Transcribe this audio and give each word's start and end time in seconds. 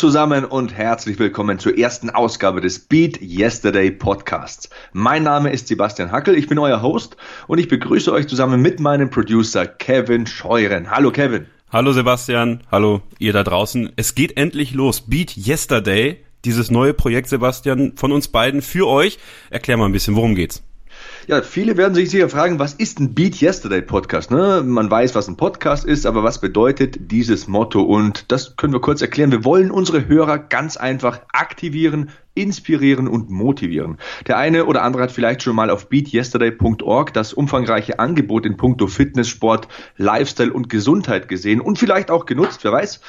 Zusammen 0.00 0.46
und 0.46 0.72
herzlich 0.72 1.18
willkommen 1.18 1.58
zur 1.58 1.76
ersten 1.76 2.08
Ausgabe 2.08 2.62
des 2.62 2.78
Beat 2.78 3.20
Yesterday 3.20 3.90
Podcasts. 3.90 4.70
Mein 4.94 5.24
Name 5.24 5.52
ist 5.52 5.68
Sebastian 5.68 6.10
Hackel, 6.10 6.36
ich 6.36 6.46
bin 6.46 6.58
euer 6.58 6.80
Host 6.80 7.18
und 7.48 7.58
ich 7.58 7.68
begrüße 7.68 8.10
euch 8.10 8.26
zusammen 8.26 8.62
mit 8.62 8.80
meinem 8.80 9.10
Producer 9.10 9.66
Kevin 9.66 10.26
Scheuren. 10.26 10.90
Hallo 10.90 11.10
Kevin. 11.10 11.44
Hallo 11.70 11.92
Sebastian, 11.92 12.62
hallo 12.70 13.02
ihr 13.18 13.34
da 13.34 13.44
draußen. 13.44 13.92
Es 13.96 14.14
geht 14.14 14.38
endlich 14.38 14.72
los. 14.72 15.02
Beat 15.02 15.36
Yesterday, 15.36 16.24
dieses 16.46 16.70
neue 16.70 16.94
Projekt 16.94 17.28
Sebastian 17.28 17.92
von 17.96 18.10
uns 18.10 18.28
beiden 18.28 18.62
für 18.62 18.88
euch. 18.88 19.18
Erklär 19.50 19.76
mal 19.76 19.84
ein 19.84 19.92
bisschen, 19.92 20.16
worum 20.16 20.34
geht's? 20.34 20.62
Ja, 21.30 21.42
viele 21.42 21.76
werden 21.76 21.94
sich 21.94 22.10
sicher 22.10 22.28
fragen, 22.28 22.58
was 22.58 22.74
ist 22.74 22.98
ein 22.98 23.14
Beat 23.14 23.40
Yesterday 23.40 23.82
Podcast? 23.82 24.32
Ne? 24.32 24.64
Man 24.66 24.90
weiß, 24.90 25.14
was 25.14 25.28
ein 25.28 25.36
Podcast 25.36 25.84
ist, 25.84 26.04
aber 26.04 26.24
was 26.24 26.40
bedeutet 26.40 27.12
dieses 27.12 27.46
Motto? 27.46 27.82
Und 27.82 28.32
das 28.32 28.56
können 28.56 28.72
wir 28.72 28.80
kurz 28.80 29.00
erklären. 29.00 29.30
Wir 29.30 29.44
wollen 29.44 29.70
unsere 29.70 30.08
Hörer 30.08 30.38
ganz 30.38 30.76
einfach 30.76 31.20
aktivieren, 31.32 32.10
inspirieren 32.34 33.06
und 33.06 33.30
motivieren. 33.30 33.98
Der 34.26 34.38
eine 34.38 34.64
oder 34.64 34.82
andere 34.82 35.04
hat 35.04 35.12
vielleicht 35.12 35.44
schon 35.44 35.54
mal 35.54 35.70
auf 35.70 35.88
beatyesterday.org 35.88 37.12
das 37.12 37.32
umfangreiche 37.32 38.00
Angebot 38.00 38.44
in 38.44 38.56
puncto 38.56 38.88
Fitness, 38.88 39.28
Sport, 39.28 39.68
Lifestyle 39.96 40.52
und 40.52 40.68
Gesundheit 40.68 41.28
gesehen 41.28 41.60
und 41.60 41.78
vielleicht 41.78 42.10
auch 42.10 42.26
genutzt, 42.26 42.64
wer 42.64 42.72
weiß. 42.72 43.00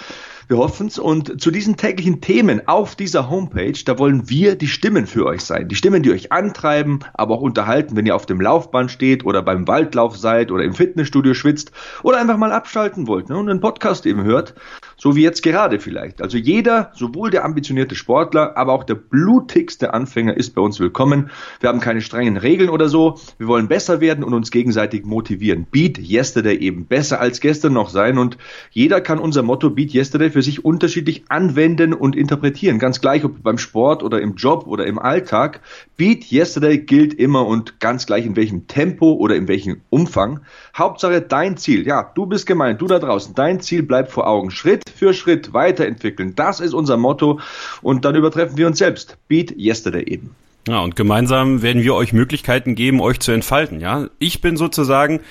Wir 0.51 0.57
hoffen 0.57 0.87
es. 0.87 0.99
Und 0.99 1.41
zu 1.41 1.49
diesen 1.49 1.77
täglichen 1.77 2.19
Themen 2.19 2.67
auf 2.67 2.97
dieser 2.97 3.29
Homepage, 3.29 3.79
da 3.85 3.97
wollen 3.97 4.29
wir 4.29 4.55
die 4.55 4.67
Stimmen 4.67 5.07
für 5.07 5.25
euch 5.25 5.45
sein. 5.45 5.69
Die 5.69 5.75
Stimmen, 5.75 6.03
die 6.03 6.11
euch 6.11 6.33
antreiben, 6.33 6.99
aber 7.13 7.35
auch 7.35 7.41
unterhalten, 7.41 7.95
wenn 7.95 8.05
ihr 8.05 8.17
auf 8.17 8.25
dem 8.25 8.41
Laufband 8.41 8.91
steht 8.91 9.23
oder 9.23 9.41
beim 9.43 9.65
Waldlauf 9.69 10.17
seid 10.17 10.51
oder 10.51 10.65
im 10.65 10.73
Fitnessstudio 10.73 11.35
schwitzt 11.35 11.71
oder 12.03 12.19
einfach 12.19 12.35
mal 12.35 12.51
abschalten 12.51 13.07
wollt 13.07 13.29
ne, 13.29 13.37
und 13.37 13.49
einen 13.49 13.61
Podcast 13.61 14.05
eben 14.05 14.25
hört. 14.25 14.53
So 14.97 15.15
wie 15.15 15.23
jetzt 15.23 15.41
gerade 15.41 15.79
vielleicht. 15.79 16.21
Also 16.21 16.37
jeder, 16.37 16.91
sowohl 16.95 17.29
der 17.29 17.45
ambitionierte 17.45 17.95
Sportler, 17.95 18.57
aber 18.57 18.73
auch 18.73 18.83
der 18.83 18.95
blutigste 18.95 19.93
Anfänger 19.93 20.35
ist 20.35 20.53
bei 20.53 20.61
uns 20.61 20.81
willkommen. 20.81 21.31
Wir 21.61 21.69
haben 21.69 21.79
keine 21.79 22.01
strengen 22.01 22.35
Regeln 22.35 22.69
oder 22.69 22.89
so. 22.89 23.17
Wir 23.37 23.47
wollen 23.47 23.69
besser 23.69 24.01
werden 24.01 24.25
und 24.25 24.33
uns 24.33 24.51
gegenseitig 24.51 25.05
motivieren. 25.05 25.65
Beat 25.71 25.97
Yesterday 25.97 26.57
eben 26.57 26.87
besser 26.87 27.21
als 27.21 27.39
gestern 27.39 27.71
noch 27.71 27.89
sein 27.89 28.17
und 28.17 28.37
jeder 28.71 28.99
kann 28.99 29.17
unser 29.17 29.43
Motto 29.43 29.69
Beat 29.69 29.93
Yesterday 29.93 30.29
für 30.29 30.40
sich 30.41 30.65
unterschiedlich 30.65 31.23
anwenden 31.29 31.93
und 31.93 32.15
interpretieren. 32.15 32.79
Ganz 32.79 33.01
gleich, 33.01 33.23
ob 33.23 33.43
beim 33.43 33.57
Sport 33.57 34.03
oder 34.03 34.21
im 34.21 34.35
Job 34.35 34.65
oder 34.67 34.85
im 34.85 34.99
Alltag. 34.99 35.61
Beat 35.97 36.31
Yesterday 36.31 36.77
gilt 36.77 37.13
immer 37.13 37.45
und 37.45 37.79
ganz 37.79 38.05
gleich 38.05 38.25
in 38.25 38.35
welchem 38.35 38.67
Tempo 38.67 39.13
oder 39.13 39.35
in 39.35 39.47
welchem 39.47 39.81
Umfang. 39.89 40.41
Hauptsache 40.77 41.21
dein 41.21 41.57
Ziel. 41.57 41.85
Ja, 41.85 42.11
du 42.15 42.25
bist 42.25 42.45
gemeint, 42.45 42.81
du 42.81 42.87
da 42.87 42.99
draußen. 42.99 43.35
Dein 43.35 43.61
Ziel 43.61 43.83
bleibt 43.83 44.11
vor 44.11 44.27
Augen. 44.27 44.51
Schritt 44.51 44.89
für 44.89 45.13
Schritt 45.13 45.53
weiterentwickeln. 45.53 46.35
Das 46.35 46.59
ist 46.59 46.73
unser 46.73 46.97
Motto 46.97 47.39
und 47.81 48.05
dann 48.05 48.15
übertreffen 48.15 48.57
wir 48.57 48.67
uns 48.67 48.77
selbst. 48.77 49.17
Beat 49.27 49.55
Yesterday 49.57 50.03
eben. 50.03 50.35
Ja, 50.67 50.79
und 50.81 50.95
gemeinsam 50.95 51.63
werden 51.63 51.81
wir 51.81 51.95
euch 51.95 52.13
Möglichkeiten 52.13 52.75
geben, 52.75 53.01
euch 53.01 53.19
zu 53.19 53.31
entfalten. 53.31 53.79
Ja, 53.79 54.09
ich 54.19 54.41
bin 54.41 54.57
sozusagen 54.57 55.21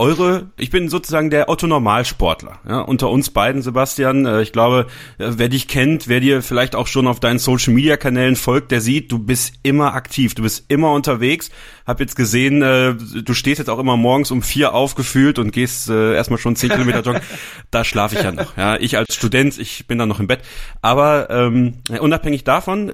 eure, 0.00 0.50
ich 0.56 0.70
bin 0.70 0.88
sozusagen 0.88 1.28
der 1.28 1.50
Otto 1.50 1.66
Normalsportler. 1.66 2.58
Ja, 2.66 2.80
unter 2.80 3.10
uns 3.10 3.28
beiden, 3.28 3.60
Sebastian. 3.60 4.24
Äh, 4.24 4.40
ich 4.40 4.50
glaube, 4.50 4.86
äh, 5.18 5.32
wer 5.36 5.50
dich 5.50 5.68
kennt, 5.68 6.08
wer 6.08 6.20
dir 6.20 6.42
vielleicht 6.42 6.74
auch 6.74 6.86
schon 6.86 7.06
auf 7.06 7.20
deinen 7.20 7.38
Social 7.38 7.74
Media 7.74 7.98
Kanälen 7.98 8.34
folgt, 8.34 8.72
der 8.72 8.80
sieht, 8.80 9.12
du 9.12 9.18
bist 9.18 9.52
immer 9.62 9.92
aktiv, 9.92 10.34
du 10.34 10.42
bist 10.42 10.64
immer 10.68 10.94
unterwegs. 10.94 11.50
Hab 11.86 12.00
jetzt 12.00 12.16
gesehen, 12.16 12.62
äh, 12.62 12.94
du 12.94 13.34
stehst 13.34 13.58
jetzt 13.58 13.68
auch 13.68 13.78
immer 13.78 13.98
morgens 13.98 14.30
um 14.30 14.42
vier 14.42 14.72
aufgefühlt 14.72 15.38
und 15.38 15.52
gehst 15.52 15.90
erstmal 15.90 16.38
schon 16.38 16.56
zehn 16.56 16.70
Kilometer 16.70 17.02
joggen. 17.02 17.20
Da 17.70 17.84
schlafe 17.84 18.16
ich 18.16 18.22
ja 18.22 18.32
noch. 18.32 18.56
Ja, 18.56 18.76
ich 18.76 18.96
als 18.96 19.14
Student, 19.14 19.58
ich 19.58 19.86
bin 19.86 19.98
dann 19.98 20.08
noch 20.08 20.18
im 20.18 20.26
Bett. 20.26 20.40
Aber 20.82 21.28
ähm, 21.30 21.74
unabhängig 22.00 22.42
davon 22.42 22.92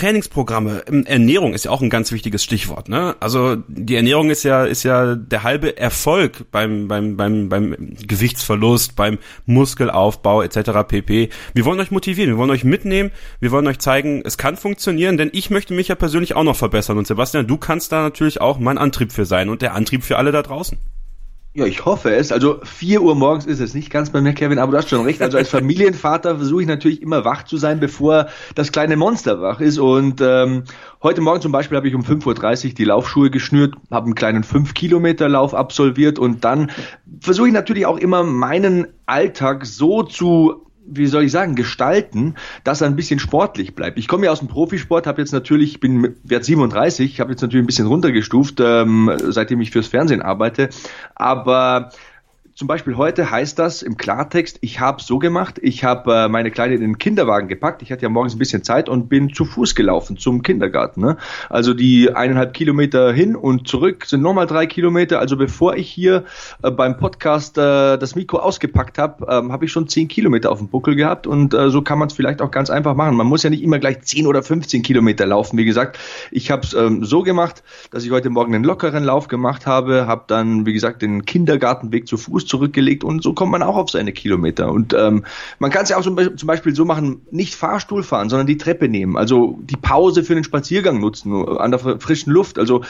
Trainingsprogramme, 0.00 0.84
ähm, 0.88 1.04
Ernährung 1.04 1.52
ist 1.52 1.66
ja 1.66 1.70
auch 1.70 1.82
ein 1.82 1.90
ganz 1.90 2.10
wichtiges 2.10 2.42
Stichwort. 2.42 2.88
Ne? 2.88 3.16
Also 3.20 3.56
die 3.68 3.96
Ernährung 3.96 4.30
ist 4.30 4.44
ja 4.44 4.64
ist 4.64 4.82
ja 4.82 5.14
der 5.14 5.42
halbe 5.42 5.76
Erfolg 5.76 6.50
beim 6.50 6.88
beim 6.88 7.18
beim 7.18 7.50
beim 7.50 7.96
Gewichtsverlust, 8.06 8.96
beim 8.96 9.18
Muskelaufbau 9.44 10.40
etc. 10.40 10.88
pp. 10.88 11.28
Wir 11.52 11.64
wollen 11.66 11.80
euch 11.80 11.90
motivieren, 11.90 12.30
wir 12.30 12.38
wollen 12.38 12.50
euch 12.50 12.64
mitnehmen, 12.64 13.10
wir 13.40 13.50
wollen 13.50 13.66
euch 13.66 13.78
zeigen, 13.78 14.22
es 14.24 14.38
kann 14.38 14.56
funktionieren, 14.56 15.18
denn 15.18 15.28
ich 15.34 15.50
möchte 15.50 15.74
mich 15.74 15.88
ja 15.88 15.96
persönlich 15.96 16.34
auch 16.34 16.44
noch 16.44 16.56
verbessern 16.56 16.96
und 16.96 17.06
Sebastian, 17.06 17.46
du 17.46 17.58
kannst 17.58 17.92
da 17.92 18.00
natürlich 18.00 18.40
auch 18.40 18.58
mein 18.58 18.78
Antrieb 18.78 19.12
für 19.12 19.26
sein 19.26 19.50
und 19.50 19.60
der 19.60 19.74
Antrieb 19.74 20.02
für 20.02 20.16
alle 20.16 20.32
da 20.32 20.40
draußen. 20.40 20.78
Ja, 21.52 21.66
ich 21.66 21.84
hoffe 21.84 22.14
es. 22.14 22.30
Also 22.30 22.60
vier 22.62 23.02
Uhr 23.02 23.16
morgens 23.16 23.44
ist 23.44 23.58
es 23.58 23.74
nicht 23.74 23.90
ganz 23.90 24.10
bei 24.10 24.20
mir, 24.20 24.34
Kevin, 24.34 24.60
aber 24.60 24.70
du 24.70 24.78
hast 24.78 24.88
schon 24.88 25.04
recht. 25.04 25.20
Also 25.20 25.36
als 25.36 25.48
Familienvater 25.50 26.36
versuche 26.36 26.62
ich 26.62 26.68
natürlich 26.68 27.02
immer 27.02 27.24
wach 27.24 27.42
zu 27.42 27.56
sein, 27.56 27.80
bevor 27.80 28.28
das 28.54 28.70
kleine 28.70 28.96
Monster 28.96 29.42
wach 29.42 29.60
ist. 29.60 29.78
Und 29.78 30.20
ähm, 30.20 30.62
heute 31.02 31.20
Morgen 31.20 31.40
zum 31.40 31.50
Beispiel 31.50 31.76
habe 31.76 31.88
ich 31.88 31.94
um 31.96 32.02
5.30 32.02 32.66
Uhr 32.68 32.74
die 32.74 32.84
Laufschuhe 32.84 33.30
geschnürt, 33.30 33.74
habe 33.90 34.06
einen 34.06 34.14
kleinen 34.14 34.44
5-Kilometer-Lauf 34.44 35.52
absolviert 35.52 36.20
und 36.20 36.44
dann 36.44 36.70
versuche 37.20 37.48
ich 37.48 37.54
natürlich 37.54 37.84
auch 37.84 37.98
immer 37.98 38.22
meinen 38.22 38.86
Alltag 39.06 39.66
so 39.66 40.04
zu 40.04 40.69
wie 40.90 41.06
soll 41.06 41.24
ich 41.24 41.32
sagen, 41.32 41.54
gestalten, 41.54 42.34
dass 42.64 42.80
er 42.80 42.88
ein 42.88 42.96
bisschen 42.96 43.18
sportlich 43.18 43.74
bleibt. 43.74 43.98
Ich 43.98 44.08
komme 44.08 44.26
ja 44.26 44.32
aus 44.32 44.40
dem 44.40 44.48
Profisport, 44.48 45.06
habe 45.06 45.20
jetzt 45.20 45.32
natürlich, 45.32 45.72
ich 45.72 45.80
bin 45.80 46.16
Wert 46.24 46.44
37, 46.44 47.20
habe 47.20 47.30
jetzt 47.30 47.42
natürlich 47.42 47.64
ein 47.64 47.66
bisschen 47.66 47.86
runtergestuft, 47.86 48.60
ähm, 48.60 49.10
seitdem 49.28 49.60
ich 49.60 49.70
fürs 49.70 49.86
Fernsehen 49.86 50.22
arbeite, 50.22 50.70
aber 51.14 51.90
zum 52.60 52.66
Beispiel 52.66 52.98
heute 52.98 53.30
heißt 53.30 53.58
das 53.58 53.80
im 53.80 53.96
Klartext, 53.96 54.58
ich 54.60 54.80
habe 54.80 55.02
so 55.02 55.18
gemacht, 55.18 55.58
ich 55.62 55.82
habe 55.82 56.14
äh, 56.14 56.28
meine 56.28 56.50
Kleine 56.50 56.74
in 56.74 56.82
den 56.82 56.98
Kinderwagen 56.98 57.48
gepackt, 57.48 57.80
ich 57.80 57.90
hatte 57.90 58.02
ja 58.02 58.10
morgens 58.10 58.34
ein 58.34 58.38
bisschen 58.38 58.62
Zeit 58.62 58.90
und 58.90 59.08
bin 59.08 59.32
zu 59.32 59.46
Fuß 59.46 59.74
gelaufen 59.74 60.18
zum 60.18 60.42
Kindergarten. 60.42 61.00
Ne? 61.00 61.16
Also 61.48 61.72
die 61.72 62.14
eineinhalb 62.14 62.52
Kilometer 62.52 63.14
hin 63.14 63.34
und 63.34 63.66
zurück 63.66 64.04
sind 64.04 64.20
nochmal 64.20 64.46
drei 64.46 64.66
Kilometer. 64.66 65.20
Also 65.20 65.38
bevor 65.38 65.74
ich 65.76 65.88
hier 65.88 66.24
äh, 66.62 66.70
beim 66.70 66.98
Podcast 66.98 67.56
äh, 67.56 67.96
das 67.96 68.14
Mikro 68.14 68.40
ausgepackt 68.40 68.98
habe, 68.98 69.24
ähm, 69.30 69.52
habe 69.52 69.64
ich 69.64 69.72
schon 69.72 69.88
zehn 69.88 70.08
Kilometer 70.08 70.52
auf 70.52 70.58
dem 70.58 70.68
Buckel 70.68 70.96
gehabt 70.96 71.26
und 71.26 71.54
äh, 71.54 71.70
so 71.70 71.80
kann 71.80 71.98
man 71.98 72.08
es 72.08 72.12
vielleicht 72.12 72.42
auch 72.42 72.50
ganz 72.50 72.68
einfach 72.68 72.94
machen. 72.94 73.16
Man 73.16 73.26
muss 73.26 73.42
ja 73.42 73.48
nicht 73.48 73.62
immer 73.62 73.78
gleich 73.78 74.02
zehn 74.02 74.26
oder 74.26 74.42
15 74.42 74.82
Kilometer 74.82 75.24
laufen. 75.24 75.56
Wie 75.56 75.64
gesagt, 75.64 75.98
ich 76.30 76.50
habe 76.50 76.66
es 76.66 76.74
ähm, 76.74 77.06
so 77.06 77.22
gemacht, 77.22 77.62
dass 77.90 78.04
ich 78.04 78.10
heute 78.10 78.28
Morgen 78.28 78.54
einen 78.54 78.64
lockeren 78.64 79.02
Lauf 79.02 79.28
gemacht 79.28 79.66
habe, 79.66 80.06
habe 80.06 80.24
dann, 80.26 80.66
wie 80.66 80.74
gesagt, 80.74 81.00
den 81.00 81.24
Kindergartenweg 81.24 82.06
zu 82.06 82.18
Fuß 82.18 82.49
zurückgelegt 82.50 83.04
und 83.04 83.22
so 83.22 83.32
kommt 83.32 83.52
man 83.52 83.62
auch 83.62 83.76
auf 83.76 83.90
seine 83.90 84.12
Kilometer. 84.12 84.70
Und 84.70 84.92
ähm, 84.92 85.24
man 85.58 85.70
kann 85.70 85.84
es 85.84 85.88
ja 85.88 85.96
auch 85.96 86.02
zum 86.02 86.16
Beispiel 86.16 86.74
so 86.74 86.84
machen, 86.84 87.22
nicht 87.30 87.54
Fahrstuhl 87.54 88.02
fahren, 88.02 88.28
sondern 88.28 88.46
die 88.46 88.58
Treppe 88.58 88.88
nehmen. 88.88 89.16
Also 89.16 89.58
die 89.62 89.76
Pause 89.76 90.24
für 90.24 90.34
den 90.34 90.44
Spaziergang 90.44 91.00
nutzen, 91.00 91.32
an 91.32 91.70
der 91.70 91.80
frischen 92.00 92.32
Luft. 92.32 92.58
Also 92.58 92.82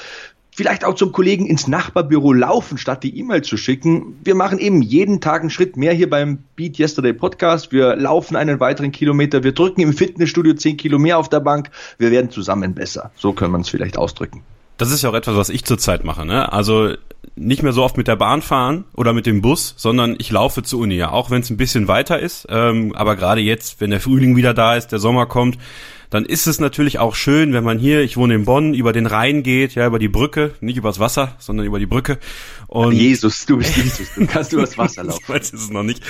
vielleicht 0.50 0.84
auch 0.84 0.94
zum 0.94 1.12
Kollegen 1.12 1.46
ins 1.46 1.68
Nachbarbüro 1.68 2.32
laufen, 2.32 2.78
statt 2.78 3.04
die 3.04 3.18
E-Mail 3.18 3.42
zu 3.42 3.56
schicken. 3.56 4.18
Wir 4.24 4.34
machen 4.34 4.58
eben 4.58 4.82
jeden 4.82 5.20
Tag 5.20 5.42
einen 5.42 5.50
Schritt 5.50 5.76
mehr 5.76 5.92
hier 5.92 6.10
beim 6.10 6.38
Beat 6.56 6.78
Yesterday 6.78 7.12
Podcast. 7.12 7.72
Wir 7.72 7.96
laufen 7.96 8.36
einen 8.36 8.60
weiteren 8.60 8.92
Kilometer. 8.92 9.44
Wir 9.44 9.52
drücken 9.52 9.80
im 9.80 9.92
Fitnessstudio 9.92 10.54
zehn 10.54 10.76
Kilo 10.76 10.98
mehr 10.98 11.18
auf 11.18 11.28
der 11.28 11.40
Bank. 11.40 11.70
Wir 11.98 12.10
werden 12.10 12.30
zusammen 12.30 12.74
besser. 12.74 13.10
So 13.16 13.32
können 13.32 13.52
wir 13.52 13.60
es 13.60 13.68
vielleicht 13.68 13.96
ausdrücken. 13.96 14.42
Das 14.80 14.90
ist 14.90 15.02
ja 15.02 15.10
auch 15.10 15.14
etwas, 15.14 15.36
was 15.36 15.50
ich 15.50 15.66
zurzeit 15.66 16.04
mache. 16.04 16.24
Ne? 16.24 16.50
Also 16.50 16.94
nicht 17.36 17.62
mehr 17.62 17.72
so 17.72 17.84
oft 17.84 17.98
mit 17.98 18.08
der 18.08 18.16
Bahn 18.16 18.40
fahren 18.40 18.84
oder 18.96 19.12
mit 19.12 19.26
dem 19.26 19.42
Bus, 19.42 19.74
sondern 19.76 20.16
ich 20.18 20.30
laufe 20.30 20.62
zur 20.62 20.80
Uni, 20.80 20.94
ja, 20.94 21.10
auch 21.10 21.30
wenn 21.30 21.42
es 21.42 21.50
ein 21.50 21.58
bisschen 21.58 21.86
weiter 21.86 22.18
ist. 22.18 22.46
Ähm, 22.48 22.94
aber 22.94 23.14
gerade 23.14 23.42
jetzt, 23.42 23.82
wenn 23.82 23.90
der 23.90 24.00
Frühling 24.00 24.36
wieder 24.36 24.54
da 24.54 24.76
ist, 24.76 24.88
der 24.88 24.98
Sommer 24.98 25.26
kommt, 25.26 25.58
dann 26.10 26.24
ist 26.24 26.46
es 26.46 26.60
natürlich 26.60 26.98
auch 26.98 27.14
schön, 27.14 27.52
wenn 27.52 27.64
man 27.64 27.78
hier, 27.78 28.02
ich 28.02 28.16
wohne 28.16 28.34
in 28.34 28.44
Bonn, 28.44 28.74
über 28.74 28.92
den 28.92 29.06
Rhein 29.06 29.42
geht, 29.42 29.74
ja, 29.74 29.86
über 29.86 29.98
die 29.98 30.08
Brücke, 30.08 30.54
nicht 30.60 30.76
übers 30.76 30.98
Wasser, 30.98 31.36
sondern 31.38 31.66
über 31.66 31.78
die 31.78 31.86
Brücke. 31.86 32.18
Und 32.66 32.92
Jesus, 32.92 33.46
du 33.46 33.56
bist 33.58 33.76
Jesus, 33.76 34.14
du 34.14 34.26
kannst 34.26 34.52
übers 34.52 34.76
Wasser 34.76 35.04
laufen. 35.04 35.22
so 35.26 35.34
ist 35.34 35.54
es 35.54 35.70
noch 35.70 35.82
nicht. 35.82 36.02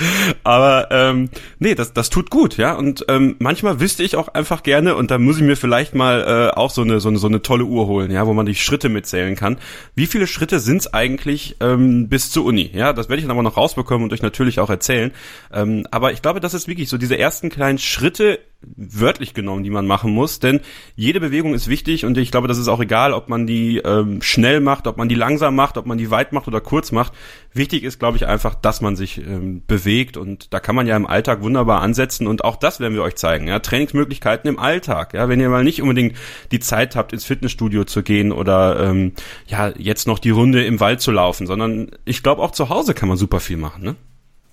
Aber 0.43 0.89
ähm, 0.91 1.29
nee, 1.59 1.75
das, 1.75 1.93
das 1.93 2.09
tut 2.09 2.29
gut, 2.29 2.57
ja. 2.57 2.73
Und 2.73 3.05
ähm, 3.07 3.35
manchmal 3.39 3.79
wüsste 3.79 4.03
ich 4.03 4.15
auch 4.15 4.27
einfach 4.27 4.63
gerne, 4.63 4.95
und 4.95 5.11
da 5.11 5.17
muss 5.17 5.37
ich 5.37 5.43
mir 5.43 5.55
vielleicht 5.55 5.95
mal 5.95 6.49
äh, 6.51 6.57
auch 6.57 6.71
so 6.71 6.81
eine, 6.81 6.99
so 6.99 7.09
eine 7.09 7.19
so 7.19 7.27
eine 7.27 7.41
tolle 7.41 7.63
Uhr 7.63 7.87
holen, 7.87 8.11
ja, 8.11 8.27
wo 8.27 8.33
man 8.33 8.45
die 8.45 8.55
Schritte 8.55 8.89
mitzählen 8.89 9.35
kann. 9.35 9.57
Wie 9.95 10.07
viele 10.07 10.27
Schritte 10.27 10.59
sind's 10.59 10.87
eigentlich 10.87 11.55
ähm, 11.61 12.09
bis 12.09 12.31
zur 12.31 12.45
Uni? 12.45 12.69
Ja, 12.73 12.91
das 12.91 13.07
werde 13.07 13.19
ich 13.19 13.25
dann 13.25 13.31
aber 13.31 13.43
noch 13.43 13.57
rausbekommen 13.57 14.03
und 14.03 14.13
euch 14.13 14.21
natürlich 14.21 14.59
auch 14.59 14.69
erzählen. 14.69 15.11
Ähm, 15.53 15.87
aber 15.91 16.11
ich 16.11 16.21
glaube, 16.21 16.39
das 16.39 16.53
ist 16.53 16.67
wirklich 16.67 16.89
so 16.89 16.97
diese 16.97 17.17
ersten 17.17 17.49
kleinen 17.49 17.77
Schritte 17.77 18.39
wörtlich 18.75 19.33
genommen, 19.33 19.63
die 19.63 19.69
man 19.69 19.87
machen 19.87 20.11
muss, 20.11 20.39
denn 20.39 20.59
jede 20.95 21.19
Bewegung 21.19 21.53
ist 21.53 21.67
wichtig 21.67 22.05
und 22.05 22.17
ich 22.17 22.31
glaube, 22.31 22.47
das 22.47 22.57
ist 22.57 22.67
auch 22.67 22.79
egal, 22.79 23.13
ob 23.13 23.27
man 23.27 23.47
die 23.47 23.77
ähm, 23.77 24.21
schnell 24.21 24.59
macht, 24.59 24.87
ob 24.87 24.97
man 24.97 25.09
die 25.09 25.15
langsam 25.15 25.55
macht, 25.55 25.77
ob 25.77 25.85
man 25.85 25.97
die 25.97 26.11
weit 26.11 26.31
macht 26.31 26.47
oder 26.47 26.61
kurz 26.61 26.91
macht. 26.91 27.13
Wichtig 27.53 27.83
ist, 27.83 27.99
glaube 27.99 28.17
ich, 28.17 28.27
einfach, 28.27 28.55
dass 28.55 28.81
man 28.81 28.95
sich 28.95 29.17
ähm, 29.17 29.63
bewegt 29.65 30.15
und 30.15 30.53
da 30.53 30.59
kann 30.59 30.75
man 30.75 30.87
ja 30.87 30.95
im 30.95 31.07
Alltag 31.07 31.41
wunderbar 31.41 31.81
ansetzen 31.81 32.27
und 32.27 32.43
auch 32.43 32.55
das 32.55 32.79
werden 32.79 32.93
wir 32.93 33.03
euch 33.03 33.15
zeigen. 33.15 33.47
Ja, 33.47 33.59
Trainingsmöglichkeiten 33.59 34.47
im 34.49 34.59
Alltag. 34.59 35.13
Ja, 35.13 35.27
wenn 35.27 35.39
ihr 35.39 35.49
mal 35.49 35.63
nicht 35.63 35.81
unbedingt 35.81 36.15
die 36.51 36.59
Zeit 36.59 36.95
habt, 36.95 37.13
ins 37.13 37.25
Fitnessstudio 37.25 37.83
zu 37.85 38.03
gehen 38.03 38.31
oder 38.31 38.79
ähm, 38.79 39.13
ja 39.47 39.73
jetzt 39.77 40.07
noch 40.07 40.19
die 40.19 40.29
Runde 40.29 40.63
im 40.63 40.79
Wald 40.79 41.01
zu 41.01 41.11
laufen, 41.11 41.47
sondern 41.47 41.91
ich 42.05 42.21
glaube 42.21 42.41
auch 42.41 42.51
zu 42.51 42.69
Hause 42.69 42.93
kann 42.93 43.09
man 43.09 43.17
super 43.17 43.39
viel 43.39 43.57
machen. 43.57 43.83
Ne? 43.83 43.95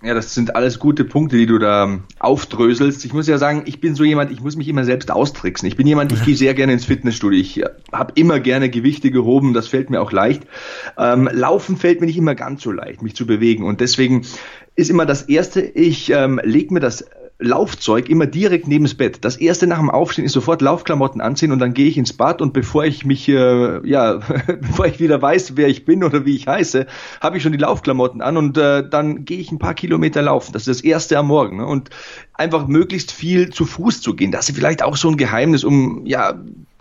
Ja, 0.01 0.15
das 0.15 0.33
sind 0.33 0.55
alles 0.55 0.79
gute 0.79 1.05
Punkte, 1.05 1.37
die 1.37 1.47
du 1.47 1.59
da 1.59 1.99
aufdröselst. 2.21 3.05
Ich 3.05 3.13
muss 3.13 3.27
ja 3.27 3.37
sagen, 3.37 3.65
ich 3.67 3.81
bin 3.81 3.97
so 3.97 4.05
jemand, 4.05 4.31
ich 4.31 4.41
muss 4.41 4.55
mich 4.55 4.69
immer 4.69 4.85
selbst 4.85 5.11
austricksen. 5.11 5.67
Ich 5.67 5.77
bin 5.77 5.89
jemand, 5.89 6.13
ich 6.13 6.23
gehe 6.25 6.37
sehr 6.37 6.55
gerne 6.55 6.73
ins 6.73 6.85
Fitnessstudio. 6.85 7.41
Ich 7.41 7.61
äh, 7.61 7.69
habe 7.93 8.13
immer 8.15 8.39
gerne 8.39 8.71
Gewichte 8.71 9.11
gehoben, 9.11 9.55
das 9.55 9.67
fällt 9.67 9.91
mir 9.91 10.01
auch 10.01 10.13
leicht. 10.13 10.45
Ähm, 10.97 11.29
Laufen 11.33 11.77
fällt 11.77 12.01
mir 12.01 12.07
nicht 12.07 12.17
immer 12.17 12.37
ganz 12.37 12.63
so 12.63 12.71
leicht, 12.71 13.03
mich 13.03 13.17
zu 13.17 13.27
bewegen. 13.27 13.65
Und 13.65 13.81
deswegen 13.81 14.25
ist 14.77 14.89
immer 14.89 15.05
das 15.05 15.23
Erste, 15.23 15.63
ich 15.63 16.11
ähm, 16.11 16.41
lege 16.45 16.73
mir 16.73 16.81
das 16.81 17.05
Laufzeug 17.41 18.09
immer 18.09 18.27
direkt 18.27 18.67
neben 18.67 18.85
das 18.85 18.95
Bett. 18.95 19.19
Das 19.21 19.37
erste 19.37 19.69
nach 19.69 19.79
dem 19.79 19.91
Aufstehen 19.91 20.25
ist 20.25 20.33
sofort 20.33 20.61
Laufklamotten 20.61 21.21
anziehen 21.21 21.53
und 21.53 21.61
dann 21.61 21.73
gehe 21.73 21.87
ich 21.87 21.97
ins 21.97 22.13
Bad 22.13 22.43
und 22.43 22.53
bevor 22.53 22.85
ich 22.85 23.05
mich, 23.05 23.29
äh, 23.29 23.87
ja, 23.89 24.15
bevor 24.61 24.87
ich 24.87 24.99
wieder 24.99 25.23
weiß, 25.23 25.57
wer 25.57 25.69
ich 25.69 25.85
bin 25.85 26.03
oder 26.03 26.27
wie 26.27 26.35
ich 26.35 26.49
heiße, 26.49 26.87
habe 27.21 27.37
ich 27.37 27.43
schon 27.45 27.53
die 27.53 27.59
Laufklamotten 27.59 28.23
an 28.23 28.37
und 28.37 28.59
äh, 28.59 28.89
dann 28.89 29.25
gehe 29.25 29.39
ich 29.39 29.53
ein 29.53 29.61
paar 29.61 29.75
Kilometer 29.75 30.21
laufen. 30.21 30.53
Das 30.53 30.67
ist 30.67 30.81
das 30.81 30.85
erste 30.85 31.17
am 31.17 31.29
Morgen. 31.29 31.59
Ne? 31.59 31.67
Und 31.67 31.91
einfach 32.35 32.67
möglichst 32.67 33.13
viel 33.13 33.51
zu 33.51 33.67
Fuß 33.67 34.01
zu 34.01 34.17
gehen. 34.17 34.33
Das 34.33 34.49
ist 34.49 34.57
vielleicht 34.57 34.83
auch 34.83 34.97
so 34.97 35.09
ein 35.09 35.17
Geheimnis, 35.17 35.63
um 35.63 36.05
ja 36.07 36.35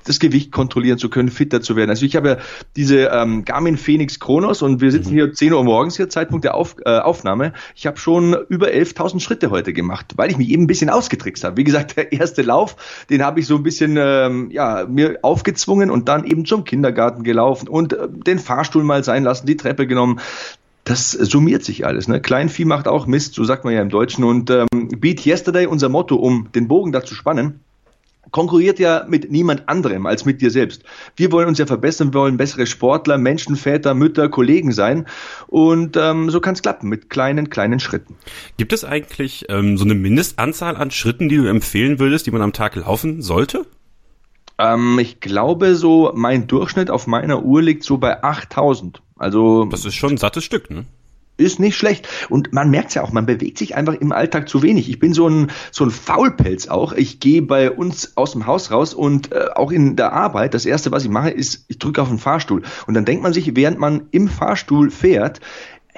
das 0.07 0.19
Gewicht 0.19 0.51
kontrollieren 0.51 0.98
zu 0.98 1.09
können, 1.09 1.30
fitter 1.30 1.62
zu 1.62 1.75
werden. 1.75 1.89
Also 1.89 2.06
ich 2.06 2.15
habe 2.15 2.30
ja 2.30 2.38
diese 2.75 3.09
ähm, 3.12 3.45
Garmin 3.45 3.77
Phoenix 3.77 4.19
Chronos 4.19 4.62
und 4.62 4.81
wir 4.81 4.92
sitzen 4.92 5.09
mhm. 5.09 5.15
hier 5.15 5.33
10 5.33 5.54
Uhr 5.54 5.63
morgens 5.63 5.98
hier, 5.98 6.09
Zeitpunkt 6.09 6.45
der 6.45 6.56
Auf, 6.56 6.75
äh, 6.86 7.00
Aufnahme. 7.00 7.54
Ich 7.75 7.88
habe 7.88 7.98
schon 7.98 8.36
über 8.50 8.68
11.000 8.68 9.19
Schritte 9.19 9.50
heute 9.50 9.74
gemacht, 9.74 10.13
weil 10.15 10.31
ich 10.31 10.38
mich 10.38 10.50
eben 10.50 10.63
ein 10.63 10.68
bisschen 10.68 10.89
ausgetrickst 10.89 11.44
habe. 11.44 11.57
Wie 11.57 11.63
gesagt, 11.63 11.98
der 11.98 12.12
erste 12.12 12.42
Lauf, 12.42 12.75
den 13.09 13.24
habe 13.24 13.39
ich 13.39 13.48
so 13.48 13.56
ein 13.56 13.63
bisschen 13.63 13.98
ähm, 13.98 14.50
ja, 14.51 14.86
mir 14.88 15.19
aufgezwungen 15.21 15.92
und 15.92 16.07
dann 16.07 16.25
eben 16.25 16.45
zum 16.45 16.63
Kindergarten 16.63 17.24
gelaufen 17.24 17.68
und 17.68 17.94
äh, 17.94 18.07
den 18.09 18.39
Fahrstuhl 18.39 18.83
mal 18.83 19.04
sein 19.04 19.24
lassen, 19.24 19.48
die 19.48 19.57
Treppe 19.57 19.88
genommen 19.88 20.19
das 20.88 21.12
summiert 21.12 21.65
sich 21.65 21.86
alles. 21.86 22.07
Ne? 22.07 22.21
Kleinvieh 22.21 22.63
macht 22.63 22.88
auch 22.88 23.07
Mist, 23.07 23.33
so 23.33 23.44
sagt 23.44 23.65
man 23.65 23.74
ja 23.74 23.81
im 23.81 23.89
Deutschen. 23.89 24.24
Und 24.24 24.50
ähm, 24.50 24.68
Beat 24.71 25.25
Yesterday, 25.25 25.65
unser 25.65 25.89
Motto, 25.89 26.15
um 26.15 26.50
den 26.56 26.69
Bogen 26.69 26.94
dazu 26.94 27.13
spannen, 27.13 27.59
konkurriert 28.31 28.79
ja 28.79 29.06
mit 29.07 29.31
niemand 29.31 29.68
anderem 29.69 30.06
als 30.06 30.25
mit 30.25 30.41
dir 30.41 30.51
selbst. 30.51 30.83
Wir 31.15 31.31
wollen 31.31 31.47
uns 31.47 31.57
ja 31.57 31.65
verbessern, 31.65 32.13
wir 32.13 32.21
wollen 32.21 32.38
bessere 32.38 32.65
Sportler, 32.65 33.18
Menschen, 33.18 33.56
Väter, 33.56 33.94
Mütter, 33.94 34.29
Kollegen 34.29 34.71
sein. 34.71 35.06
Und 35.47 35.97
ähm, 35.97 36.29
so 36.29 36.39
kann 36.39 36.53
es 36.53 36.62
klappen 36.62 36.89
mit 36.89 37.09
kleinen, 37.09 37.50
kleinen 37.50 37.79
Schritten. 37.79 38.15
Gibt 38.57 38.74
es 38.74 38.83
eigentlich 38.83 39.45
ähm, 39.50 39.77
so 39.77 39.85
eine 39.85 39.95
Mindestanzahl 39.95 40.75
an 40.75 40.91
Schritten, 40.91 41.29
die 41.29 41.38
du 41.38 41.45
empfehlen 41.45 42.00
würdest, 42.00 42.27
die 42.27 42.31
man 42.31 42.41
am 42.41 42.53
Tag 42.53 42.75
laufen 42.75 43.21
sollte? 43.21 43.65
Ähm, 44.57 45.00
ich 45.00 45.19
glaube 45.19 45.75
so, 45.75 46.12
mein 46.15 46.47
Durchschnitt 46.47 46.89
auf 46.89 47.07
meiner 47.07 47.44
Uhr 47.44 47.62
liegt 47.62 47.83
so 47.83 47.97
bei 47.97 48.23
8000. 48.23 49.01
Also 49.18 49.65
das 49.65 49.85
ist 49.85 49.95
schon 49.95 50.13
ein 50.13 50.18
sattes 50.18 50.44
Stück, 50.44 50.69
ne? 50.69 50.85
Ist 51.37 51.59
nicht 51.59 51.75
schlecht. 51.75 52.07
Und 52.29 52.53
man 52.53 52.69
merkt 52.69 52.93
ja 52.95 53.03
auch, 53.03 53.11
man 53.11 53.25
bewegt 53.25 53.57
sich 53.57 53.75
einfach 53.75 53.93
im 53.93 54.11
Alltag 54.11 54.49
zu 54.49 54.61
wenig. 54.63 54.89
Ich 54.89 54.99
bin 54.99 55.13
so 55.13 55.27
ein, 55.27 55.51
so 55.71 55.83
ein 55.83 55.91
Faulpelz 55.91 56.67
auch. 56.67 56.93
Ich 56.93 57.19
gehe 57.19 57.41
bei 57.41 57.71
uns 57.71 58.17
aus 58.17 58.33
dem 58.33 58.45
Haus 58.45 58.71
raus 58.71 58.93
und 58.93 59.31
äh, 59.31 59.47
auch 59.55 59.71
in 59.71 59.95
der 59.95 60.13
Arbeit, 60.13 60.53
das 60.53 60.65
erste, 60.65 60.91
was 60.91 61.03
ich 61.03 61.09
mache, 61.09 61.29
ist, 61.29 61.65
ich 61.67 61.79
drücke 61.79 62.01
auf 62.01 62.09
den 62.09 62.19
Fahrstuhl. 62.19 62.63
Und 62.87 62.93
dann 62.93 63.05
denkt 63.05 63.23
man 63.23 63.33
sich, 63.33 63.55
während 63.55 63.79
man 63.79 64.07
im 64.11 64.27
Fahrstuhl 64.27 64.89
fährt, 64.89 65.39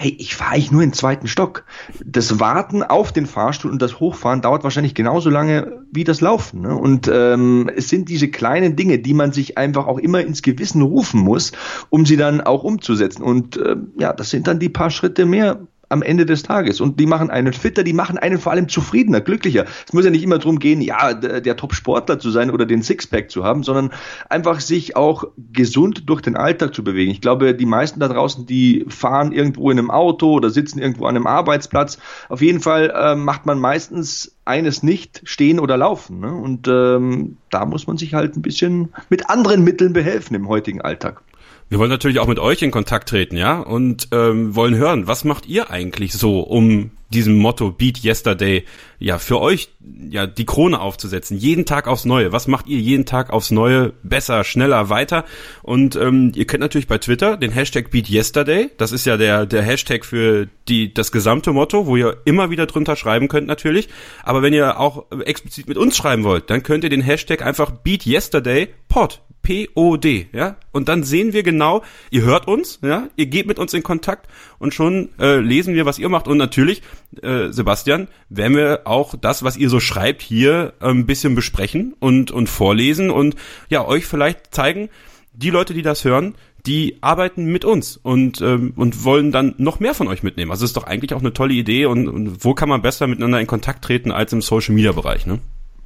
hey, 0.01 0.15
ich 0.17 0.33
fahre 0.33 0.57
ich 0.57 0.71
nur 0.71 0.79
den 0.79 0.93
zweiten 0.93 1.27
Stock. 1.27 1.65
Das 2.05 2.39
Warten 2.39 2.83
auf 2.83 3.11
den 3.11 3.25
Fahrstuhl 3.25 3.69
und 3.69 3.81
das 3.81 3.99
Hochfahren 3.99 4.41
dauert 4.41 4.63
wahrscheinlich 4.63 4.95
genauso 4.95 5.29
lange 5.29 5.83
wie 5.91 6.05
das 6.05 6.21
Laufen. 6.21 6.61
Ne? 6.61 6.73
Und 6.73 7.11
ähm, 7.13 7.69
es 7.75 7.89
sind 7.89 8.07
diese 8.07 8.29
kleinen 8.29 8.77
Dinge, 8.77 8.99
die 8.99 9.13
man 9.13 9.33
sich 9.33 9.57
einfach 9.57 9.87
auch 9.87 9.97
immer 9.97 10.21
ins 10.21 10.41
Gewissen 10.41 10.83
rufen 10.83 11.19
muss, 11.19 11.51
um 11.89 12.05
sie 12.05 12.15
dann 12.15 12.39
auch 12.39 12.63
umzusetzen. 12.63 13.23
Und 13.23 13.57
äh, 13.57 13.75
ja, 13.97 14.13
das 14.13 14.29
sind 14.29 14.47
dann 14.47 14.59
die 14.59 14.69
paar 14.69 14.89
Schritte 14.89 15.25
mehr, 15.25 15.67
am 15.89 16.01
Ende 16.01 16.25
des 16.25 16.43
Tages. 16.43 16.81
Und 16.81 16.99
die 16.99 17.05
machen 17.05 17.29
einen 17.29 17.53
fitter, 17.53 17.83
die 17.83 17.93
machen 17.93 18.17
einen 18.17 18.39
vor 18.39 18.51
allem 18.51 18.69
zufriedener, 18.69 19.21
glücklicher. 19.21 19.65
Es 19.85 19.93
muss 19.93 20.05
ja 20.05 20.11
nicht 20.11 20.23
immer 20.23 20.37
darum 20.37 20.59
gehen, 20.59 20.81
ja, 20.81 21.13
der 21.13 21.57
Top-Sportler 21.57 22.19
zu 22.19 22.29
sein 22.29 22.51
oder 22.51 22.65
den 22.65 22.83
Sixpack 22.83 23.31
zu 23.31 23.43
haben, 23.43 23.63
sondern 23.63 23.91
einfach 24.29 24.59
sich 24.59 24.95
auch 24.95 25.25
gesund 25.51 26.03
durch 26.09 26.21
den 26.21 26.37
Alltag 26.37 26.73
zu 26.73 26.83
bewegen. 26.83 27.11
Ich 27.11 27.21
glaube, 27.21 27.55
die 27.55 27.65
meisten 27.65 27.99
da 27.99 28.07
draußen, 28.07 28.45
die 28.45 28.85
fahren 28.87 29.31
irgendwo 29.31 29.71
in 29.71 29.79
einem 29.79 29.91
Auto 29.91 30.33
oder 30.33 30.49
sitzen 30.49 30.79
irgendwo 30.79 31.05
an 31.05 31.15
einem 31.15 31.27
Arbeitsplatz. 31.27 31.97
Auf 32.29 32.41
jeden 32.41 32.59
Fall 32.59 32.93
äh, 32.95 33.15
macht 33.15 33.45
man 33.45 33.59
meistens 33.59 34.35
eines 34.45 34.83
nicht, 34.83 35.21
stehen 35.25 35.59
oder 35.59 35.77
laufen. 35.77 36.19
Ne? 36.19 36.33
Und 36.33 36.67
ähm, 36.67 37.37
da 37.49 37.65
muss 37.65 37.87
man 37.87 37.97
sich 37.97 38.13
halt 38.13 38.35
ein 38.35 38.41
bisschen 38.41 38.93
mit 39.09 39.29
anderen 39.29 39.63
Mitteln 39.63 39.93
behelfen 39.93 40.35
im 40.35 40.47
heutigen 40.47 40.81
Alltag. 40.81 41.21
Wir 41.69 41.77
wollen 41.77 41.91
natürlich 41.91 42.19
auch 42.19 42.27
mit 42.27 42.39
euch 42.39 42.63
in 42.63 42.71
Kontakt 42.71 43.09
treten, 43.09 43.37
ja, 43.37 43.59
und 43.59 44.07
ähm, 44.11 44.55
wollen 44.55 44.75
hören, 44.75 45.05
was 45.05 45.23
macht 45.23 45.45
ihr 45.45 45.69
eigentlich 45.69 46.13
so, 46.13 46.39
um 46.39 46.91
diesem 47.13 47.37
Motto 47.37 47.71
Beat 47.71 48.03
Yesterday 48.03 48.65
ja 48.99 49.17
für 49.17 49.39
euch 49.39 49.69
ja 50.09 50.27
die 50.27 50.45
Krone 50.45 50.79
aufzusetzen. 50.79 51.37
Jeden 51.37 51.65
Tag 51.65 51.87
aufs 51.87 52.05
Neue. 52.05 52.31
Was 52.31 52.47
macht 52.47 52.67
ihr 52.67 52.79
jeden 52.79 53.05
Tag 53.05 53.31
aufs 53.31 53.51
Neue 53.51 53.93
besser, 54.03 54.43
schneller, 54.43 54.89
weiter? 54.89 55.25
Und 55.63 55.95
ähm, 55.95 56.31
ihr 56.35 56.45
kennt 56.45 56.61
natürlich 56.61 56.87
bei 56.87 56.97
Twitter 56.97 57.37
den 57.37 57.51
Hashtag 57.51 57.89
Beat 57.89 58.09
Yesterday. 58.09 58.69
Das 58.77 58.91
ist 58.91 59.05
ja 59.05 59.17
der 59.17 59.45
der 59.45 59.63
Hashtag 59.63 60.05
für 60.05 60.47
die 60.67 60.93
das 60.93 61.11
gesamte 61.11 61.51
Motto, 61.51 61.87
wo 61.87 61.95
ihr 61.95 62.17
immer 62.25 62.51
wieder 62.51 62.67
drunter 62.67 62.95
schreiben 62.95 63.27
könnt 63.27 63.47
natürlich. 63.47 63.89
Aber 64.23 64.41
wenn 64.41 64.53
ihr 64.53 64.79
auch 64.79 65.05
explizit 65.25 65.67
mit 65.67 65.77
uns 65.77 65.97
schreiben 65.97 66.23
wollt, 66.23 66.49
dann 66.49 66.63
könnt 66.63 66.83
ihr 66.83 66.89
den 66.89 67.01
Hashtag 67.01 67.43
einfach 67.43 67.71
Beat 67.71 68.05
Yesterday 68.05 68.69
Pod 68.87 69.21
P-O-D, 69.41 70.27
ja. 70.31 70.57
Und 70.71 70.89
dann 70.89 71.03
sehen 71.03 71.33
wir 71.33 71.43
genau, 71.43 71.83
ihr 72.11 72.23
hört 72.23 72.47
uns, 72.47 72.79
ja, 72.81 73.07
ihr 73.15 73.25
geht 73.27 73.47
mit 73.47 73.59
uns 73.59 73.73
in 73.73 73.83
Kontakt 73.83 74.27
und 74.59 74.73
schon 74.73 75.09
äh, 75.19 75.37
lesen 75.37 75.73
wir, 75.73 75.85
was 75.85 75.99
ihr 75.99 76.09
macht. 76.09 76.27
Und 76.27 76.37
natürlich 76.37 76.81
äh, 77.21 77.49
Sebastian, 77.51 78.07
werden 78.29 78.55
wir 78.55 78.81
auch 78.85 79.15
das, 79.19 79.43
was 79.43 79.57
ihr 79.57 79.69
so 79.69 79.79
schreibt, 79.79 80.21
hier 80.21 80.73
äh, 80.81 80.89
ein 80.89 81.05
bisschen 81.05 81.35
besprechen 81.35 81.95
und, 81.99 82.31
und 82.31 82.47
vorlesen 82.47 83.09
und 83.09 83.35
ja, 83.69 83.85
euch 83.85 84.05
vielleicht 84.05 84.53
zeigen, 84.53 84.89
die 85.33 85.49
Leute, 85.49 85.73
die 85.73 85.81
das 85.81 86.03
hören, 86.03 86.35
die 86.65 86.97
arbeiten 87.01 87.45
mit 87.45 87.63
uns 87.65 87.97
und, 87.97 88.41
ähm, 88.41 88.73
und 88.75 89.03
wollen 89.03 89.31
dann 89.31 89.55
noch 89.57 89.79
mehr 89.79 89.93
von 89.93 90.07
euch 90.07 90.23
mitnehmen. 90.23 90.51
Also 90.51 90.65
ist 90.65 90.75
doch 90.75 90.83
eigentlich 90.83 91.13
auch 91.13 91.21
eine 91.21 91.33
tolle 91.33 91.53
Idee 91.53 91.85
und, 91.85 92.07
und 92.07 92.43
wo 92.43 92.53
kann 92.53 92.69
man 92.69 92.81
besser 92.81 93.07
miteinander 93.07 93.39
in 93.39 93.47
Kontakt 93.47 93.83
treten 93.83 94.11
als 94.11 94.33
im 94.33 94.41
Social 94.41 94.75
Media 94.75 94.91
Bereich, 94.91 95.25
ne? 95.25 95.39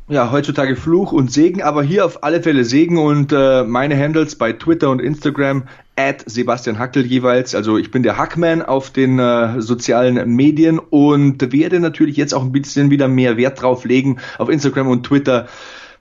Ja, 0.09 0.31
heutzutage 0.31 0.75
Fluch 0.75 1.11
und 1.13 1.31
Segen, 1.31 1.61
aber 1.61 1.81
hier 1.81 2.05
auf 2.05 2.23
alle 2.23 2.41
Fälle 2.41 2.65
Segen 2.65 2.97
und 2.97 3.31
äh, 3.31 3.63
meine 3.63 3.97
Handles 3.97 4.35
bei 4.35 4.51
Twitter 4.51 4.89
und 4.89 4.99
Instagram 4.99 5.63
at 5.95 6.23
Sebastian 6.25 6.77
Hackel 6.77 7.05
jeweils. 7.05 7.55
Also 7.55 7.77
ich 7.77 7.89
bin 7.89 8.03
der 8.03 8.17
Hackman 8.17 8.61
auf 8.61 8.89
den 8.89 9.19
äh, 9.19 9.61
sozialen 9.61 10.35
Medien 10.35 10.79
und 10.79 11.53
werde 11.53 11.79
natürlich 11.79 12.17
jetzt 12.17 12.33
auch 12.33 12.43
ein 12.43 12.51
bisschen 12.51 12.89
wieder 12.89 13.07
mehr 13.07 13.37
Wert 13.37 13.61
drauf 13.61 13.85
legen, 13.85 14.19
auf 14.37 14.49
Instagram 14.49 14.87
und 14.87 15.05
Twitter 15.05 15.47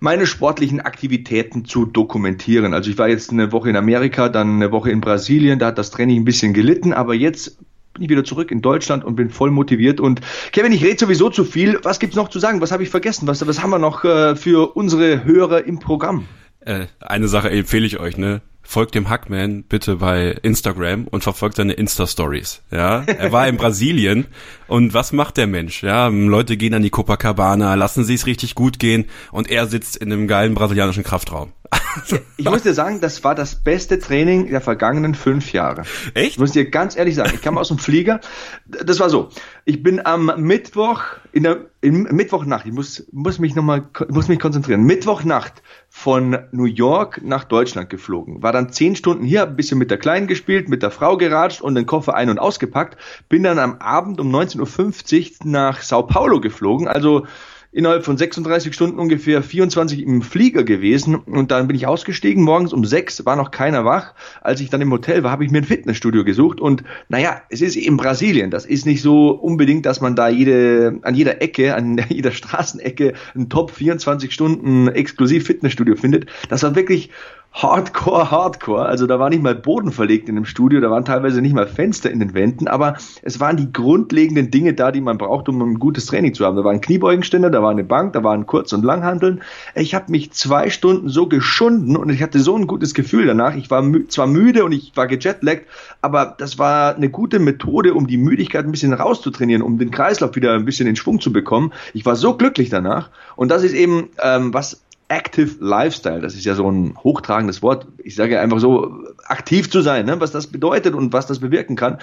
meine 0.00 0.26
sportlichen 0.26 0.80
Aktivitäten 0.80 1.64
zu 1.64 1.86
dokumentieren. 1.86 2.74
Also 2.74 2.90
ich 2.90 2.98
war 2.98 3.08
jetzt 3.08 3.30
eine 3.30 3.52
Woche 3.52 3.70
in 3.70 3.76
Amerika, 3.76 4.28
dann 4.28 4.56
eine 4.56 4.72
Woche 4.72 4.90
in 4.90 5.00
Brasilien, 5.00 5.60
da 5.60 5.66
hat 5.66 5.78
das 5.78 5.92
Training 5.92 6.22
ein 6.22 6.24
bisschen 6.24 6.54
gelitten, 6.54 6.92
aber 6.92 7.14
jetzt 7.14 7.56
bin 7.94 8.04
ich 8.04 8.10
wieder 8.10 8.24
zurück 8.24 8.50
in 8.50 8.62
Deutschland 8.62 9.04
und 9.04 9.16
bin 9.16 9.30
voll 9.30 9.50
motiviert. 9.50 10.00
Und 10.00 10.20
Kevin, 10.52 10.72
ich 10.72 10.84
rede 10.84 10.98
sowieso 10.98 11.30
zu 11.30 11.44
viel. 11.44 11.78
Was 11.82 11.98
gibt's 11.98 12.16
noch 12.16 12.28
zu 12.28 12.38
sagen? 12.38 12.60
Was 12.60 12.72
habe 12.72 12.82
ich 12.82 12.90
vergessen? 12.90 13.26
Was, 13.26 13.46
was 13.46 13.62
haben 13.62 13.70
wir 13.70 13.78
noch 13.78 14.04
äh, 14.04 14.36
für 14.36 14.76
unsere 14.76 15.24
Hörer 15.24 15.64
im 15.64 15.78
Programm? 15.78 16.26
Äh, 16.60 16.86
eine 17.00 17.28
Sache 17.28 17.50
empfehle 17.50 17.86
ich 17.86 17.98
euch, 17.98 18.16
ne? 18.16 18.40
folgt 18.62 18.94
dem 18.94 19.10
Hackman 19.10 19.64
bitte 19.64 19.96
bei 19.96 20.36
Instagram 20.42 21.06
und 21.06 21.22
verfolgt 21.22 21.56
seine 21.56 21.74
Insta-Stories. 21.74 22.62
Ja, 22.70 23.02
er 23.02 23.32
war 23.32 23.46
in 23.48 23.56
Brasilien 23.56 24.26
und 24.66 24.94
was 24.94 25.12
macht 25.12 25.36
der 25.36 25.46
Mensch? 25.46 25.82
Ja, 25.82 26.06
Leute 26.08 26.56
gehen 26.56 26.74
an 26.74 26.82
die 26.82 26.90
Copacabana, 26.90 27.74
lassen 27.74 28.04
sie 28.04 28.14
es 28.14 28.26
richtig 28.26 28.54
gut 28.54 28.78
gehen 28.78 29.06
und 29.30 29.50
er 29.50 29.66
sitzt 29.66 29.96
in 29.96 30.12
einem 30.12 30.26
geilen 30.26 30.54
brasilianischen 30.54 31.02
Kraftraum. 31.02 31.52
ich 32.36 32.44
muss 32.44 32.62
dir 32.62 32.74
sagen, 32.74 33.00
das 33.00 33.24
war 33.24 33.34
das 33.34 33.54
beste 33.56 33.98
Training 33.98 34.48
der 34.48 34.60
vergangenen 34.60 35.14
fünf 35.14 35.52
Jahre. 35.52 35.82
Echt? 36.14 36.32
Ich 36.32 36.38
muss 36.38 36.52
dir 36.52 36.68
ganz 36.68 36.96
ehrlich 36.96 37.14
sagen, 37.14 37.32
ich 37.34 37.42
kam 37.42 37.58
aus 37.58 37.68
dem 37.68 37.78
Flieger. 37.78 38.20
Das 38.66 39.00
war 39.00 39.10
so. 39.10 39.30
Ich 39.64 39.82
bin 39.82 40.04
am 40.04 40.32
Mittwoch 40.36 41.02
in 41.32 41.44
der 41.44 41.66
in 41.80 42.02
Mittwochnacht. 42.02 42.66
Ich 42.66 42.72
muss 42.72 43.06
muss 43.12 43.38
mich 43.38 43.54
noch 43.54 43.62
mal 43.62 43.88
muss 44.08 44.28
mich 44.28 44.38
konzentrieren. 44.38 44.84
Mittwochnacht 44.84 45.62
von 45.88 46.38
New 46.52 46.64
York 46.64 47.20
nach 47.22 47.44
Deutschland 47.44 47.90
geflogen. 47.90 48.42
War 48.42 48.52
dann 48.52 48.72
zehn 48.72 48.96
Stunden 48.96 49.24
hier, 49.24 49.44
ein 49.44 49.56
bisschen 49.56 49.78
mit 49.78 49.90
der 49.90 49.98
Kleinen 49.98 50.26
gespielt, 50.26 50.68
mit 50.68 50.82
der 50.82 50.90
Frau 50.90 51.16
geratscht 51.16 51.60
und 51.60 51.74
den 51.74 51.86
Koffer 51.86 52.14
ein 52.14 52.30
und 52.30 52.38
ausgepackt. 52.38 52.96
Bin 53.28 53.42
dann 53.42 53.58
am 53.58 53.78
Abend 53.78 54.20
um 54.20 54.34
19:50 54.34 55.40
Uhr 55.40 55.50
nach 55.50 55.82
Sao 55.82 56.02
Paulo 56.02 56.40
geflogen. 56.40 56.88
Also 56.88 57.26
innerhalb 57.72 58.04
von 58.04 58.18
36 58.18 58.74
Stunden 58.74 58.98
ungefähr 58.98 59.42
24 59.42 60.02
im 60.02 60.20
Flieger 60.20 60.62
gewesen 60.62 61.16
und 61.16 61.50
dann 61.50 61.66
bin 61.66 61.76
ich 61.76 61.86
ausgestiegen, 61.86 62.44
morgens 62.44 62.74
um 62.74 62.84
sechs 62.84 63.24
war 63.24 63.34
noch 63.34 63.50
keiner 63.50 63.84
wach. 63.86 64.12
Als 64.42 64.60
ich 64.60 64.68
dann 64.68 64.82
im 64.82 64.92
Hotel 64.92 65.22
war, 65.22 65.30
habe 65.30 65.44
ich 65.44 65.50
mir 65.50 65.58
ein 65.58 65.64
Fitnessstudio 65.64 66.22
gesucht 66.22 66.60
und 66.60 66.84
naja, 67.08 67.40
es 67.48 67.62
ist 67.62 67.76
eben 67.76 67.96
Brasilien. 67.96 68.50
Das 68.50 68.66
ist 68.66 68.84
nicht 68.84 69.00
so 69.00 69.30
unbedingt, 69.30 69.86
dass 69.86 70.02
man 70.02 70.14
da 70.14 70.28
jede, 70.28 70.98
an 71.02 71.14
jeder 71.14 71.40
Ecke, 71.40 71.74
an 71.74 71.98
jeder 72.08 72.32
Straßenecke 72.32 73.14
ein 73.34 73.48
Top 73.48 73.70
24 73.70 74.32
Stunden 74.32 74.88
exklusiv 74.88 75.46
Fitnessstudio 75.46 75.96
findet. 75.96 76.26
Das 76.50 76.62
war 76.62 76.76
wirklich 76.76 77.10
Hardcore, 77.54 78.30
Hardcore. 78.30 78.86
Also 78.86 79.06
da 79.06 79.18
war 79.18 79.28
nicht 79.28 79.42
mal 79.42 79.54
Boden 79.54 79.92
verlegt 79.92 80.28
in 80.28 80.36
dem 80.36 80.46
Studio, 80.46 80.80
da 80.80 80.90
waren 80.90 81.04
teilweise 81.04 81.42
nicht 81.42 81.54
mal 81.54 81.66
Fenster 81.66 82.10
in 82.10 82.18
den 82.18 82.32
Wänden, 82.32 82.66
aber 82.66 82.96
es 83.20 83.40
waren 83.40 83.58
die 83.58 83.70
grundlegenden 83.70 84.50
Dinge 84.50 84.72
da, 84.72 84.90
die 84.90 85.02
man 85.02 85.18
braucht, 85.18 85.50
um 85.50 85.60
ein 85.60 85.78
gutes 85.78 86.06
Training 86.06 86.32
zu 86.32 86.46
haben. 86.46 86.56
Da 86.56 86.64
war 86.64 86.72
ein 86.72 86.80
Kniebeugenständer, 86.80 87.50
da 87.50 87.62
war 87.62 87.70
eine 87.70 87.84
Bank, 87.84 88.14
da 88.14 88.24
waren 88.24 88.46
Kurz- 88.46 88.72
und 88.72 88.84
Langhandeln. 88.84 89.42
Ich 89.74 89.94
habe 89.94 90.10
mich 90.10 90.32
zwei 90.32 90.70
Stunden 90.70 91.10
so 91.10 91.26
geschunden 91.26 91.96
und 91.96 92.08
ich 92.08 92.22
hatte 92.22 92.40
so 92.40 92.56
ein 92.56 92.66
gutes 92.66 92.94
Gefühl 92.94 93.26
danach. 93.26 93.54
Ich 93.54 93.70
war 93.70 93.82
mü 93.82 94.06
zwar 94.08 94.26
müde 94.26 94.64
und 94.64 94.72
ich 94.72 94.92
war 94.94 95.06
gejetlaggt, 95.06 95.66
aber 96.00 96.34
das 96.38 96.58
war 96.58 96.96
eine 96.96 97.10
gute 97.10 97.38
Methode, 97.38 97.92
um 97.92 98.06
die 98.06 98.16
Müdigkeit 98.16 98.64
ein 98.64 98.72
bisschen 98.72 98.94
rauszutrainieren, 98.94 99.62
um 99.62 99.78
den 99.78 99.90
Kreislauf 99.90 100.34
wieder 100.36 100.54
ein 100.54 100.64
bisschen 100.64 100.86
in 100.86 100.96
Schwung 100.96 101.20
zu 101.20 101.32
bekommen. 101.32 101.72
Ich 101.92 102.06
war 102.06 102.16
so 102.16 102.34
glücklich 102.34 102.70
danach 102.70 103.10
und 103.36 103.50
das 103.50 103.62
ist 103.62 103.74
eben 103.74 104.08
ähm, 104.22 104.54
was 104.54 104.80
Active 105.12 105.56
Lifestyle, 105.60 106.20
das 106.20 106.34
ist 106.34 106.46
ja 106.46 106.54
so 106.54 106.70
ein 106.70 106.96
hochtragendes 106.96 107.62
Wort. 107.62 107.86
Ich 107.98 108.14
sage 108.14 108.40
einfach 108.40 108.60
so, 108.60 109.04
aktiv 109.24 109.70
zu 109.70 109.82
sein, 109.82 110.06
ne? 110.06 110.20
was 110.20 110.30
das 110.30 110.46
bedeutet 110.46 110.94
und 110.94 111.12
was 111.12 111.26
das 111.26 111.38
bewirken 111.38 111.76
kann. 111.76 111.98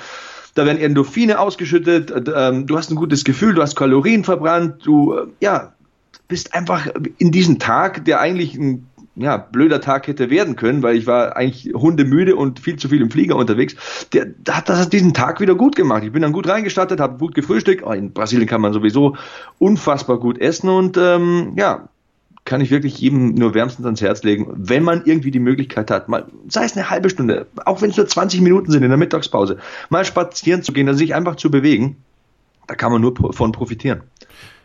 Da 0.54 0.66
werden 0.66 0.80
Endorphine 0.80 1.40
ausgeschüttet, 1.40 2.14
ähm, 2.36 2.68
du 2.68 2.78
hast 2.78 2.92
ein 2.92 2.96
gutes 2.96 3.24
Gefühl, 3.24 3.56
du 3.56 3.62
hast 3.64 3.76
Kalorien 3.76 4.24
verbrannt, 4.24 4.86
du 4.86 5.14
äh, 5.14 5.28
ja, 5.40 5.74
bist 6.28 6.54
einfach 6.54 6.88
in 7.18 7.32
diesem 7.32 7.58
Tag, 7.58 8.06
der 8.06 8.20
eigentlich 8.20 8.56
ein 8.56 8.88
ja, 9.16 9.38
blöder 9.38 9.82
Tag 9.82 10.08
hätte 10.08 10.30
werden 10.30 10.56
können, 10.56 10.84
weil 10.84 10.96
ich 10.96 11.08
war 11.08 11.36
eigentlich 11.36 11.74
hundemüde 11.74 12.36
und 12.36 12.60
viel 12.60 12.78
zu 12.78 12.90
viel 12.90 13.02
im 13.02 13.10
Flieger 13.10 13.36
unterwegs. 13.36 13.76
Der, 14.14 14.26
der 14.26 14.58
hat 14.58 14.70
das 14.70 14.88
diesen 14.88 15.14
Tag 15.14 15.42
wieder 15.42 15.56
gut 15.56 15.76
gemacht. 15.76 16.04
Ich 16.04 16.12
bin 16.12 16.22
dann 16.22 16.32
gut 16.32 16.48
reingestartet, 16.48 17.00
habe 17.00 17.18
gut 17.18 17.34
gefrühstückt. 17.34 17.84
Oh, 17.84 17.92
in 17.92 18.14
Brasilien 18.14 18.48
kann 18.48 18.62
man 18.62 18.72
sowieso 18.72 19.18
unfassbar 19.58 20.20
gut 20.20 20.38
essen 20.40 20.70
und 20.70 20.96
ähm, 20.98 21.54
ja, 21.58 21.90
kann 22.50 22.62
ich 22.62 22.72
wirklich 22.72 22.98
jedem 22.98 23.36
nur 23.36 23.54
wärmstens 23.54 23.86
ans 23.86 24.02
Herz 24.02 24.24
legen, 24.24 24.48
wenn 24.56 24.84
man 24.84 25.04
irgendwie 25.06 25.30
die 25.30 25.40
Möglichkeit 25.40 25.92
hat, 25.92 26.10
mal, 26.10 26.26
sei 26.48 26.64
es 26.64 26.76
eine 26.76 26.90
halbe 26.90 27.12
Stunde, 27.12 27.46
auch 27.64 27.84
wenn 27.84 27.92
es 27.92 27.98
nur 27.98 28.08
20 28.08 28.42
Minuten 28.42 28.72
sind 28.72 28.82
in 28.82 28.90
der 28.90 28.98
Mittagspause, 28.98 29.60
mal 29.90 30.04
spazieren 30.04 30.64
zu 30.64 30.74
gehen, 30.74 30.88
also 30.88 30.98
sich 30.98 31.14
einfach 31.14 31.36
zu 31.36 31.52
bewegen, 31.52 31.98
da 32.66 32.74
kann 32.74 32.92
man 32.92 33.02
nur 33.02 33.14
von 33.34 33.52
profitieren. 33.52 34.02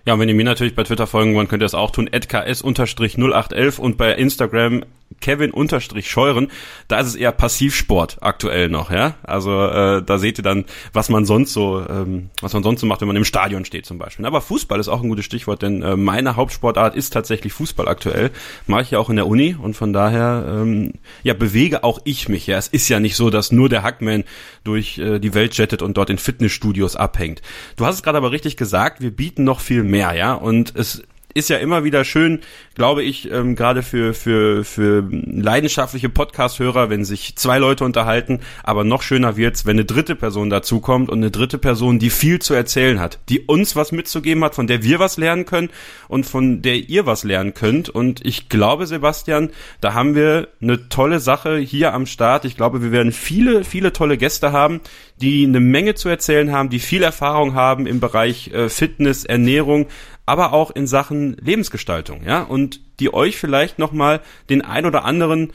Ja, 0.06 0.14
und 0.14 0.20
wenn 0.20 0.30
ihr 0.30 0.34
mir 0.34 0.46
natürlich 0.46 0.74
bei 0.74 0.82
Twitter 0.82 1.06
folgen 1.06 1.34
wollt, 1.34 1.50
könnt 1.50 1.62
ihr 1.62 1.66
das 1.66 1.74
auch 1.74 1.90
tun. 1.90 2.08
ks-0811 2.10 3.78
und 3.78 3.98
bei 3.98 4.14
Instagram 4.14 4.84
Kevin-Scheuren. 5.20 6.48
Da 6.88 7.00
ist 7.00 7.08
es 7.08 7.14
eher 7.14 7.32
Passivsport 7.32 8.18
aktuell 8.20 8.68
noch, 8.68 8.90
ja. 8.90 9.14
Also 9.22 9.64
äh, 9.64 10.02
da 10.02 10.18
seht 10.18 10.38
ihr 10.38 10.44
dann, 10.44 10.64
was 10.92 11.08
man 11.08 11.24
sonst 11.24 11.52
so, 11.52 11.84
ähm, 11.88 12.30
was 12.40 12.52
man 12.52 12.62
sonst 12.62 12.80
so 12.80 12.86
macht, 12.86 13.00
wenn 13.00 13.08
man 13.08 13.16
im 13.16 13.24
Stadion 13.24 13.64
steht 13.64 13.86
zum 13.86 13.98
Beispiel. 13.98 14.26
Aber 14.26 14.40
Fußball 14.40 14.80
ist 14.80 14.88
auch 14.88 15.02
ein 15.02 15.08
gutes 15.08 15.24
Stichwort, 15.24 15.62
denn 15.62 15.82
äh, 15.82 15.96
meine 15.96 16.36
Hauptsportart 16.36 16.94
ist 16.94 17.12
tatsächlich 17.12 17.52
Fußball 17.52 17.88
aktuell. 17.88 18.30
Mache 18.66 18.82
ich 18.82 18.90
ja 18.92 18.98
auch 18.98 19.10
in 19.10 19.16
der 19.16 19.26
Uni 19.26 19.56
und 19.60 19.74
von 19.74 19.92
daher 19.92 20.44
ähm, 20.48 20.92
ja 21.22 21.34
bewege 21.34 21.84
auch 21.84 22.00
ich 22.04 22.28
mich. 22.28 22.46
Ja, 22.46 22.58
es 22.58 22.68
ist 22.68 22.88
ja 22.88 23.00
nicht 23.00 23.16
so, 23.16 23.30
dass 23.30 23.52
nur 23.52 23.68
der 23.68 23.82
Hackman 23.82 24.24
durch 24.64 24.98
äh, 24.98 25.18
die 25.18 25.34
Welt 25.34 25.56
jettet 25.56 25.82
und 25.82 25.96
dort 25.96 26.10
in 26.10 26.18
Fitnessstudios 26.18 26.96
abhängt. 26.96 27.42
Du 27.76 27.86
hast 27.86 27.96
es 27.96 28.02
gerade 28.02 28.18
aber 28.18 28.32
richtig 28.32 28.56
gesagt. 28.56 29.00
Wir 29.00 29.10
bieten 29.10 29.44
noch 29.44 29.60
viel 29.60 29.82
mehr, 29.82 30.14
ja. 30.14 30.34
Und 30.34 30.74
es 30.76 31.02
ist 31.34 31.50
ja 31.50 31.58
immer 31.58 31.84
wieder 31.84 32.04
schön, 32.04 32.40
glaube 32.74 33.02
ich, 33.02 33.30
ähm, 33.30 33.56
gerade 33.56 33.82
für, 33.82 34.14
für, 34.14 34.64
für 34.64 35.06
leidenschaftliche 35.10 36.08
Podcast-Hörer, 36.08 36.90
wenn 36.90 37.04
sich 37.04 37.36
zwei 37.36 37.58
Leute 37.58 37.84
unterhalten, 37.84 38.40
aber 38.62 38.84
noch 38.84 39.02
schöner 39.02 39.36
wird's, 39.36 39.66
wenn 39.66 39.76
eine 39.76 39.84
dritte 39.84 40.14
Person 40.14 40.48
dazukommt 40.48 41.10
und 41.10 41.18
eine 41.18 41.32
dritte 41.32 41.58
Person, 41.58 41.98
die 41.98 42.10
viel 42.10 42.38
zu 42.38 42.54
erzählen 42.54 43.00
hat, 43.00 43.18
die 43.28 43.40
uns 43.40 43.74
was 43.74 43.90
mitzugeben 43.90 44.44
hat, 44.44 44.54
von 44.54 44.68
der 44.68 44.84
wir 44.84 45.00
was 45.00 45.16
lernen 45.16 45.44
können 45.44 45.70
und 46.08 46.24
von 46.24 46.62
der 46.62 46.76
ihr 46.76 47.04
was 47.04 47.24
lernen 47.24 47.52
könnt. 47.52 47.88
Und 47.88 48.24
ich 48.24 48.48
glaube, 48.48 48.86
Sebastian, 48.86 49.50
da 49.80 49.92
haben 49.94 50.14
wir 50.14 50.48
eine 50.62 50.88
tolle 50.88 51.18
Sache 51.18 51.58
hier 51.58 51.94
am 51.94 52.06
Start. 52.06 52.44
Ich 52.44 52.56
glaube, 52.56 52.82
wir 52.82 52.92
werden 52.92 53.12
viele, 53.12 53.64
viele 53.64 53.92
tolle 53.92 54.16
Gäste 54.18 54.52
haben, 54.52 54.80
die 55.20 55.44
eine 55.44 55.60
Menge 55.60 55.94
zu 55.94 56.08
erzählen 56.08 56.52
haben, 56.52 56.70
die 56.70 56.78
viel 56.78 57.02
Erfahrung 57.02 57.54
haben 57.54 57.86
im 57.86 58.00
Bereich 58.00 58.52
äh, 58.52 58.68
Fitness, 58.68 59.24
Ernährung, 59.24 59.86
aber 60.26 60.52
auch 60.52 60.70
in 60.70 60.86
Sachen 60.86 61.36
Lebensgestaltung, 61.40 62.22
ja, 62.24 62.42
und 62.42 62.80
die 63.00 63.12
euch 63.12 63.36
vielleicht 63.36 63.78
nochmal 63.78 64.20
den 64.48 64.62
ein 64.62 64.86
oder 64.86 65.04
anderen 65.04 65.52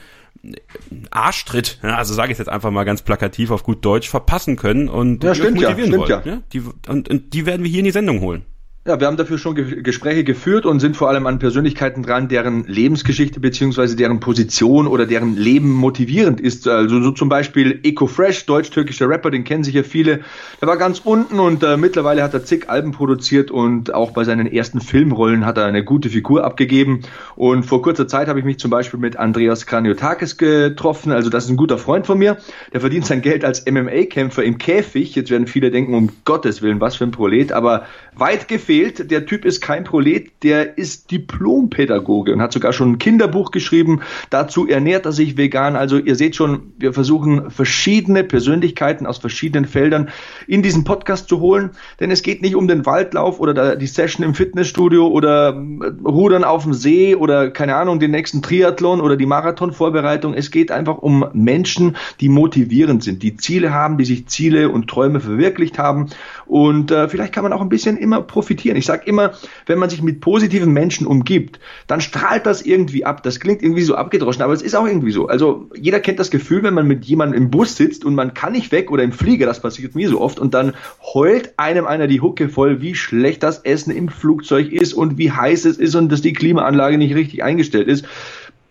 Arschtritt, 1.10 1.78
ja, 1.82 1.96
also 1.96 2.14
sage 2.14 2.32
ich 2.32 2.38
jetzt 2.38 2.48
einfach 2.48 2.70
mal 2.70 2.84
ganz 2.84 3.02
plakativ 3.02 3.50
auf 3.50 3.62
gut 3.62 3.84
Deutsch, 3.84 4.08
verpassen 4.08 4.56
können 4.56 4.88
und 4.88 5.22
ja, 5.22 5.34
stimmt 5.34 5.60
motivieren 5.60 5.92
ja, 5.92 6.06
stimmt 6.06 6.08
wollen. 6.08 6.22
Ja. 6.24 6.32
ja? 6.34 6.42
Die, 6.52 6.62
und, 6.88 7.08
und 7.08 7.34
die 7.34 7.46
werden 7.46 7.62
wir 7.62 7.70
hier 7.70 7.80
in 7.80 7.84
die 7.84 7.90
Sendung 7.90 8.20
holen. 8.20 8.44
Ja, 8.86 8.98
wir 8.98 9.08
haben 9.08 9.18
dafür 9.18 9.36
schon 9.36 9.56
Ge 9.56 9.82
Gespräche 9.82 10.24
geführt 10.24 10.64
und 10.64 10.80
sind 10.80 10.96
vor 10.96 11.10
allem 11.10 11.26
an 11.26 11.38
Persönlichkeiten 11.38 12.02
dran, 12.02 12.28
deren 12.28 12.64
Lebensgeschichte 12.64 13.38
beziehungsweise 13.38 13.94
deren 13.94 14.20
Position 14.20 14.86
oder 14.86 15.04
deren 15.04 15.36
Leben 15.36 15.70
motivierend 15.70 16.40
ist. 16.40 16.66
Also 16.66 17.02
so 17.02 17.10
zum 17.10 17.28
Beispiel 17.28 17.80
Eco 17.82 18.06
Fresh, 18.06 18.46
deutsch-türkischer 18.46 19.06
Rapper, 19.06 19.30
den 19.30 19.44
kennen 19.44 19.64
sicher 19.64 19.84
viele. 19.84 20.20
Der 20.62 20.68
war 20.68 20.78
ganz 20.78 21.02
unten 21.04 21.40
und 21.40 21.62
äh, 21.62 21.76
mittlerweile 21.76 22.22
hat 22.22 22.32
er 22.32 22.42
zig 22.42 22.70
Alben 22.70 22.92
produziert 22.92 23.50
und 23.50 23.92
auch 23.92 24.12
bei 24.12 24.24
seinen 24.24 24.46
ersten 24.46 24.80
Filmrollen 24.80 25.44
hat 25.44 25.58
er 25.58 25.66
eine 25.66 25.84
gute 25.84 26.08
Figur 26.08 26.44
abgegeben. 26.44 27.02
Und 27.36 27.64
vor 27.64 27.82
kurzer 27.82 28.08
Zeit 28.08 28.28
habe 28.28 28.38
ich 28.38 28.46
mich 28.46 28.58
zum 28.58 28.70
Beispiel 28.70 28.98
mit 28.98 29.18
Andreas 29.18 29.66
Kraniotakis 29.66 30.38
getroffen. 30.38 31.12
Also 31.12 31.28
das 31.28 31.44
ist 31.44 31.50
ein 31.50 31.58
guter 31.58 31.76
Freund 31.76 32.06
von 32.06 32.16
mir. 32.16 32.38
Der 32.72 32.80
verdient 32.80 33.04
sein 33.04 33.20
Geld 33.20 33.44
als 33.44 33.66
MMA-Kämpfer 33.70 34.42
im 34.42 34.56
Käfig. 34.56 35.14
Jetzt 35.16 35.30
werden 35.30 35.46
viele 35.46 35.70
denken, 35.70 35.92
um 35.92 36.08
Gottes 36.24 36.62
Willen, 36.62 36.80
was 36.80 36.96
für 36.96 37.04
ein 37.04 37.10
Prolet. 37.10 37.52
Aber 37.52 37.84
weit 38.16 38.48
gefehlt 38.48 38.69
fehlt. 38.70 39.10
Der 39.10 39.26
Typ 39.26 39.44
ist 39.44 39.60
kein 39.60 39.82
Prolet, 39.82 40.30
der 40.44 40.78
ist 40.78 41.10
Diplompädagoge 41.10 42.32
und 42.32 42.40
hat 42.40 42.52
sogar 42.52 42.72
schon 42.72 42.92
ein 42.92 42.98
Kinderbuch 42.98 43.50
geschrieben. 43.50 44.00
Dazu 44.30 44.68
ernährt 44.68 45.06
er 45.06 45.10
sich 45.10 45.36
vegan. 45.36 45.74
Also 45.74 45.98
ihr 45.98 46.14
seht 46.14 46.36
schon, 46.36 46.72
wir 46.78 46.92
versuchen 46.92 47.50
verschiedene 47.50 48.22
Persönlichkeiten 48.22 49.08
aus 49.08 49.18
verschiedenen 49.18 49.64
Feldern 49.64 50.10
in 50.46 50.62
diesen 50.62 50.84
Podcast 50.84 51.28
zu 51.28 51.40
holen. 51.40 51.70
Denn 51.98 52.12
es 52.12 52.22
geht 52.22 52.42
nicht 52.42 52.54
um 52.54 52.68
den 52.68 52.86
Waldlauf 52.86 53.40
oder 53.40 53.74
die 53.74 53.88
Session 53.88 54.24
im 54.24 54.34
Fitnessstudio 54.34 55.08
oder 55.08 55.48
äh, 55.48 56.08
Rudern 56.08 56.44
auf 56.44 56.62
dem 56.62 56.72
See 56.72 57.16
oder 57.16 57.50
keine 57.50 57.74
Ahnung, 57.74 57.98
den 57.98 58.12
nächsten 58.12 58.40
Triathlon 58.40 59.00
oder 59.00 59.16
die 59.16 59.26
Marathonvorbereitung. 59.26 60.32
Es 60.32 60.52
geht 60.52 60.70
einfach 60.70 60.98
um 60.98 61.24
Menschen, 61.32 61.96
die 62.20 62.28
motivierend 62.28 63.02
sind, 63.02 63.24
die 63.24 63.36
Ziele 63.36 63.74
haben, 63.74 63.98
die 63.98 64.04
sich 64.04 64.28
Ziele 64.28 64.68
und 64.68 64.86
Träume 64.86 65.18
verwirklicht 65.18 65.76
haben. 65.76 66.06
Und 66.46 66.92
äh, 66.92 67.08
vielleicht 67.08 67.32
kann 67.32 67.42
man 67.42 67.52
auch 67.52 67.62
ein 67.62 67.68
bisschen 67.68 67.96
immer 67.96 68.22
profitieren 68.22 68.59
profitieren. 68.60 68.76
Ich 68.76 68.86
sage 68.86 69.06
immer, 69.06 69.32
wenn 69.66 69.78
man 69.78 69.90
sich 69.90 70.02
mit 70.02 70.20
positiven 70.20 70.72
Menschen 70.72 71.06
umgibt, 71.06 71.58
dann 71.86 72.00
strahlt 72.00 72.46
das 72.46 72.62
irgendwie 72.62 73.04
ab. 73.04 73.22
Das 73.22 73.40
klingt 73.40 73.62
irgendwie 73.62 73.82
so 73.82 73.94
abgedroschen, 73.94 74.42
aber 74.42 74.52
es 74.52 74.62
ist 74.62 74.74
auch 74.74 74.86
irgendwie 74.86 75.12
so. 75.12 75.28
Also 75.28 75.68
jeder 75.74 76.00
kennt 76.00 76.18
das 76.18 76.30
Gefühl, 76.30 76.62
wenn 76.62 76.74
man 76.74 76.86
mit 76.86 77.04
jemandem 77.04 77.42
im 77.42 77.50
Bus 77.50 77.76
sitzt 77.76 78.04
und 78.04 78.14
man 78.14 78.34
kann 78.34 78.52
nicht 78.52 78.72
weg 78.72 78.90
oder 78.90 79.02
im 79.02 79.12
Flieger, 79.12 79.46
das 79.46 79.60
passiert 79.60 79.94
mir 79.94 80.08
so 80.08 80.20
oft, 80.20 80.38
und 80.38 80.54
dann 80.54 80.74
heult 81.14 81.54
einem 81.58 81.86
einer 81.86 82.06
die 82.06 82.20
Hucke 82.20 82.48
voll, 82.48 82.82
wie 82.82 82.94
schlecht 82.94 83.42
das 83.42 83.60
Essen 83.60 83.90
im 83.94 84.08
Flugzeug 84.08 84.70
ist 84.72 84.92
und 84.92 85.18
wie 85.18 85.30
heiß 85.30 85.64
es 85.64 85.78
ist 85.78 85.94
und 85.94 86.10
dass 86.10 86.22
die 86.22 86.32
Klimaanlage 86.32 86.98
nicht 86.98 87.14
richtig 87.14 87.42
eingestellt 87.42 87.88
ist 87.88 88.04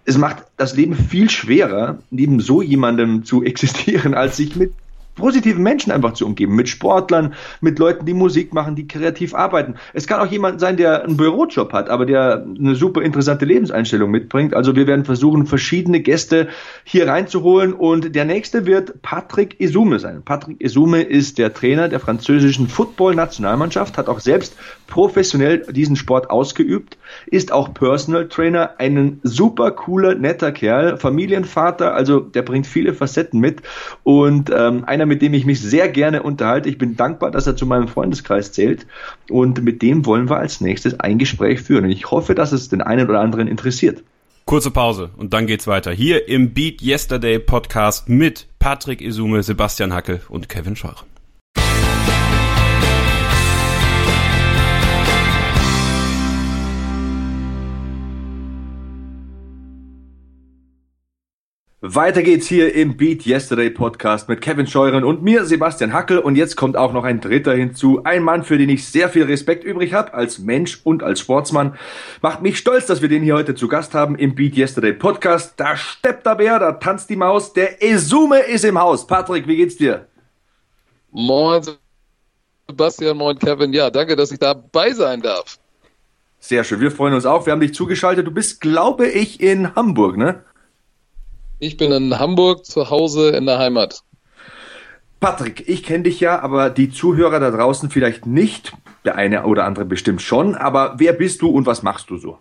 es 0.06 0.18
macht 0.18 0.38
das 0.58 0.76
Leben 0.76 0.96
viel 0.96 1.30
schwerer, 1.30 2.00
neben 2.10 2.40
so 2.40 2.64
jemandem 2.64 3.26
zu 3.26 3.44
existieren, 3.44 4.16
als 4.16 4.38
sich 4.38 4.56
mit 4.56 4.74
positiven 5.20 5.62
Menschen 5.62 5.92
einfach 5.92 6.14
zu 6.14 6.26
umgeben, 6.26 6.56
mit 6.56 6.70
Sportlern, 6.70 7.34
mit 7.62 7.78
Leuten, 7.78 8.06
die 8.06 8.14
Musik 8.14 8.54
machen, 8.54 8.76
die 8.76 8.88
kreativ 8.88 9.36
arbeiten. 9.36 9.76
Es 9.94 10.08
kann 10.08 10.20
auch 10.20 10.32
jemand 10.32 10.60
sein, 10.60 10.78
der 10.78 11.04
einen 11.04 11.18
Bürojob 11.18 11.74
hat, 11.74 11.90
aber 11.90 12.06
der 12.06 12.46
eine 12.58 12.76
super 12.76 13.02
interessante 13.02 13.46
Lebenseinstellung 13.46 14.10
mitbringt. 14.10 14.54
Also 14.54 14.76
wir 14.76 14.88
werden 14.88 15.06
versuchen, 15.06 15.46
verschiedene 15.46 16.00
Gäste 16.00 16.48
hier 16.84 17.08
reinzuholen 17.08 17.74
und 17.74 18.16
der 18.16 18.26
nächste 18.26 18.66
wird 18.66 19.02
Patrick 19.02 19.60
Isume 19.60 20.00
sein. 20.00 20.24
Patrick 20.24 20.62
Isume 20.62 21.02
ist 21.02 21.38
der 21.38 21.54
Trainer 21.54 21.90
der 21.90 22.00
französischen 22.00 22.68
Football-Nationalmannschaft, 22.68 23.98
hat 23.98 24.08
auch 24.08 24.20
selbst 24.20 24.56
professionell 24.88 25.66
diesen 25.70 25.96
Sport 25.96 26.30
ausgeübt, 26.30 26.98
ist 27.28 27.52
auch 27.52 27.74
Personal 27.74 28.28
Trainer, 28.28 28.76
ein 28.78 29.20
super 29.24 29.72
cooler, 29.72 30.16
netter 30.16 30.52
Kerl, 30.52 30.98
Familienvater, 30.98 31.94
also 31.94 32.20
der 32.20 32.42
bringt 32.42 32.66
viele 32.66 32.94
Facetten 32.94 33.40
mit 33.40 33.62
und 34.04 34.50
ähm, 34.56 34.84
einer 34.86 35.06
mit 35.10 35.22
dem 35.22 35.34
ich 35.34 35.46
mich 35.46 35.60
sehr 35.60 35.90
gerne 35.90 36.24
unterhalte. 36.24 36.70
Ich 36.70 36.78
bin 36.78 36.96
dankbar, 36.96 37.32
dass 37.32 37.48
er 37.48 37.58
zu 37.58 37.66
meinem 37.66 37.90
Freundeskreis 37.90 38.54
zählt. 38.54 38.88
Und 39.30 39.62
mit 39.62 39.82
dem 39.82 40.06
wollen 40.06 40.30
wir 40.30 40.38
als 40.38 40.62
nächstes 40.62 41.00
ein 41.00 41.18
Gespräch 41.18 41.62
führen. 41.62 41.84
Und 41.84 41.92
ich 41.92 42.10
hoffe, 42.10 42.36
dass 42.36 42.54
es 42.54 42.70
den 42.70 42.82
einen 42.82 43.10
oder 43.10 43.20
anderen 43.20 43.48
interessiert. 43.48 44.04
Kurze 44.46 44.72
Pause 44.72 45.12
und 45.18 45.34
dann 45.34 45.46
geht's 45.46 45.68
weiter. 45.68 45.92
Hier 45.92 46.28
im 46.28 46.54
Beat 46.54 46.82
Yesterday 46.82 47.38
Podcast 47.38 48.10
mit 48.10 48.48
Patrick 48.58 49.02
Isume, 49.02 49.44
Sebastian 49.44 49.94
Hackel 49.94 50.22
und 50.30 50.50
Kevin 50.50 50.76
Scheuren. 50.76 51.09
Weiter 61.82 62.24
geht's 62.24 62.46
hier 62.46 62.76
im 62.76 62.98
Beat 62.98 63.26
Yesterday 63.26 63.70
Podcast 63.70 64.28
mit 64.28 64.42
Kevin 64.42 64.68
Scheuren 64.68 65.06
und 65.06 65.24
mir, 65.24 65.46
Sebastian 65.46 65.94
Hackel. 65.94 66.20
Und 66.20 66.36
jetzt 66.36 66.58
kommt 66.58 66.76
auch 66.76 66.92
noch 66.92 67.06
ein 67.06 67.22
Dritter 67.22 67.54
hinzu. 67.54 68.04
Ein 68.04 68.24
Mann, 68.24 68.44
für 68.44 68.58
den 68.58 68.68
ich 68.68 68.86
sehr 68.86 69.08
viel 69.08 69.24
Respekt 69.24 69.64
übrig 69.64 69.94
habe, 69.94 70.14
als 70.14 70.40
Mensch 70.40 70.82
und 70.84 71.04
als 71.04 71.22
Sportsmann. 71.22 71.78
Macht 72.22 72.42
mich 72.42 72.58
stolz, 72.58 72.86
dass 72.86 73.02
wir 73.02 73.08
den 73.08 73.24
hier 73.24 73.36
heute 73.36 73.56
zu 73.56 73.70
Gast 73.70 73.94
haben 73.94 74.18
im 74.18 74.36
Beat 74.36 74.58
Yesterday 74.58 74.92
Podcast. 74.92 75.54
Da 75.56 75.78
steppt 75.78 76.26
der 76.26 76.36
Bär, 76.36 76.60
da 76.60 76.74
tanzt 76.74 77.10
die 77.10 77.16
Maus. 77.16 77.54
Der 77.54 77.82
Esume 77.82 78.40
ist 78.40 78.66
im 78.66 78.78
Haus. 78.78 79.08
Patrick, 79.08 79.48
wie 79.48 79.56
geht's 79.56 79.78
dir? 79.78 80.06
Moin, 81.12 81.64
Sebastian, 82.68 83.16
moin, 83.16 83.40
Kevin. 83.40 83.72
Ja, 83.72 83.90
danke, 83.90 84.18
dass 84.18 84.34
ich 84.34 84.40
dabei 84.40 84.92
sein 84.92 85.22
darf. 85.22 85.58
Sehr 86.42 86.66
schön. 86.66 86.82
Wir 86.82 86.92
freuen 86.92 87.14
uns 87.14 87.26
auch. 87.26 87.46
Wir 87.46 87.54
haben 87.54 87.62
dich 87.62 87.74
zugeschaltet. 87.74 88.28
Du 88.28 88.32
bist, 88.32 88.60
glaube 88.60 89.08
ich, 89.08 89.40
in 89.40 89.76
Hamburg, 89.76 90.18
ne? 90.18 90.44
Ich 91.60 91.76
bin 91.76 91.92
in 91.92 92.18
Hamburg 92.18 92.66
zu 92.66 92.90
Hause 92.90 93.32
in 93.32 93.46
der 93.46 93.60
Heimat. 93.60 94.02
Patrick, 95.20 95.68
ich 95.68 95.84
kenne 95.84 96.04
dich 96.04 96.22
ja, 96.22 96.40
aber 96.40 96.70
die 96.70 96.90
Zuhörer 96.90 97.42
da 97.42 97.52
draußen 97.52 97.90
vielleicht 97.90 98.26
nicht. 98.26 98.72
Der 99.04 99.16
eine 99.16 99.46
oder 99.46 99.66
andere 99.66 99.86
bestimmt 99.86 100.22
schon. 100.22 100.56
Aber 100.56 100.96
wer 100.98 101.14
bist 101.14 101.42
du 101.42 101.50
und 101.50 101.66
was 101.66 101.84
machst 101.84 102.10
du 102.10 102.18
so? 102.18 102.38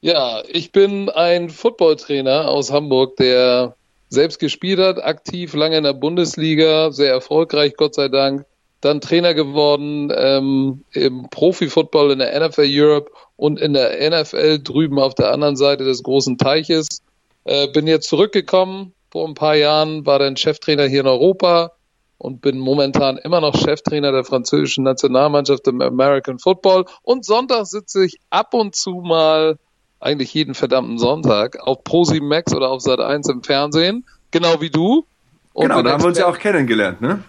Ja, 0.00 0.42
ich 0.48 0.72
bin 0.72 1.08
ein 1.08 1.50
Footballtrainer 1.50 2.48
aus 2.48 2.72
Hamburg, 2.72 3.16
der 3.16 3.74
selbst 4.08 4.38
gespielt 4.38 4.78
hat, 4.78 5.02
aktiv 5.02 5.54
lange 5.54 5.76
in 5.76 5.84
der 5.84 5.92
Bundesliga, 5.92 6.90
sehr 6.90 7.12
erfolgreich, 7.12 7.74
Gott 7.76 7.94
sei 7.94 8.08
Dank. 8.08 8.44
Dann 8.80 9.00
Trainer 9.00 9.34
geworden 9.34 10.12
ähm, 10.16 10.84
im 10.92 11.28
Profi-Football 11.30 12.12
in 12.12 12.20
der 12.20 12.48
NFL 12.48 12.66
Europe 12.66 13.10
und 13.36 13.60
in 13.60 13.74
der 13.74 14.10
NFL 14.10 14.60
drüben 14.62 14.98
auf 14.98 15.14
der 15.14 15.32
anderen 15.32 15.56
Seite 15.56 15.84
des 15.84 16.02
großen 16.02 16.38
Teiches 16.38 17.02
äh, 17.44 17.68
bin 17.68 17.86
jetzt 17.86 18.08
zurückgekommen 18.08 18.94
vor 19.10 19.26
ein 19.26 19.34
paar 19.34 19.56
Jahren, 19.56 20.06
war 20.06 20.18
dann 20.18 20.36
Cheftrainer 20.36 20.86
hier 20.86 21.00
in 21.00 21.06
Europa 21.06 21.72
und 22.18 22.42
bin 22.42 22.58
momentan 22.58 23.16
immer 23.16 23.40
noch 23.40 23.56
Cheftrainer 23.56 24.12
der 24.12 24.24
französischen 24.24 24.84
Nationalmannschaft 24.84 25.66
im 25.66 25.80
American 25.80 26.38
Football. 26.38 26.84
Und 27.02 27.24
Sonntag 27.24 27.66
sitze 27.66 28.04
ich 28.04 28.18
ab 28.28 28.54
und 28.54 28.74
zu 28.74 29.00
mal, 29.02 29.58
eigentlich 30.00 30.32
jeden 30.32 30.54
verdammten 30.54 30.98
Sonntag, 30.98 31.58
auf 31.60 31.82
Pro7 31.82 32.22
Max 32.22 32.54
oder 32.54 32.70
auf 32.70 32.82
Sat 32.82 33.00
1 33.00 33.28
im 33.28 33.42
Fernsehen, 33.42 34.04
genau 34.30 34.60
wie 34.60 34.70
du. 34.70 35.06
Und 35.52 35.68
genau, 35.68 35.82
da 35.82 35.92
haben 35.92 36.02
wir 36.02 36.08
uns 36.08 36.18
ja 36.18 36.26
auch 36.26 36.38
kennengelernt, 36.38 37.00
ne? 37.00 37.24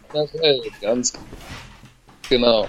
Ganz 0.82 1.13
genau. 2.30 2.68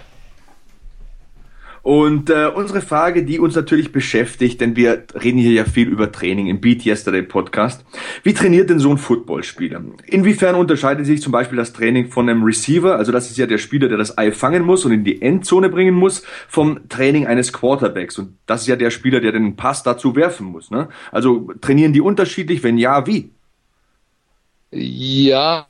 Und 1.82 2.30
äh, 2.30 2.46
unsere 2.46 2.80
Frage, 2.80 3.24
die 3.24 3.40
uns 3.40 3.56
natürlich 3.56 3.90
beschäftigt, 3.90 4.60
denn 4.60 4.76
wir 4.76 5.04
reden 5.20 5.38
hier 5.38 5.50
ja 5.50 5.64
viel 5.64 5.88
über 5.88 6.12
Training 6.12 6.46
im 6.46 6.60
Beat 6.60 6.86
Yesterday 6.86 7.22
Podcast. 7.22 7.84
Wie 8.22 8.34
trainiert 8.34 8.70
denn 8.70 8.78
so 8.78 8.90
ein 8.90 8.98
Footballspieler? 8.98 9.82
Inwiefern 10.06 10.54
unterscheidet 10.54 11.06
sich 11.06 11.20
zum 11.20 11.32
Beispiel 11.32 11.56
das 11.56 11.72
Training 11.72 12.08
von 12.08 12.28
einem 12.28 12.44
Receiver, 12.44 12.96
also 12.96 13.10
das 13.10 13.30
ist 13.30 13.36
ja 13.36 13.46
der 13.46 13.58
Spieler, 13.58 13.88
der 13.88 13.98
das 13.98 14.16
Ei 14.16 14.30
fangen 14.30 14.62
muss 14.62 14.84
und 14.84 14.92
in 14.92 15.02
die 15.02 15.20
Endzone 15.20 15.68
bringen 15.70 15.94
muss, 15.94 16.22
vom 16.48 16.88
Training 16.88 17.26
eines 17.26 17.52
Quarterbacks? 17.52 18.16
Und 18.16 18.36
das 18.46 18.60
ist 18.60 18.68
ja 18.68 18.76
der 18.76 18.90
Spieler, 18.90 19.20
der 19.20 19.32
den 19.32 19.56
Pass 19.56 19.82
dazu 19.82 20.14
werfen 20.14 20.46
muss. 20.46 20.70
Ne? 20.70 20.88
Also 21.10 21.52
trainieren 21.60 21.92
die 21.92 22.00
unterschiedlich? 22.00 22.62
Wenn 22.62 22.78
ja, 22.78 23.08
wie? 23.08 23.30
Ja, 24.70 25.66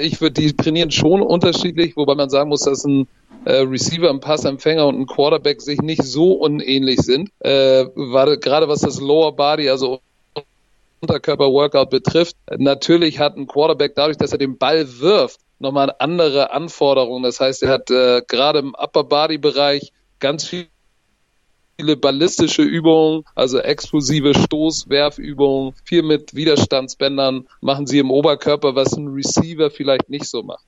ich 0.00 0.20
würde 0.20 0.40
die 0.40 0.52
trainieren 0.52 0.90
schon 0.90 1.22
unterschiedlich, 1.22 1.96
wobei 1.96 2.16
man 2.16 2.28
sagen 2.28 2.48
muss, 2.48 2.62
dass 2.62 2.84
ein 2.84 3.06
äh, 3.44 3.56
Receiver, 3.56 4.10
ein 4.10 4.20
Passempfänger 4.20 4.86
und 4.86 5.00
ein 5.00 5.06
Quarterback 5.06 5.60
sich 5.60 5.80
nicht 5.80 6.02
so 6.02 6.32
unähnlich 6.32 7.00
sind. 7.00 7.30
Äh, 7.40 7.86
gerade 7.94 8.68
was 8.68 8.80
das 8.80 9.00
Lower 9.00 9.34
Body, 9.34 9.68
also 9.68 10.00
Unterkörper-Workout 11.02 11.90
betrifft. 11.90 12.36
Natürlich 12.56 13.18
hat 13.18 13.36
ein 13.36 13.46
Quarterback 13.46 13.94
dadurch, 13.96 14.16
dass 14.16 14.32
er 14.32 14.38
den 14.38 14.56
Ball 14.56 15.00
wirft, 15.00 15.40
nochmal 15.58 15.94
andere 15.98 16.52
Anforderungen. 16.52 17.24
Das 17.24 17.40
heißt, 17.40 17.62
er 17.64 17.70
hat 17.70 17.90
äh, 17.90 18.22
gerade 18.26 18.60
im 18.60 18.74
Upper 18.74 19.04
Body 19.04 19.38
Bereich 19.38 19.92
ganz 20.20 20.46
viele 20.46 20.68
ballistische 21.96 22.62
Übungen, 22.62 23.24
also 23.34 23.58
explosive 23.58 24.34
Stoßwerfübungen, 24.34 25.74
viel 25.84 26.02
mit 26.02 26.34
Widerstandsbändern 26.34 27.48
machen 27.60 27.86
sie 27.86 27.98
im 27.98 28.12
Oberkörper, 28.12 28.76
was 28.76 28.92
ein 28.92 29.08
Receiver 29.08 29.70
vielleicht 29.70 30.08
nicht 30.08 30.26
so 30.26 30.44
macht. 30.44 30.64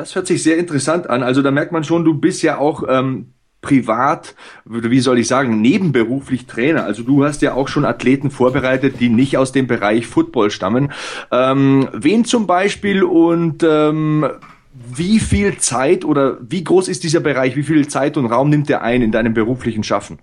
Das 0.00 0.14
hört 0.14 0.26
sich 0.26 0.42
sehr 0.42 0.56
interessant 0.56 1.10
an. 1.10 1.22
Also 1.22 1.42
da 1.42 1.50
merkt 1.50 1.72
man 1.72 1.84
schon, 1.84 2.06
du 2.06 2.14
bist 2.14 2.42
ja 2.42 2.56
auch 2.56 2.84
ähm, 2.88 3.34
privat, 3.60 4.34
wie 4.64 5.00
soll 5.00 5.18
ich 5.18 5.28
sagen, 5.28 5.60
nebenberuflich 5.60 6.46
Trainer. 6.46 6.84
Also 6.84 7.02
du 7.02 7.22
hast 7.22 7.42
ja 7.42 7.52
auch 7.52 7.68
schon 7.68 7.84
Athleten 7.84 8.30
vorbereitet, 8.30 8.98
die 8.98 9.10
nicht 9.10 9.36
aus 9.36 9.52
dem 9.52 9.66
Bereich 9.66 10.06
Football 10.06 10.50
stammen. 10.50 10.90
Ähm, 11.30 11.86
wen 11.92 12.24
zum 12.24 12.46
Beispiel 12.46 13.02
und 13.02 13.62
ähm, 13.62 14.26
wie 14.72 15.20
viel 15.20 15.58
Zeit 15.58 16.06
oder 16.06 16.38
wie 16.40 16.64
groß 16.64 16.88
ist 16.88 17.04
dieser 17.04 17.20
Bereich, 17.20 17.54
wie 17.54 17.62
viel 17.62 17.86
Zeit 17.86 18.16
und 18.16 18.24
Raum 18.24 18.48
nimmt 18.48 18.70
der 18.70 18.80
ein 18.80 19.02
in 19.02 19.12
deinem 19.12 19.34
beruflichen 19.34 19.84
Schaffen? 19.84 20.18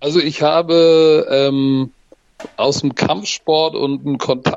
Also 0.00 0.20
ich 0.20 0.40
habe 0.40 1.26
ähm, 1.28 1.90
aus 2.56 2.80
dem 2.80 2.94
Kampfsport 2.94 3.74
und, 3.74 4.06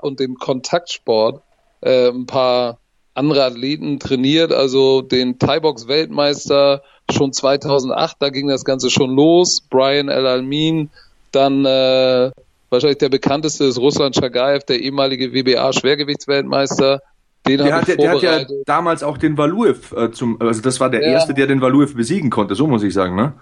und 0.02 0.20
dem 0.22 0.36
Kontaktsport 0.36 1.42
äh, 1.82 2.08
ein 2.08 2.26
paar 2.26 2.78
andere 3.14 3.44
Athleten 3.44 4.00
trainiert, 4.00 4.52
also 4.52 5.02
den 5.02 5.38
Thai-Box-Weltmeister 5.38 6.82
schon 7.12 7.34
2008, 7.34 8.18
da 8.20 8.30
ging 8.30 8.48
das 8.48 8.64
Ganze 8.64 8.90
schon 8.90 9.16
los, 9.16 9.62
Brian 9.70 10.08
El-Almin, 10.08 10.90
dann 11.32 11.66
äh, 11.66 12.32
wahrscheinlich 12.70 13.00
der 13.00 13.10
bekannteste 13.10 13.66
ist 13.66 13.78
Russland 13.78 14.16
Chagaev, 14.16 14.64
der 14.66 14.80
ehemalige 14.80 15.34
WBA-Schwergewichtsweltmeister, 15.34 17.02
den 17.48 17.58
der, 17.58 17.76
hat, 17.76 17.88
der 17.88 18.12
hat 18.12 18.22
ja 18.22 18.46
damals 18.66 19.04
auch 19.04 19.18
den 19.18 19.38
Valuev 19.38 19.94
äh, 19.96 20.12
zum, 20.12 20.40
also 20.40 20.62
das 20.62 20.80
war 20.80 20.90
der 20.90 21.02
ja. 21.02 21.10
erste, 21.10 21.34
der 21.34 21.48
den 21.48 21.60
Valuev 21.60 21.96
besiegen 21.96 22.30
konnte, 22.30 22.56
so 22.56 22.68
muss 22.68 22.84
ich 22.84 22.94
sagen, 22.94 23.16
ne? 23.16 23.34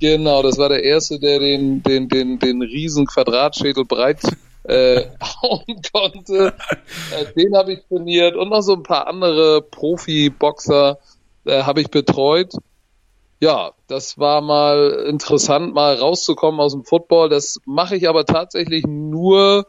Genau, 0.00 0.42
das 0.42 0.56
war 0.56 0.70
der 0.70 0.82
erste, 0.82 1.20
der 1.20 1.38
den, 1.38 1.82
den, 1.82 2.08
den, 2.08 2.38
den 2.38 2.62
riesen 2.62 3.06
Quadratschädel 3.06 3.84
breit 3.84 4.20
äh, 4.70 5.06
hauen 5.42 5.82
konnte. 5.92 6.54
Äh, 7.12 7.32
den 7.34 7.56
habe 7.56 7.72
ich 7.72 7.80
trainiert 7.88 8.36
und 8.36 8.50
noch 8.50 8.62
so 8.62 8.74
ein 8.74 8.82
paar 8.82 9.06
andere 9.06 9.62
Profi-Boxer 9.62 10.98
äh, 11.44 11.62
habe 11.62 11.80
ich 11.80 11.90
betreut. 11.90 12.54
Ja, 13.40 13.72
das 13.88 14.18
war 14.18 14.42
mal 14.42 15.06
interessant, 15.08 15.74
mal 15.74 15.94
rauszukommen 15.94 16.60
aus 16.60 16.72
dem 16.72 16.84
Football. 16.84 17.30
Das 17.30 17.58
mache 17.64 17.96
ich 17.96 18.08
aber 18.08 18.26
tatsächlich 18.26 18.86
nur 18.86 19.66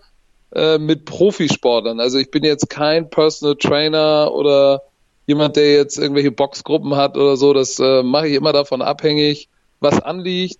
äh, 0.54 0.78
mit 0.78 1.06
Profisportlern. 1.06 2.00
Also 2.00 2.18
ich 2.18 2.30
bin 2.30 2.44
jetzt 2.44 2.70
kein 2.70 3.10
Personal 3.10 3.56
Trainer 3.56 4.32
oder 4.34 4.84
jemand, 5.26 5.56
der 5.56 5.72
jetzt 5.72 5.98
irgendwelche 5.98 6.32
Boxgruppen 6.32 6.98
hat 6.98 7.16
oder 7.16 7.38
so. 7.38 7.54
Das 7.54 7.80
äh, 7.80 8.04
mache 8.04 8.28
ich 8.28 8.36
immer 8.36 8.52
davon 8.52 8.82
abhängig, 8.82 9.48
was 9.80 10.02
anliegt 10.02 10.60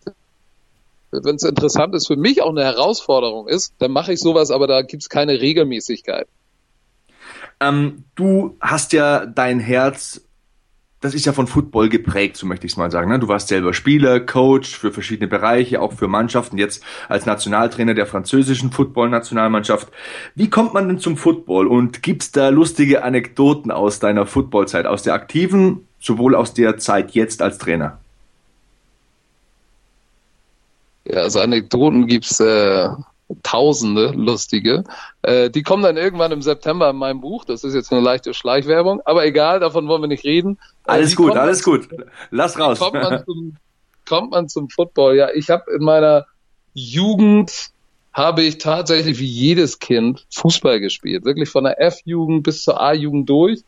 wenn 1.12 1.36
es 1.36 1.44
interessant 1.44 1.94
ist, 1.94 2.08
für 2.08 2.16
mich 2.16 2.42
auch 2.42 2.50
eine 2.50 2.64
Herausforderung 2.64 3.48
ist, 3.48 3.74
dann 3.80 3.92
mache 3.92 4.14
ich 4.14 4.20
sowas, 4.20 4.52
aber 4.52 4.68
da 4.68 4.82
gibt 4.82 5.04
es 5.04 5.10
keine 5.10 5.42
Regelmäßigkeit. 5.42 6.28
Ähm, 7.60 8.06
du 8.16 8.58
hast 8.60 8.94
ja 8.94 9.26
dein 9.26 9.60
Herz, 9.60 10.22
das 11.00 11.14
ist 11.14 11.26
ja 11.26 11.34
von 11.34 11.48
Football 11.48 11.90
geprägt, 11.90 12.38
so 12.38 12.48
möchte 12.48 12.66
ich 12.66 12.74
es 12.74 12.78
mal 12.78 12.90
sagen. 12.92 13.12
Ne? 13.12 13.20
Du 13.20 13.28
warst 13.28 13.50
selber 13.50 13.74
Spieler, 13.74 14.20
Coach 14.20 14.78
für 14.78 14.92
verschiedene 14.92 15.28
Bereiche, 15.28 15.82
auch 15.82 15.94
für 15.94 16.08
Mannschaften, 16.08 16.58
jetzt 16.58 16.84
als 17.10 17.26
Nationaltrainer 17.26 17.94
der 17.94 18.08
französischen 18.08 18.72
Football-Nationalmannschaft. 18.72 19.90
Wie 20.34 20.50
kommt 20.50 20.74
man 20.74 20.88
denn 20.88 21.00
zum 21.00 21.18
Football 21.18 21.68
und 21.68 22.02
gibt 22.02 22.24
es 22.24 22.32
da 22.32 22.50
lustige 22.50 23.04
Anekdoten 23.04 23.70
aus 23.70 24.00
deiner 24.00 24.26
Footballzeit, 24.26 24.86
aus 24.86 25.04
der 25.04 25.14
aktiven, 25.14 25.88
sowohl 26.00 26.36
aus 26.36 26.54
der 26.54 26.78
Zeit 26.78 27.12
jetzt 27.12 27.42
als 27.42 27.58
Trainer? 27.58 28.00
Ja, 31.12 31.22
also 31.22 31.40
Anekdoten 31.42 32.08
gibt's 32.08 32.40
äh, 32.40 32.90
tausende 33.44 34.12
lustige. 34.12 34.84
Äh, 35.24 35.50
die 35.50 35.64
kommen 35.64 35.84
dann 35.84 35.98
irgendwann 35.98 36.32
im 36.32 36.42
September 36.42 36.90
in 36.90 36.96
meinem 36.96 37.22
Buch. 37.22 37.44
Das 37.44 37.64
ist 37.64 37.74
jetzt 37.74 37.92
eine 37.92 38.02
leichte 38.02 38.34
Schleichwerbung, 38.34 39.02
aber 39.06 39.26
egal, 39.26 39.60
davon 39.60 39.88
wollen 39.88 40.02
wir 40.02 40.08
nicht 40.08 40.24
reden. 40.24 40.58
Äh, 40.86 40.92
alles 40.92 41.16
gut, 41.16 41.36
alles 41.36 41.64
gut. 41.64 41.90
Lass 42.30 42.58
raus. 42.58 42.80
Kommt 42.80 42.94
man 42.94 43.24
zum, 43.26 43.58
kommt 44.08 44.32
man 44.32 44.50
zum 44.50 44.70
Football? 44.70 45.18
Ja, 45.18 45.30
ich 45.34 45.50
habe 45.50 45.72
in 45.72 45.84
meiner 45.84 46.26
Jugend 46.74 47.72
habe 48.14 48.44
ich 48.44 48.58
tatsächlich 48.58 49.20
wie 49.20 49.26
jedes 49.26 49.80
Kind 49.80 50.26
Fußball 50.34 50.80
gespielt. 50.80 51.26
Wirklich 51.26 51.50
von 51.50 51.64
der 51.64 51.80
F-Jugend 51.82 52.44
bis 52.44 52.64
zur 52.64 52.80
A-Jugend 52.80 53.30
durch 53.30 53.64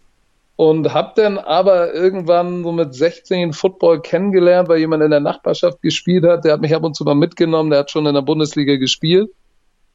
und 0.55 0.93
habe 0.93 1.13
dann 1.15 1.37
aber 1.37 1.93
irgendwann 1.93 2.63
so 2.63 2.71
mit 2.71 2.93
16 2.93 3.53
Football 3.53 4.01
kennengelernt, 4.01 4.69
weil 4.69 4.79
jemand 4.79 5.03
in 5.03 5.11
der 5.11 5.19
Nachbarschaft 5.19 5.81
gespielt 5.81 6.25
hat. 6.25 6.45
Der 6.45 6.53
hat 6.53 6.61
mich 6.61 6.75
ab 6.75 6.83
und 6.83 6.95
zu 6.95 7.03
mal 7.03 7.15
mitgenommen, 7.15 7.71
der 7.71 7.79
hat 7.79 7.91
schon 7.91 8.05
in 8.05 8.13
der 8.13 8.21
Bundesliga 8.21 8.75
gespielt. 8.75 9.31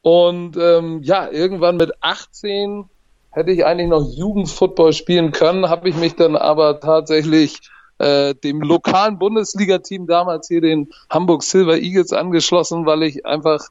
Und 0.01 0.57
ähm, 0.57 1.01
ja, 1.03 1.29
irgendwann 1.29 1.77
mit 1.77 1.91
18 2.01 2.85
hätte 3.31 3.51
ich 3.51 3.65
eigentlich 3.65 3.89
noch 3.89 4.05
Jugendfootball 4.09 4.93
spielen 4.93 5.31
können, 5.31 5.69
habe 5.69 5.87
ich 5.89 5.95
mich 5.95 6.15
dann 6.15 6.35
aber 6.35 6.79
tatsächlich 6.79 7.59
äh, 7.99 8.33
dem 8.33 8.61
lokalen 8.61 9.19
Bundesliga-Team 9.19 10.07
damals 10.07 10.47
hier 10.47 10.61
den 10.61 10.89
Hamburg 11.09 11.43
Silver 11.43 11.77
Eagles 11.77 12.11
angeschlossen, 12.11 12.85
weil 12.85 13.03
ich 13.03 13.25
einfach 13.25 13.67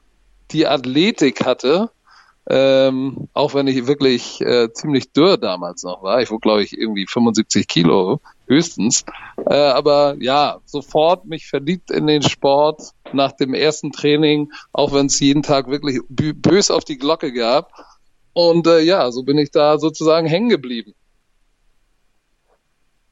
die 0.51 0.65
Athletik 0.65 1.45
hatte, 1.45 1.89
ähm, 2.49 3.29
auch 3.33 3.53
wenn 3.53 3.67
ich 3.67 3.85
wirklich 3.85 4.41
äh, 4.41 4.73
ziemlich 4.73 5.11
dürr 5.11 5.37
damals 5.37 5.83
noch 5.83 6.01
war. 6.01 6.21
Ich 6.21 6.31
wog, 6.31 6.41
glaube 6.41 6.63
ich, 6.63 6.77
irgendwie 6.77 7.05
75 7.05 7.67
Kilo 7.67 8.21
höchstens. 8.47 9.05
Äh, 9.45 9.53
aber 9.53 10.15
ja, 10.19 10.59
sofort 10.65 11.25
mich 11.25 11.47
verliebt 11.47 11.91
in 11.91 12.07
den 12.07 12.23
Sport 12.23 12.91
nach 13.13 13.33
dem 13.33 13.53
ersten 13.53 13.91
Training, 13.91 14.51
auch 14.73 14.93
wenn 14.93 15.05
es 15.05 15.19
jeden 15.19 15.43
Tag 15.43 15.69
wirklich 15.69 15.99
bös 16.09 16.71
auf 16.71 16.83
die 16.83 16.97
Glocke 16.97 17.31
gab. 17.31 17.71
Und 18.33 18.65
äh, 18.65 18.79
ja, 18.79 19.11
so 19.11 19.23
bin 19.23 19.37
ich 19.37 19.51
da 19.51 19.77
sozusagen 19.77 20.27
hängen 20.27 20.49
geblieben. 20.49 20.95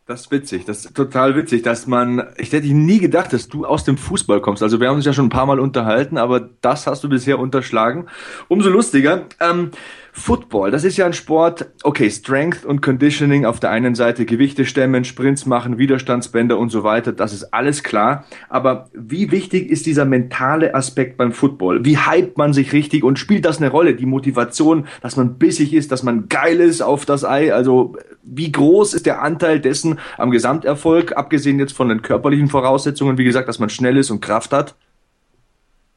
Das 0.07 0.21
ist 0.21 0.31
witzig, 0.31 0.63
das 0.63 0.85
ist 0.85 0.95
total 0.95 1.35
witzig, 1.35 1.63
dass 1.63 1.85
man, 1.85 2.27
ich 2.37 2.53
hätte 2.53 2.65
nie 2.67 2.99
gedacht, 2.99 3.33
dass 3.33 3.49
du 3.49 3.65
aus 3.65 3.83
dem 3.83 3.97
Fußball 3.97 4.39
kommst. 4.39 4.63
Also 4.63 4.79
wir 4.79 4.87
haben 4.87 4.95
uns 4.95 5.05
ja 5.05 5.11
schon 5.11 5.25
ein 5.25 5.29
paar 5.29 5.45
Mal 5.45 5.59
unterhalten, 5.59 6.17
aber 6.17 6.49
das 6.61 6.87
hast 6.87 7.03
du 7.03 7.09
bisher 7.09 7.39
unterschlagen. 7.39 8.07
Umso 8.47 8.69
lustiger. 8.69 9.25
Ähm, 9.41 9.71
Football, 10.17 10.71
das 10.71 10.84
ist 10.84 10.97
ja 10.97 11.06
ein 11.06 11.13
Sport, 11.13 11.67
okay, 11.84 12.10
Strength 12.10 12.65
und 12.65 12.82
Conditioning 12.82 13.45
auf 13.45 13.60
der 13.60 13.69
einen 13.69 13.93
Seite, 13.93 14.25
Gewichte 14.25 14.65
stemmen, 14.65 15.06
Sprints 15.06 15.45
machen, 15.45 15.77
Widerstandsbänder 15.77 16.58
und 16.58 16.71
so 16.71 16.84
weiter, 16.84 17.13
das 17.13 17.34
ist 17.34 17.53
alles 17.53 17.84
klar. 17.84 18.25
Aber 18.49 18.89
wie 18.93 19.32
wichtig 19.32 19.69
ist 19.69 19.86
dieser 19.86 20.06
mentale 20.06 20.73
Aspekt 20.73 21.17
beim 21.17 21.32
Football? 21.32 21.86
Wie 21.86 21.99
hypt 21.99 22.36
man 22.36 22.51
sich 22.51 22.73
richtig 22.73 23.03
und 23.03 23.19
spielt 23.19 23.45
das 23.45 23.60
eine 23.60 23.69
Rolle? 23.69 23.93
Die 23.93 24.08
Motivation, 24.08 24.88
dass 25.01 25.17
man 25.17 25.38
bissig 25.38 25.71
ist, 25.71 25.91
dass 25.91 26.01
man 26.01 26.27
geil 26.27 26.60
ist 26.62 26.82
auf 26.82 27.06
das 27.06 27.23
Ei? 27.23 27.53
Also 27.53 27.95
wie 28.23 28.51
groß 28.51 28.95
ist 28.95 29.06
der 29.06 29.21
Anteil 29.21 29.60
dessen 29.60 29.99
am 30.17 30.32
Gesamterfolg, 30.32 31.15
abgesehen 31.15 31.60
jetzt 31.60 31.73
von 31.73 31.89
den 31.89 32.01
körperlichen 32.01 32.49
Voraussetzungen, 32.49 33.19
wie 33.19 33.23
gesagt, 33.23 33.47
dass 33.47 33.60
man 33.60 33.69
schnell 33.69 33.97
ist 33.97 34.10
und 34.10 34.21
Kraft 34.21 34.51
hat? 34.51 34.73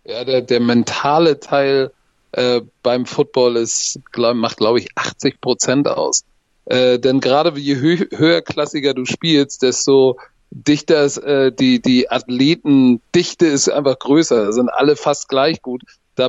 Ja, 0.04 0.24
der, 0.24 0.42
der 0.42 0.60
mentale 0.60 1.40
Teil 1.40 1.90
äh, 2.32 2.60
beim 2.82 3.06
Football 3.06 3.56
ist, 3.56 4.00
glaub, 4.12 4.34
macht, 4.36 4.58
glaube 4.58 4.78
ich, 4.78 4.88
80 4.94 5.40
Prozent 5.40 5.88
aus. 5.88 6.24
Äh, 6.66 6.98
denn 6.98 7.20
gerade 7.20 7.58
je 7.58 7.76
hö 7.76 7.96
höherklassiger 8.14 8.94
du 8.94 9.04
spielst, 9.04 9.62
desto 9.62 10.18
dichter 10.50 11.04
ist 11.04 11.18
äh, 11.18 11.52
die, 11.52 11.80
die 11.80 12.10
Athletendichte 12.10 13.46
ist 13.46 13.68
einfach 13.68 13.98
größer, 13.98 14.52
sind 14.52 14.68
alle 14.68 14.96
fast 14.96 15.28
gleich 15.28 15.62
gut. 15.62 15.82
Da 16.14 16.28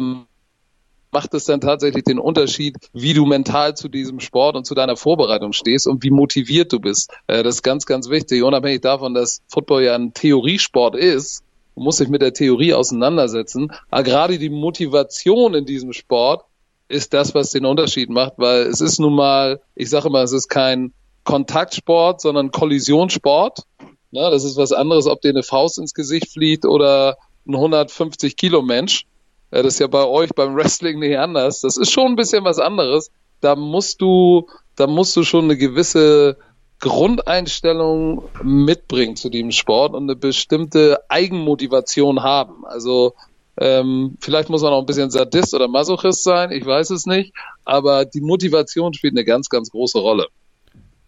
macht 1.11 1.33
es 1.33 1.45
dann 1.45 1.61
tatsächlich 1.61 2.03
den 2.03 2.19
Unterschied, 2.19 2.77
wie 2.93 3.13
du 3.13 3.25
mental 3.25 3.75
zu 3.75 3.89
diesem 3.89 4.19
Sport 4.19 4.55
und 4.55 4.65
zu 4.65 4.73
deiner 4.73 4.95
Vorbereitung 4.95 5.53
stehst 5.53 5.87
und 5.87 6.03
wie 6.03 6.09
motiviert 6.09 6.71
du 6.71 6.79
bist. 6.79 7.11
Äh, 7.27 7.43
das 7.43 7.55
ist 7.55 7.63
ganz, 7.63 7.85
ganz 7.85 8.09
wichtig. 8.09 8.43
Unabhängig 8.43 8.81
davon, 8.81 9.13
dass 9.13 9.41
Football 9.47 9.83
ja 9.83 9.95
ein 9.95 10.13
Theoriesport 10.13 10.95
ist, 10.95 11.43
muss 11.75 11.97
sich 11.97 12.09
mit 12.09 12.21
der 12.21 12.33
Theorie 12.33 12.73
auseinandersetzen. 12.73 13.71
Aber 13.89 14.03
gerade 14.03 14.37
die 14.37 14.49
Motivation 14.49 15.53
in 15.53 15.65
diesem 15.65 15.93
Sport 15.93 16.45
ist 16.87 17.13
das, 17.13 17.33
was 17.33 17.51
den 17.51 17.65
Unterschied 17.65 18.09
macht, 18.09 18.33
weil 18.37 18.63
es 18.63 18.81
ist 18.81 18.99
nun 18.99 19.15
mal, 19.15 19.61
ich 19.75 19.89
sage 19.89 20.07
immer, 20.07 20.21
es 20.21 20.33
ist 20.33 20.49
kein 20.49 20.93
Kontaktsport, 21.23 22.21
sondern 22.21 22.51
Kollisionssport. 22.51 23.63
Na, 24.11 24.29
das 24.29 24.43
ist 24.43 24.57
was 24.57 24.73
anderes, 24.73 25.07
ob 25.07 25.21
dir 25.21 25.29
eine 25.29 25.43
Faust 25.43 25.77
ins 25.77 25.93
Gesicht 25.93 26.31
fliegt 26.33 26.65
oder 26.65 27.17
ein 27.47 27.55
150 27.55 28.35
Kilo 28.35 28.61
Mensch. 28.61 29.05
Das 29.51 29.65
ist 29.65 29.79
ja 29.79 29.87
bei 29.87 30.05
euch 30.05 30.31
beim 30.31 30.55
Wrestling 30.55 30.99
nicht 30.99 31.17
anders. 31.17 31.61
Das 31.61 31.77
ist 31.77 31.91
schon 31.91 32.07
ein 32.07 32.15
bisschen 32.15 32.43
was 32.43 32.59
anderes. 32.59 33.11
Da 33.39 33.55
musst 33.55 34.01
du, 34.01 34.47
da 34.75 34.87
musst 34.87 35.15
du 35.15 35.23
schon 35.23 35.45
eine 35.45 35.57
gewisse 35.57 36.37
Grundeinstellung 36.81 38.23
mitbringen 38.43 39.15
zu 39.15 39.29
dem 39.29 39.51
Sport 39.51 39.93
und 39.93 40.03
eine 40.03 40.15
bestimmte 40.15 40.99
Eigenmotivation 41.09 42.23
haben. 42.23 42.65
Also 42.65 43.13
ähm, 43.57 44.17
vielleicht 44.19 44.49
muss 44.49 44.63
man 44.63 44.73
auch 44.73 44.79
ein 44.79 44.85
bisschen 44.87 45.11
Sadist 45.11 45.53
oder 45.53 45.67
Masochist 45.67 46.23
sein, 46.23 46.51
ich 46.51 46.65
weiß 46.65 46.89
es 46.89 47.05
nicht, 47.05 47.33
aber 47.63 48.05
die 48.05 48.21
Motivation 48.21 48.93
spielt 48.93 49.13
eine 49.13 49.23
ganz, 49.23 49.49
ganz 49.49 49.69
große 49.69 49.99
Rolle. 49.99 50.27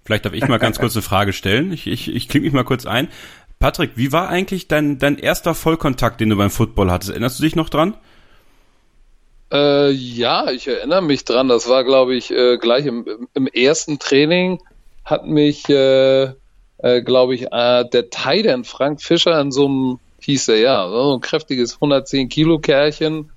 Vielleicht 0.05 0.25
darf 0.25 0.33
ich 0.33 0.47
mal 0.47 0.59
ganz 0.59 0.79
kurz 0.79 0.95
eine 0.95 1.01
Frage 1.01 1.33
stellen. 1.33 1.71
Ich, 1.71 1.87
ich, 1.87 2.13
ich 2.13 2.27
klinge 2.27 2.45
mich 2.45 2.53
mal 2.53 2.65
kurz 2.65 2.85
ein. 2.85 3.07
Patrick, 3.59 3.91
wie 3.95 4.11
war 4.11 4.27
eigentlich 4.27 4.67
dein, 4.67 4.99
dein 4.99 5.17
erster 5.17 5.55
Vollkontakt, 5.55 6.19
den 6.19 6.29
du 6.29 6.35
beim 6.35 6.49
Football 6.49 6.91
hattest? 6.91 7.11
Erinnerst 7.11 7.39
du 7.39 7.43
dich 7.43 7.55
noch 7.55 7.69
dran? 7.69 7.95
Äh, 9.51 9.91
ja, 9.91 10.51
ich 10.51 10.67
erinnere 10.67 11.01
mich 11.01 11.23
dran. 11.23 11.47
Das 11.47 11.69
war, 11.69 11.85
glaube 11.85 12.13
ich, 12.15 12.29
äh, 12.29 12.57
gleich 12.57 12.85
im, 12.85 13.05
im 13.33 13.47
ersten 13.47 13.99
Training 13.99 14.59
hat 15.05 15.25
mich, 15.25 15.67
äh, 15.69 16.33
äh, 16.77 17.01
glaube 17.01 17.35
ich, 17.35 17.51
äh, 17.51 17.85
der 17.89 18.09
Titan 18.09 18.63
Frank 18.63 19.01
Fischer 19.01 19.39
in 19.39 19.51
so 19.51 19.65
einem, 19.65 19.99
hieß 20.21 20.49
er 20.49 20.59
ja, 20.59 20.89
so 20.89 21.15
ein 21.15 21.21
kräftiges 21.21 21.75
110 21.75 22.29
Kilo 22.29 22.59
Kerlchen. 22.59 23.31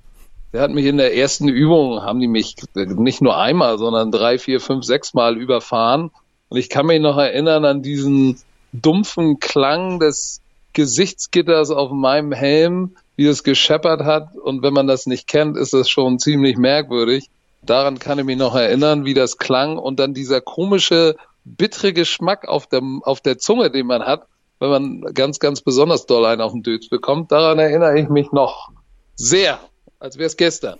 Der 0.53 0.63
hat 0.63 0.71
mich 0.71 0.87
in 0.87 0.97
der 0.97 1.17
ersten 1.17 1.49
Übung, 1.49 2.03
haben 2.03 2.21
die 2.21 2.29
mich 2.29 2.57
nicht 2.75 3.21
nur 3.21 3.37
einmal, 3.37 3.79
sondern 3.79 4.11
drei, 4.11 4.39
vier, 4.39 4.61
fünf, 4.61 4.85
sechs 4.85 5.13
Mal 5.13 5.37
überfahren. 5.37 6.11
Und 6.49 6.59
ich 6.59 6.69
kann 6.69 6.87
mich 6.87 7.01
noch 7.01 7.19
erinnern 7.19 7.65
an 7.65 7.83
diesen 7.83 8.39
dumpfen 8.73 9.41
Klang 9.41 9.99
des 9.99 10.41
Gesichtsgitters 10.73 11.71
auf 11.71 11.91
meinem 11.91 12.33
Helm, 12.33 12.97
wie 13.17 13.27
es 13.27 13.43
gescheppert 13.43 14.05
hat. 14.05 14.37
Und 14.37 14.63
wenn 14.63 14.75
man 14.75 14.87
das 14.87 15.07
nicht 15.07 15.27
kennt, 15.27 15.57
ist 15.57 15.73
das 15.73 15.89
schon 15.89 16.19
ziemlich 16.19 16.57
merkwürdig. 16.57 17.29
Daran 17.63 17.99
kann 17.99 18.19
ich 18.19 18.25
mich 18.25 18.37
noch 18.37 18.55
erinnern, 18.55 19.05
wie 19.05 19.15
das 19.15 19.39
klang. 19.39 19.79
Und 19.79 19.99
dann 19.99 20.15
dieser 20.15 20.41
komische 20.41 21.17
bittere 21.47 21.93
Geschmack 21.93 22.47
auf 22.49 22.67
der, 22.67 22.83
auf 23.03 23.21
der 23.21 23.39
Zunge, 23.39 23.71
den 23.71 23.87
man 23.87 24.03
hat, 24.03 24.27
wenn 24.59 24.71
man 24.71 25.01
ganz, 25.15 25.39
ganz 25.39 25.61
besonders 25.61 26.07
doll 26.07 26.25
einen 26.27 26.41
auf 26.41 26.53
den 26.53 26.63
Dötz 26.63 26.89
bekommt. 26.89 27.31
Daran 27.31 27.59
erinnere 27.59 27.99
ich 27.99 28.09
mich 28.09 28.33
noch 28.33 28.71
sehr, 29.15 29.61
als 29.99 30.19
wäre 30.19 30.27
es 30.27 30.37
gestern. 30.37 30.79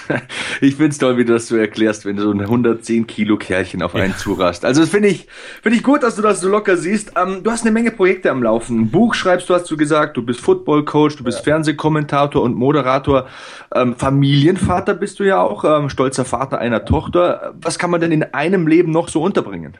ich 0.60 0.76
find's 0.76 0.98
toll, 0.98 1.16
wie 1.16 1.24
du 1.24 1.32
das 1.34 1.48
so 1.48 1.56
erklärst, 1.56 2.04
wenn 2.04 2.16
du 2.16 2.22
so 2.22 2.30
ein 2.30 2.40
110 2.40 3.06
Kilo 3.06 3.36
Kerlchen 3.36 3.82
auf 3.82 3.94
einen 3.94 4.12
ja. 4.12 4.16
zurast. 4.16 4.64
Also 4.64 4.80
das 4.80 4.90
finde 4.90 5.08
ich, 5.08 5.26
finde 5.62 5.76
ich 5.76 5.84
gut, 5.84 6.02
dass 6.02 6.16
du 6.16 6.22
das 6.22 6.40
so 6.40 6.48
locker 6.48 6.76
siehst. 6.76 7.12
Ähm, 7.16 7.42
du 7.42 7.50
hast 7.50 7.62
eine 7.62 7.72
Menge 7.72 7.90
Projekte 7.90 8.30
am 8.30 8.42
Laufen. 8.42 8.80
Ein 8.80 8.90
Buch 8.90 9.14
schreibst 9.14 9.48
du, 9.48 9.54
hast 9.54 9.70
du 9.70 9.76
gesagt. 9.76 10.16
Du 10.16 10.22
bist 10.22 10.40
Football 10.40 10.84
Coach, 10.84 11.16
du 11.16 11.24
bist 11.24 11.38
ja. 11.38 11.44
Fernsehkommentator 11.44 12.42
und 12.42 12.56
Moderator. 12.56 13.26
Ähm, 13.74 13.94
Familienvater 13.96 14.94
bist 14.94 15.20
du 15.20 15.24
ja 15.24 15.40
auch, 15.40 15.64
ähm, 15.64 15.88
stolzer 15.88 16.24
Vater 16.24 16.58
einer 16.58 16.84
Tochter. 16.84 17.54
Was 17.60 17.78
kann 17.78 17.90
man 17.90 18.00
denn 18.00 18.12
in 18.12 18.22
einem 18.22 18.66
Leben 18.66 18.90
noch 18.90 19.08
so 19.08 19.22
unterbringen? 19.22 19.76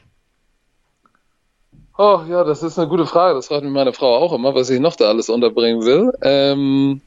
Oh 1.98 2.20
ja, 2.28 2.42
das 2.44 2.62
ist 2.62 2.78
eine 2.78 2.88
gute 2.88 3.06
Frage. 3.06 3.34
Das 3.34 3.48
fragt 3.48 3.64
mich 3.64 3.72
meine 3.72 3.92
Frau 3.92 4.16
auch 4.16 4.32
immer, 4.32 4.54
was 4.54 4.70
ich 4.70 4.80
noch 4.80 4.96
da 4.96 5.06
alles 5.06 5.28
unterbringen 5.28 5.84
will. 5.84 6.12
Ähm, 6.22 7.00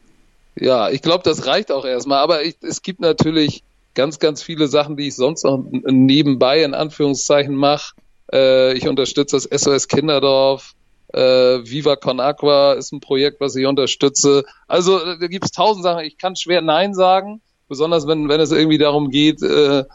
ja, 0.56 0.90
ich 0.90 1.02
glaube, 1.02 1.24
das 1.24 1.46
reicht 1.46 1.72
auch 1.72 1.86
erstmal. 1.86 2.20
Aber 2.20 2.44
ich, 2.44 2.56
es 2.62 2.82
gibt 2.82 3.00
natürlich 3.00 3.64
ganz, 3.94 4.20
ganz 4.20 4.42
viele 4.44 4.68
Sachen, 4.68 4.98
die 4.98 5.08
ich 5.08 5.16
sonst 5.16 5.44
noch 5.44 5.64
nebenbei 5.72 6.64
in 6.64 6.74
Anführungszeichen 6.74 7.56
mache. 7.56 7.96
Äh, 8.32 8.74
ich 8.74 8.88
unterstütze 8.88 9.36
das 9.36 9.62
SOS 9.62 9.88
Kinderdorf. 9.88 10.74
Äh, 11.14 11.20
Viva 11.64 11.96
Con 11.96 12.20
Aqua 12.20 12.74
ist 12.74 12.92
ein 12.92 13.00
Projekt, 13.00 13.40
was 13.40 13.56
ich 13.56 13.66
unterstütze. 13.66 14.44
Also 14.68 15.00
da 15.00 15.28
gibt 15.28 15.46
es 15.46 15.52
tausend 15.52 15.84
Sachen. 15.84 16.04
Ich 16.04 16.18
kann 16.18 16.36
schwer 16.36 16.62
Nein 16.62 16.94
sagen, 16.94 17.42
besonders 17.68 18.08
wenn, 18.08 18.28
wenn 18.30 18.42
es 18.42 18.52
irgendwie 18.52 18.78
darum 18.78 19.10
geht, 19.10 19.42
äh, 19.42 19.86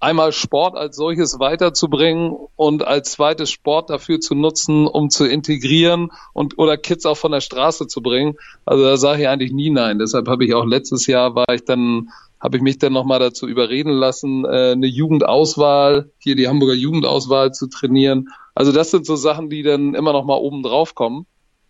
einmal 0.00 0.32
Sport 0.32 0.76
als 0.76 0.96
solches 0.96 1.40
weiterzubringen 1.40 2.36
und 2.56 2.86
als 2.86 3.12
zweites 3.12 3.50
Sport 3.50 3.90
dafür 3.90 4.20
zu 4.20 4.34
nutzen, 4.34 4.86
um 4.86 5.10
zu 5.10 5.26
integrieren 5.26 6.10
und 6.32 6.58
oder 6.58 6.76
Kids 6.76 7.06
auch 7.06 7.16
von 7.16 7.32
der 7.32 7.40
Straße 7.40 7.86
zu 7.86 8.00
bringen. 8.00 8.36
Also 8.64 8.84
da 8.84 8.96
sage 8.96 9.22
ich 9.22 9.28
eigentlich 9.28 9.52
nie 9.52 9.70
nein. 9.70 9.98
Deshalb 9.98 10.28
habe 10.28 10.44
ich 10.44 10.54
auch 10.54 10.64
letztes 10.64 11.06
Jahr 11.06 11.34
war 11.34 11.52
ich 11.52 11.64
dann 11.64 12.10
habe 12.40 12.56
ich 12.56 12.62
mich 12.62 12.78
dann 12.78 12.92
nochmal 12.92 13.18
dazu 13.18 13.48
überreden 13.48 13.90
lassen, 13.90 14.44
äh, 14.44 14.72
eine 14.72 14.86
Jugendauswahl, 14.86 16.12
hier 16.18 16.36
die 16.36 16.46
Hamburger 16.46 16.74
Jugendauswahl 16.74 17.52
zu 17.52 17.66
trainieren. 17.66 18.28
Also 18.54 18.70
das 18.70 18.90
sind 18.92 19.06
so 19.06 19.16
Sachen, 19.16 19.50
die 19.50 19.62
dann 19.62 19.94
immer 19.94 20.12
noch 20.12 20.24
mal 20.24 20.36
oben 20.36 20.62
drauf 20.62 20.94
kommen 20.94 21.26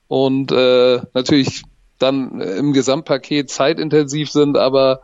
und 0.09 0.53
äh, 0.53 1.01
natürlich 1.15 1.63
dann 1.99 2.41
im 2.41 2.73
Gesamtpaket 2.73 3.51
zeitintensiv 3.51 4.31
sind, 4.31 4.57
aber 4.57 5.01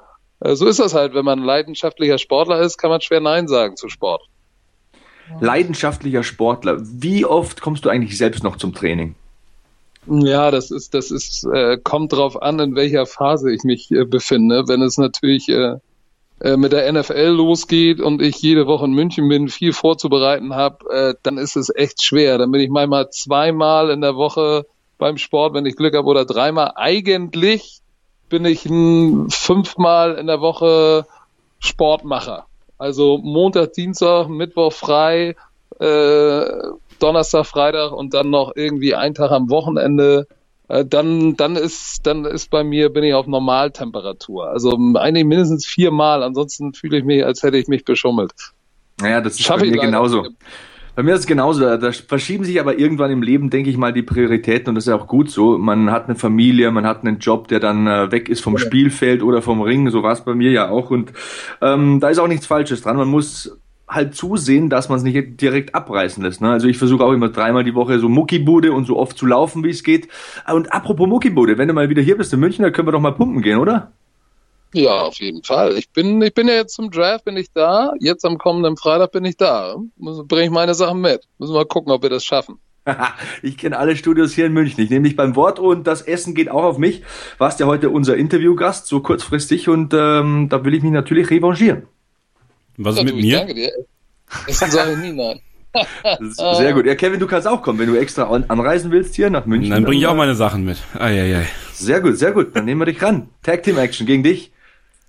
so 0.52 0.66
ist 0.66 0.78
das 0.78 0.94
halt, 0.94 1.14
wenn 1.14 1.24
man 1.24 1.38
leidenschaftlicher 1.38 2.18
Sportler 2.18 2.60
ist, 2.60 2.76
kann 2.76 2.90
man 2.90 3.00
schwer 3.00 3.20
Nein 3.20 3.48
sagen 3.48 3.76
zu 3.76 3.88
Sport. 3.88 4.22
Leidenschaftlicher 5.40 6.22
Sportler. 6.22 6.76
Wie 6.80 7.24
oft 7.24 7.60
kommst 7.60 7.84
du 7.84 7.88
eigentlich 7.88 8.18
selbst 8.18 8.44
noch 8.44 8.56
zum 8.56 8.74
Training? 8.74 9.14
Ja, 10.06 10.50
das 10.50 10.70
ist, 10.70 10.92
das 10.92 11.10
ist, 11.10 11.44
äh, 11.44 11.78
kommt 11.82 12.12
drauf 12.12 12.40
an, 12.42 12.60
in 12.60 12.76
welcher 12.76 13.06
Phase 13.06 13.50
ich 13.52 13.64
mich 13.64 13.90
äh, 13.90 14.04
befinde. 14.04 14.64
Wenn 14.68 14.82
es 14.82 14.98
natürlich 14.98 15.48
äh, 15.48 15.76
äh, 16.40 16.56
mit 16.58 16.72
der 16.72 16.92
NFL 16.92 17.28
losgeht 17.28 18.00
und 18.00 18.20
ich 18.20 18.36
jede 18.42 18.66
Woche 18.66 18.84
in 18.84 18.92
München 18.92 19.28
bin, 19.28 19.48
viel 19.48 19.72
vorzubereiten 19.72 20.54
habe, 20.54 20.84
äh, 20.90 21.14
dann 21.22 21.38
ist 21.38 21.56
es 21.56 21.74
echt 21.74 22.02
schwer. 22.02 22.36
Dann 22.36 22.50
bin 22.50 22.60
ich 22.60 22.68
manchmal 22.68 23.08
zweimal 23.10 23.90
in 23.90 24.02
der 24.02 24.16
Woche 24.16 24.66
beim 24.98 25.16
Sport, 25.16 25.54
wenn 25.54 25.64
ich 25.64 25.76
Glück 25.76 25.96
habe, 25.96 26.06
oder 26.06 26.26
dreimal. 26.26 26.72
Eigentlich 26.74 27.80
bin 28.34 28.46
ich 28.46 28.66
ein 28.66 29.30
fünfmal 29.30 30.16
in 30.16 30.26
der 30.26 30.40
Woche 30.40 31.06
Sportmacher. 31.60 32.46
Also 32.78 33.16
Montag, 33.16 33.74
Dienstag, 33.74 34.26
Mittwoch 34.26 34.72
frei, 34.72 35.36
äh, 35.78 36.44
Donnerstag, 36.98 37.46
Freitag 37.46 37.92
und 37.92 38.12
dann 38.12 38.30
noch 38.30 38.50
irgendwie 38.56 38.96
ein 38.96 39.14
Tag 39.14 39.30
am 39.30 39.50
Wochenende 39.50 40.26
äh, 40.66 40.84
dann, 40.84 41.36
dann 41.36 41.54
ist, 41.54 42.04
dann 42.08 42.24
ist 42.24 42.50
bei 42.50 42.64
mir, 42.64 42.88
bin 42.88 43.04
ich 43.04 43.14
auf 43.14 43.28
Normaltemperatur. 43.28 44.48
Also 44.48 44.76
eigentlich 44.96 45.24
mindestens 45.24 45.64
viermal, 45.64 46.24
ansonsten 46.24 46.74
fühle 46.74 46.98
ich 46.98 47.04
mich, 47.04 47.24
als 47.24 47.44
hätte 47.44 47.58
ich 47.58 47.68
mich 47.68 47.84
beschummelt. 47.84 48.32
Naja, 49.00 49.20
das 49.20 49.38
ist 49.38 49.46
bei 49.46 49.58
mir 49.58 49.78
genauso. 49.78 50.26
Bei 50.96 51.02
mir 51.02 51.14
ist 51.14 51.20
es 51.20 51.26
genauso. 51.26 51.60
Da, 51.60 51.76
da 51.76 51.90
verschieben 51.92 52.44
sich 52.44 52.60
aber 52.60 52.78
irgendwann 52.78 53.10
im 53.10 53.22
Leben, 53.22 53.50
denke 53.50 53.70
ich 53.70 53.76
mal, 53.76 53.92
die 53.92 54.02
Prioritäten 54.02 54.68
und 54.68 54.74
das 54.76 54.84
ist 54.84 54.88
ja 54.90 54.96
auch 54.96 55.08
gut 55.08 55.30
so. 55.30 55.58
Man 55.58 55.90
hat 55.90 56.06
eine 56.06 56.14
Familie, 56.14 56.70
man 56.70 56.86
hat 56.86 57.04
einen 57.04 57.18
Job, 57.18 57.48
der 57.48 57.60
dann 57.60 57.86
äh, 57.86 58.12
weg 58.12 58.28
ist 58.28 58.40
vom 58.40 58.54
ja. 58.54 58.60
Spielfeld 58.60 59.22
oder 59.22 59.42
vom 59.42 59.60
Ring. 59.60 59.90
So 59.90 60.02
war 60.02 60.12
es 60.12 60.20
bei 60.20 60.34
mir 60.34 60.50
ja 60.52 60.68
auch. 60.68 60.90
Und 60.90 61.12
ähm, 61.60 61.98
da 62.00 62.10
ist 62.10 62.18
auch 62.18 62.28
nichts 62.28 62.46
Falsches 62.46 62.82
dran. 62.82 62.96
Man 62.96 63.08
muss 63.08 63.58
halt 63.88 64.14
zusehen, 64.14 64.70
dass 64.70 64.88
man 64.88 64.98
es 64.98 65.04
nicht 65.04 65.40
direkt 65.40 65.74
abreißen 65.74 66.22
lässt. 66.22 66.40
Ne? 66.40 66.50
Also 66.50 66.68
ich 66.68 66.78
versuche 66.78 67.04
auch 67.04 67.12
immer 67.12 67.28
dreimal 67.28 67.64
die 67.64 67.74
Woche 67.74 67.98
so 67.98 68.08
Muckibude 68.08 68.72
und 68.72 68.86
so 68.86 68.96
oft 68.96 69.18
zu 69.18 69.26
laufen, 69.26 69.62
wie 69.64 69.70
es 69.70 69.82
geht. 69.82 70.08
Und 70.52 70.72
apropos 70.72 71.08
Muckibude, 71.08 71.58
wenn 71.58 71.68
du 71.68 71.74
mal 71.74 71.90
wieder 71.90 72.02
hier 72.02 72.16
bist 72.16 72.32
in 72.32 72.40
München, 72.40 72.62
dann 72.62 72.72
können 72.72 72.88
wir 72.88 72.92
doch 72.92 73.00
mal 73.00 73.12
pumpen 73.12 73.42
gehen, 73.42 73.58
oder? 73.58 73.92
Ja, 74.74 75.02
auf 75.02 75.20
jeden 75.20 75.44
Fall. 75.44 75.78
Ich 75.78 75.88
bin, 75.90 76.20
ich 76.20 76.34
bin 76.34 76.48
ja 76.48 76.54
jetzt 76.54 76.74
zum 76.74 76.90
Draft, 76.90 77.24
bin 77.24 77.36
ich 77.36 77.52
da. 77.52 77.92
Jetzt 78.00 78.24
am 78.24 78.38
kommenden 78.38 78.76
Freitag 78.76 79.12
bin 79.12 79.24
ich 79.24 79.36
da. 79.36 79.76
Bringe 79.96 80.44
ich 80.44 80.50
meine 80.50 80.74
Sachen 80.74 81.00
mit. 81.00 81.22
Müssen 81.38 81.52
wir 81.52 81.60
mal 81.60 81.66
gucken, 81.66 81.92
ob 81.92 82.02
wir 82.02 82.10
das 82.10 82.24
schaffen. 82.24 82.58
ich 83.42 83.56
kenne 83.56 83.78
alle 83.78 83.96
Studios 83.96 84.32
hier 84.32 84.46
in 84.46 84.52
München. 84.52 84.82
Ich 84.82 84.90
nehme 84.90 85.08
dich 85.08 85.16
beim 85.16 85.36
Wort 85.36 85.60
und 85.60 85.86
das 85.86 86.02
Essen 86.02 86.34
geht 86.34 86.50
auch 86.50 86.64
auf 86.64 86.78
mich. 86.78 87.02
Warst 87.38 87.60
ja 87.60 87.66
heute 87.66 87.88
unser 87.88 88.16
Interviewgast, 88.16 88.86
so 88.88 89.00
kurzfristig 89.00 89.68
und 89.68 89.94
ähm, 89.94 90.48
da 90.50 90.64
will 90.64 90.74
ich 90.74 90.82
mich 90.82 90.92
natürlich 90.92 91.30
revanchieren. 91.30 91.84
Was 92.76 92.96
ist 92.96 93.04
mit 93.04 93.14
mir? 93.14 93.38
Danke 93.38 93.54
dir. 93.54 93.70
Essen 94.48 94.70
soll 94.72 94.88
ich 94.90 94.98
nie, 94.98 95.12
nein. 95.12 95.40
Sehr 96.56 96.72
gut. 96.72 96.86
Ja, 96.86 96.96
Kevin, 96.96 97.20
du 97.20 97.26
kannst 97.26 97.46
auch 97.46 97.62
kommen, 97.62 97.78
wenn 97.78 97.88
du 97.88 97.96
extra 97.96 98.24
anreisen 98.24 98.90
willst 98.90 99.14
hier 99.14 99.30
nach 99.30 99.46
München. 99.46 99.70
Dann 99.70 99.84
bringe 99.84 100.00
ich 100.00 100.06
auch 100.06 100.14
meine 100.14 100.34
Sachen 100.34 100.64
mit. 100.64 100.78
Eieiei. 100.98 101.46
Sehr 101.72 102.00
gut, 102.00 102.18
sehr 102.18 102.32
gut. 102.32 102.54
Dann 102.54 102.64
nehmen 102.64 102.80
wir 102.80 102.86
dich 102.86 103.00
ran. 103.02 103.28
Tag 103.42 103.62
Team 103.62 103.78
Action 103.78 104.06
gegen 104.06 104.22
dich. 104.22 104.52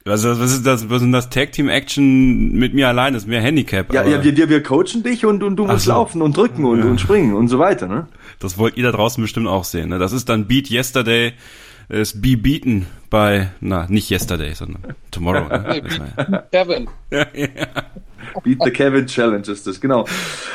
Was, 0.08 0.24
was 0.24 0.52
ist 0.52 0.68
das? 0.68 0.88
Was 0.88 1.02
ist 1.02 1.12
das 1.12 1.32
Tag 1.32 1.52
Team 1.52 1.68
Action 1.68 2.52
mit 2.52 2.76
mir 2.76 2.88
allein? 2.88 3.13
Das 3.13 3.24
ist 3.24 3.28
mehr 3.28 3.41
Handicap. 3.41 3.91
Ja, 3.91 4.06
ja 4.06 4.24
wir, 4.24 4.38
wir, 4.38 4.50
wir 4.50 4.62
coachen 4.62 5.02
dich 5.02 5.26
und, 5.26 5.41
und 5.41 5.56
du 5.56 5.65
musst 5.65 5.86
so. 5.86 5.91
laufen 5.94 6.22
und 6.22 6.38
drücken 6.38 6.63
und, 6.63 6.80
ja. 6.80 6.86
und 6.86 7.02
springen 7.02 7.34
und 7.34 7.48
so 7.48 7.58
weiter, 7.58 7.88
ne? 7.88 8.06
Das 8.38 8.60
wollt 8.60 8.78
ihr 8.78 8.84
da 8.84 8.91
draußen 8.91 9.20
bestimmt 9.20 9.48
auch 9.48 9.63
sehen. 9.63 9.89
Ne? 9.89 9.98
Das 9.98 10.12
ist 10.12 10.30
dann 10.30 10.46
Beat 10.46 10.70
Yesterday, 10.70 11.34
ist 11.89 12.21
Be 12.21 12.38
Beaten 12.38 12.88
bei, 13.10 13.50
na, 13.60 13.86
nicht 13.88 14.10
Yesterday, 14.10 14.54
sondern 14.54 14.95
Tomorrow. 15.12 15.48
Ne? 15.48 16.43
Kevin. 16.52 16.89
ja, 17.12 17.26
ja. 17.34 17.67
Beat 18.43 18.60
the 18.63 18.71
Kevin 18.71 19.08
Challenge 19.08 19.48
ist 19.48 19.67
das, 19.67 19.80
genau. 19.80 20.06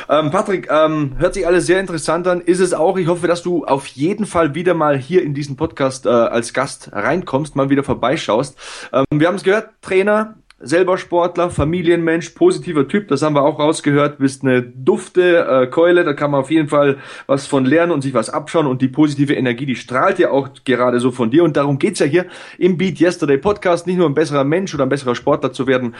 Ähm, 0.09 0.31
Patrick, 0.31 0.69
ähm, 0.69 1.15
hört 1.17 1.33
sich 1.33 1.47
alles 1.47 1.65
sehr 1.65 1.79
interessant 1.79 2.27
an. 2.27 2.41
Ist 2.41 2.59
es 2.59 2.73
auch. 2.73 2.97
Ich 2.97 3.07
hoffe, 3.07 3.27
dass 3.27 3.41
du 3.41 3.65
auf 3.65 3.87
jeden 3.87 4.25
Fall 4.25 4.55
wieder 4.55 4.73
mal 4.73 4.97
hier 4.97 5.23
in 5.23 5.33
diesen 5.33 5.55
Podcast 5.55 6.05
äh, 6.05 6.09
als 6.09 6.53
Gast 6.53 6.89
reinkommst, 6.93 7.55
mal 7.55 7.69
wieder 7.69 7.83
vorbeischaust. 7.83 8.57
Ähm, 8.93 9.05
wir 9.11 9.27
haben 9.27 9.35
es 9.35 9.43
gehört, 9.43 9.69
Trainer, 9.81 10.35
selber 10.63 10.97
Sportler, 10.97 11.49
Familienmensch, 11.49 12.29
positiver 12.29 12.87
Typ, 12.87 13.07
das 13.07 13.21
haben 13.21 13.35
wir 13.35 13.43
auch 13.43 13.59
rausgehört, 13.59 14.19
bist 14.19 14.43
eine 14.43 14.61
dufte 14.61 15.45
äh, 15.45 15.67
Keule, 15.67 16.03
da 16.03 16.13
kann 16.13 16.31
man 16.31 16.41
auf 16.41 16.51
jeden 16.51 16.69
Fall 16.69 16.97
was 17.27 17.47
von 17.47 17.65
lernen 17.65 17.91
und 17.91 18.01
sich 18.01 18.13
was 18.13 18.29
abschauen 18.29 18.67
und 18.67 18.81
die 18.81 18.87
positive 18.87 19.33
Energie, 19.33 19.65
die 19.65 19.75
strahlt 19.75 20.19
ja 20.19 20.31
auch 20.31 20.49
gerade 20.65 20.99
so 20.99 21.11
von 21.11 21.31
dir 21.31 21.43
und 21.43 21.57
darum 21.57 21.79
geht's 21.79 21.99
ja 21.99 22.05
hier 22.05 22.25
im 22.57 22.77
Beat 22.77 22.99
Yesterday 22.99 23.37
Podcast, 23.37 23.87
nicht 23.87 23.97
nur 23.97 24.07
ein 24.07 24.13
besserer 24.13 24.43
Mensch 24.43 24.73
oder 24.73 24.85
ein 24.85 24.89
besserer 24.89 25.15
Sportler 25.15 25.53
zu 25.53 25.67
werden, 25.67 25.95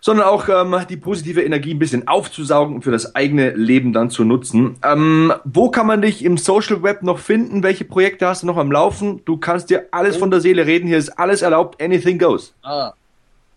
sondern 0.00 0.26
auch 0.26 0.48
ähm, 0.48 0.76
die 0.88 0.96
positive 0.96 1.42
Energie 1.42 1.74
ein 1.74 1.78
bisschen 1.78 2.08
aufzusaugen 2.08 2.76
und 2.76 2.82
für 2.82 2.92
das 2.92 3.14
eigene 3.14 3.50
Leben 3.50 3.92
dann 3.92 4.10
zu 4.10 4.24
nutzen. 4.24 4.76
Ähm, 4.84 5.32
wo 5.44 5.70
kann 5.70 5.86
man 5.86 6.02
dich 6.02 6.24
im 6.24 6.36
Social 6.36 6.82
Web 6.82 7.02
noch 7.02 7.18
finden? 7.18 7.62
Welche 7.62 7.84
Projekte 7.84 8.26
hast 8.26 8.42
du 8.42 8.46
noch 8.46 8.56
am 8.56 8.70
Laufen? 8.70 9.22
Du 9.24 9.36
kannst 9.36 9.70
dir 9.70 9.86
alles 9.90 10.16
von 10.16 10.30
der 10.30 10.40
Seele 10.40 10.66
reden, 10.66 10.86
hier 10.86 10.98
ist 10.98 11.18
alles 11.18 11.42
erlaubt, 11.42 11.82
anything 11.82 12.18
goes. 12.18 12.54
Ah. 12.62 12.92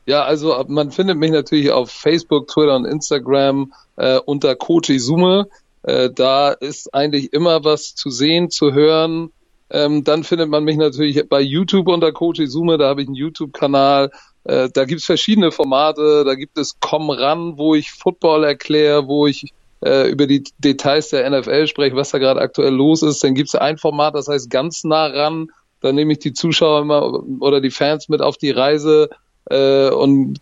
Ja, 0.10 0.24
also 0.24 0.66
man 0.70 0.90
findet 0.90 1.20
mich 1.20 1.30
natürlich 1.30 1.70
auf 1.70 1.92
Facebook, 1.92 2.48
Twitter 2.48 2.76
und 2.76 2.86
Instagram 2.86 3.72
äh, 3.96 4.18
unter 4.18 4.56
Coach 4.56 4.90
Izume. 4.90 5.48
Äh, 5.84 6.10
da 6.10 6.50
ist 6.50 6.92
eigentlich 6.96 7.32
immer 7.32 7.64
was 7.64 7.94
zu 7.94 8.10
sehen, 8.10 8.50
zu 8.50 8.74
hören. 8.74 9.30
Ähm, 9.70 10.04
dann 10.04 10.24
findet 10.24 10.50
man 10.50 10.64
mich 10.64 10.78
natürlich 10.78 11.22
bei 11.30 11.42
YouTube 11.42 11.88
unter 11.90 12.12
Coach 12.12 12.40
Izume. 12.40 12.80
Da 12.80 12.88
habe 12.88 13.04
ich 13.04 13.08
einen 13.08 13.14
YouTube-Kanal. 13.14 14.10
Äh, 14.46 14.70
da 14.74 14.86
gibt's 14.86 15.06
verschiedene 15.06 15.52
Formate. 15.52 16.24
Da 16.26 16.34
gibt 16.34 16.58
es 16.58 16.80
Komm 16.80 17.12
ran, 17.12 17.60
wo 17.60 17.76
ich 17.76 17.92
Football 17.92 18.46
erkläre, 18.46 19.06
wo 19.06 19.28
ich 19.28 19.54
äh, 19.86 20.10
über 20.10 20.26
die 20.26 20.44
Details 20.58 21.10
der 21.10 21.30
NFL 21.30 21.68
spreche, 21.68 21.96
was 21.96 22.10
da 22.10 22.18
gerade 22.18 22.42
aktuell 22.42 22.74
los 22.74 23.04
ist. 23.04 23.24
Dann 23.24 23.36
gibt's 23.36 23.54
ein 23.54 23.78
Format, 23.78 24.16
das 24.16 24.28
heißt 24.28 24.50
ganz 24.50 24.84
nah 24.84 25.06
ran. 25.06 25.52
Da 25.82 25.92
nehme 25.92 26.14
ich 26.14 26.20
die 26.20 26.34
Zuschauer 26.34 26.82
immer 26.82 27.24
oder 27.42 27.62
die 27.62 27.70
Fans 27.70 28.10
mit 28.10 28.24
auf 28.24 28.38
die 28.38 28.50
Reise 28.50 29.12
äh, 29.46 29.90
und 29.90 30.40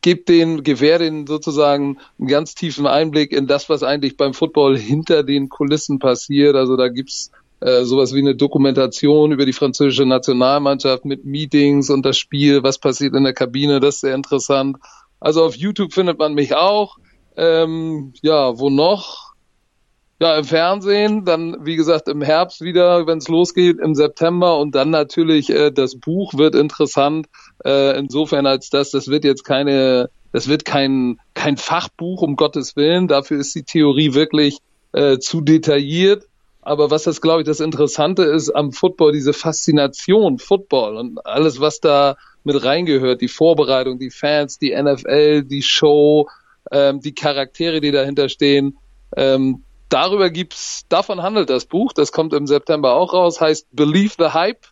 gibt 0.00 0.28
den, 0.28 0.62
gewährt 0.62 1.00
den 1.00 1.26
sozusagen 1.26 1.98
einen 2.18 2.28
ganz 2.28 2.54
tiefen 2.54 2.86
Einblick 2.86 3.32
in 3.32 3.46
das, 3.46 3.68
was 3.68 3.82
eigentlich 3.82 4.16
beim 4.16 4.34
Football 4.34 4.78
hinter 4.78 5.22
den 5.22 5.48
Kulissen 5.48 5.98
passiert. 5.98 6.54
Also 6.54 6.76
da 6.76 6.88
gibt's 6.88 7.32
äh, 7.60 7.84
sowas 7.84 8.14
wie 8.14 8.20
eine 8.20 8.36
Dokumentation 8.36 9.32
über 9.32 9.44
die 9.44 9.52
französische 9.52 10.06
Nationalmannschaft 10.06 11.04
mit 11.04 11.24
Meetings 11.24 11.90
und 11.90 12.06
das 12.06 12.16
Spiel, 12.16 12.62
was 12.62 12.78
passiert 12.78 13.14
in 13.14 13.24
der 13.24 13.34
Kabine, 13.34 13.80
das 13.80 13.96
ist 13.96 14.00
sehr 14.02 14.14
interessant. 14.14 14.76
Also 15.18 15.44
auf 15.44 15.56
YouTube 15.56 15.92
findet 15.92 16.18
man 16.18 16.34
mich 16.34 16.54
auch. 16.54 16.98
Ähm, 17.36 18.12
ja, 18.22 18.58
wo 18.58 18.70
noch? 18.70 19.32
Ja, 20.20 20.36
im 20.36 20.44
Fernsehen, 20.44 21.24
dann 21.24 21.64
wie 21.64 21.76
gesagt 21.76 22.08
im 22.08 22.22
Herbst 22.22 22.60
wieder, 22.60 23.06
wenn 23.06 23.18
es 23.18 23.28
losgeht, 23.28 23.78
im 23.78 23.94
September 23.94 24.58
und 24.58 24.74
dann 24.74 24.90
natürlich 24.90 25.50
äh, 25.50 25.70
das 25.70 25.96
Buch 25.96 26.34
wird 26.34 26.56
interessant. 26.56 27.26
Äh, 27.64 27.98
insofern 27.98 28.46
als 28.46 28.70
das, 28.70 28.90
das 28.90 29.08
wird 29.08 29.24
jetzt 29.24 29.44
keine, 29.44 30.10
das 30.32 30.48
wird 30.48 30.64
kein 30.64 31.18
kein 31.34 31.56
Fachbuch 31.56 32.22
um 32.22 32.36
Gottes 32.36 32.76
willen. 32.76 33.08
Dafür 33.08 33.38
ist 33.38 33.54
die 33.54 33.64
Theorie 33.64 34.14
wirklich 34.14 34.58
äh, 34.92 35.18
zu 35.18 35.40
detailliert. 35.40 36.24
Aber 36.60 36.90
was 36.90 37.04
das, 37.04 37.20
glaube 37.20 37.40
ich, 37.40 37.46
das 37.46 37.60
Interessante 37.60 38.24
ist 38.24 38.50
am 38.50 38.72
Football, 38.72 39.12
diese 39.12 39.32
Faszination 39.32 40.38
Football 40.38 40.96
und 40.96 41.24
alles, 41.24 41.60
was 41.60 41.80
da 41.80 42.16
mit 42.44 42.62
reingehört, 42.62 43.20
die 43.20 43.28
Vorbereitung, 43.28 43.98
die 43.98 44.10
Fans, 44.10 44.58
die 44.58 44.74
NFL, 44.74 45.44
die 45.44 45.62
Show, 45.62 46.28
ähm, 46.70 47.00
die 47.00 47.14
Charaktere, 47.14 47.80
die 47.80 47.90
dahinter 47.90 48.28
stehen. 48.28 48.76
Ähm, 49.16 49.62
darüber 49.88 50.30
gibt's, 50.30 50.84
davon 50.88 51.22
handelt 51.22 51.50
das 51.50 51.64
Buch, 51.64 51.92
das 51.92 52.12
kommt 52.12 52.34
im 52.34 52.46
September 52.46 52.94
auch 52.94 53.12
raus, 53.12 53.40
heißt 53.40 53.68
Believe 53.72 54.14
the 54.18 54.32
Hype. 54.34 54.66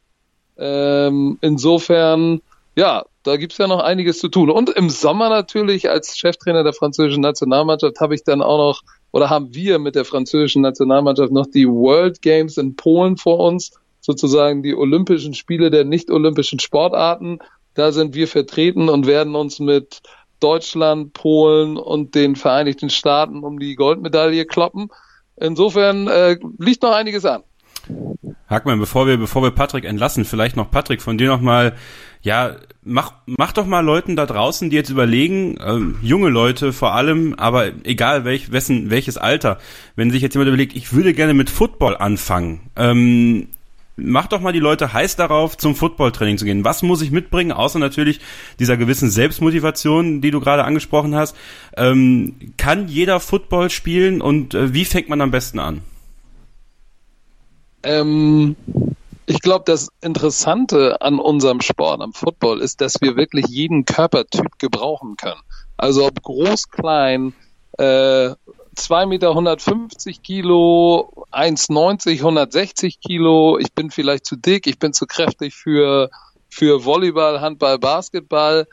Ähm, 0.58 1.38
insofern, 1.40 2.42
ja, 2.76 3.06
da 3.22 3.36
gibt's 3.36 3.58
ja 3.58 3.66
noch 3.66 3.80
einiges 3.80 4.18
zu 4.18 4.28
tun. 4.28 4.50
Und 4.50 4.70
im 4.70 4.90
Sommer 4.90 5.30
natürlich 5.30 5.88
als 5.88 6.16
Cheftrainer 6.16 6.62
der 6.62 6.74
französischen 6.74 7.22
Nationalmannschaft 7.22 7.98
habe 8.00 8.14
ich 8.14 8.22
dann 8.22 8.42
auch 8.42 8.58
noch, 8.58 8.82
oder 9.12 9.30
haben 9.30 9.54
wir 9.54 9.78
mit 9.78 9.94
der 9.94 10.04
französischen 10.04 10.62
Nationalmannschaft 10.62 11.32
noch 11.32 11.46
die 11.46 11.66
World 11.66 12.20
Games 12.20 12.58
in 12.58 12.76
Polen 12.76 13.16
vor 13.16 13.40
uns, 13.40 13.72
sozusagen 14.00 14.62
die 14.62 14.74
Olympischen 14.74 15.34
Spiele 15.34 15.70
der 15.70 15.84
nicht-olympischen 15.84 16.60
Sportarten. 16.60 17.38
Da 17.74 17.92
sind 17.92 18.14
wir 18.14 18.28
vertreten 18.28 18.90
und 18.90 19.06
werden 19.06 19.34
uns 19.34 19.58
mit 19.58 20.02
Deutschland, 20.38 21.14
Polen 21.14 21.78
und 21.78 22.14
den 22.14 22.36
Vereinigten 22.36 22.90
Staaten 22.90 23.42
um 23.42 23.58
die 23.58 23.74
Goldmedaille 23.74 24.44
kloppen. 24.44 24.90
Insofern 25.36 26.08
äh, 26.08 26.38
liegt 26.58 26.82
noch 26.82 26.92
einiges 26.92 27.24
an. 27.24 27.42
Hackmann, 28.48 28.78
bevor 28.78 29.06
wir, 29.06 29.16
bevor 29.16 29.42
wir 29.42 29.50
Patrick 29.50 29.84
entlassen, 29.84 30.24
vielleicht 30.24 30.56
noch 30.56 30.70
Patrick 30.70 31.02
von 31.02 31.18
dir 31.18 31.28
nochmal, 31.28 31.74
ja, 32.22 32.56
mach, 32.82 33.12
mach 33.26 33.52
doch 33.52 33.66
mal 33.66 33.84
Leuten 33.84 34.16
da 34.16 34.26
draußen, 34.26 34.70
die 34.70 34.76
jetzt 34.76 34.90
überlegen, 34.90 35.58
ähm, 35.64 35.96
junge 36.02 36.28
Leute 36.28 36.72
vor 36.72 36.94
allem, 36.94 37.34
aber 37.34 37.72
egal 37.84 38.24
welch, 38.24 38.52
wessen, 38.52 38.90
welches 38.90 39.16
Alter, 39.16 39.58
wenn 39.96 40.10
sich 40.10 40.22
jetzt 40.22 40.34
jemand 40.34 40.48
überlegt, 40.48 40.76
ich 40.76 40.92
würde 40.92 41.12
gerne 41.12 41.34
mit 41.34 41.50
Football 41.50 41.96
anfangen, 41.96 42.60
ähm, 42.76 43.48
mach 43.96 44.26
doch 44.26 44.40
mal 44.40 44.52
die 44.52 44.60
Leute 44.60 44.92
heiß 44.92 45.16
darauf, 45.16 45.56
zum 45.56 45.74
Footballtraining 45.74 46.38
zu 46.38 46.44
gehen. 46.44 46.64
Was 46.64 46.82
muss 46.82 47.02
ich 47.02 47.10
mitbringen, 47.10 47.52
außer 47.52 47.78
natürlich 47.78 48.20
dieser 48.60 48.76
gewissen 48.76 49.10
Selbstmotivation, 49.10 50.20
die 50.20 50.30
du 50.30 50.40
gerade 50.40 50.64
angesprochen 50.64 51.14
hast? 51.14 51.36
Ähm, 51.76 52.34
kann 52.56 52.88
jeder 52.88 53.20
Football 53.20 53.70
spielen 53.70 54.20
und 54.20 54.54
äh, 54.54 54.72
wie 54.72 54.84
fängt 54.84 55.08
man 55.08 55.20
am 55.20 55.30
besten 55.30 55.58
an? 55.58 55.80
Ähm, 57.86 58.56
ich 59.26 59.40
glaube, 59.40 59.64
das 59.64 59.90
Interessante 60.00 61.00
an 61.00 61.20
unserem 61.20 61.60
Sport, 61.60 62.00
am 62.00 62.12
Football, 62.12 62.60
ist, 62.60 62.80
dass 62.80 63.00
wir 63.00 63.16
wirklich 63.16 63.46
jeden 63.46 63.84
Körpertyp 63.84 64.58
gebrauchen 64.58 65.16
können. 65.16 65.40
Also 65.76 66.04
ob 66.04 66.20
groß, 66.20 66.68
klein, 66.70 67.32
äh, 67.78 68.30
2 68.74 69.06
Meter 69.06 69.30
150 69.30 70.22
Kilo, 70.22 71.26
1,90, 71.30 72.18
160 72.18 73.00
Kilo. 73.00 73.58
Ich 73.58 73.72
bin 73.72 73.92
vielleicht 73.92 74.26
zu 74.26 74.36
dick, 74.36 74.66
ich 74.66 74.80
bin 74.80 74.92
zu 74.92 75.06
kräftig 75.06 75.54
für, 75.54 76.10
für 76.48 76.84
Volleyball, 76.84 77.40
Handball, 77.40 77.78
Basketball. 77.78 78.66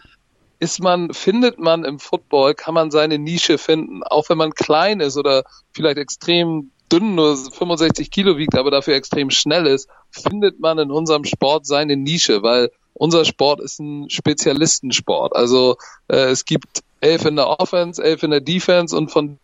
Ist 0.57 0.81
man, 0.81 1.13
findet 1.13 1.59
man 1.59 1.85
im 1.85 1.99
Football, 1.99 2.55
kann 2.55 2.73
man 2.73 2.89
seine 2.89 3.19
Nische 3.19 3.59
finden. 3.59 4.01
Auch 4.03 4.29
wenn 4.29 4.37
man 4.39 4.53
klein 4.53 5.01
ist 5.01 5.17
oder 5.17 5.43
vielleicht 5.71 5.97
extrem 5.97 6.71
dünn, 6.93 7.15
nur 7.15 7.35
65 7.35 8.11
Kilo 8.11 8.37
wiegt, 8.37 8.55
aber 8.55 8.69
dafür 8.69 8.95
extrem 8.95 9.31
schnell 9.31 9.65
ist, 9.65 9.89
findet 10.11 10.59
man 10.59 10.77
in 10.77 10.91
unserem 10.91 11.25
Sport 11.25 11.65
seine 11.65 11.97
Nische, 11.97 12.43
weil 12.43 12.69
unser 12.93 13.25
Sport 13.25 13.59
ist 13.61 13.79
ein 13.79 14.09
Spezialistensport. 14.09 15.35
Also 15.35 15.77
äh, 16.07 16.29
es 16.29 16.45
gibt 16.45 16.83
elf 17.01 17.25
in 17.25 17.35
der 17.35 17.59
Offense, 17.59 18.01
elf 18.01 18.21
in 18.21 18.31
der 18.31 18.41
Defense 18.41 18.95
und 18.95 19.11
von 19.11 19.39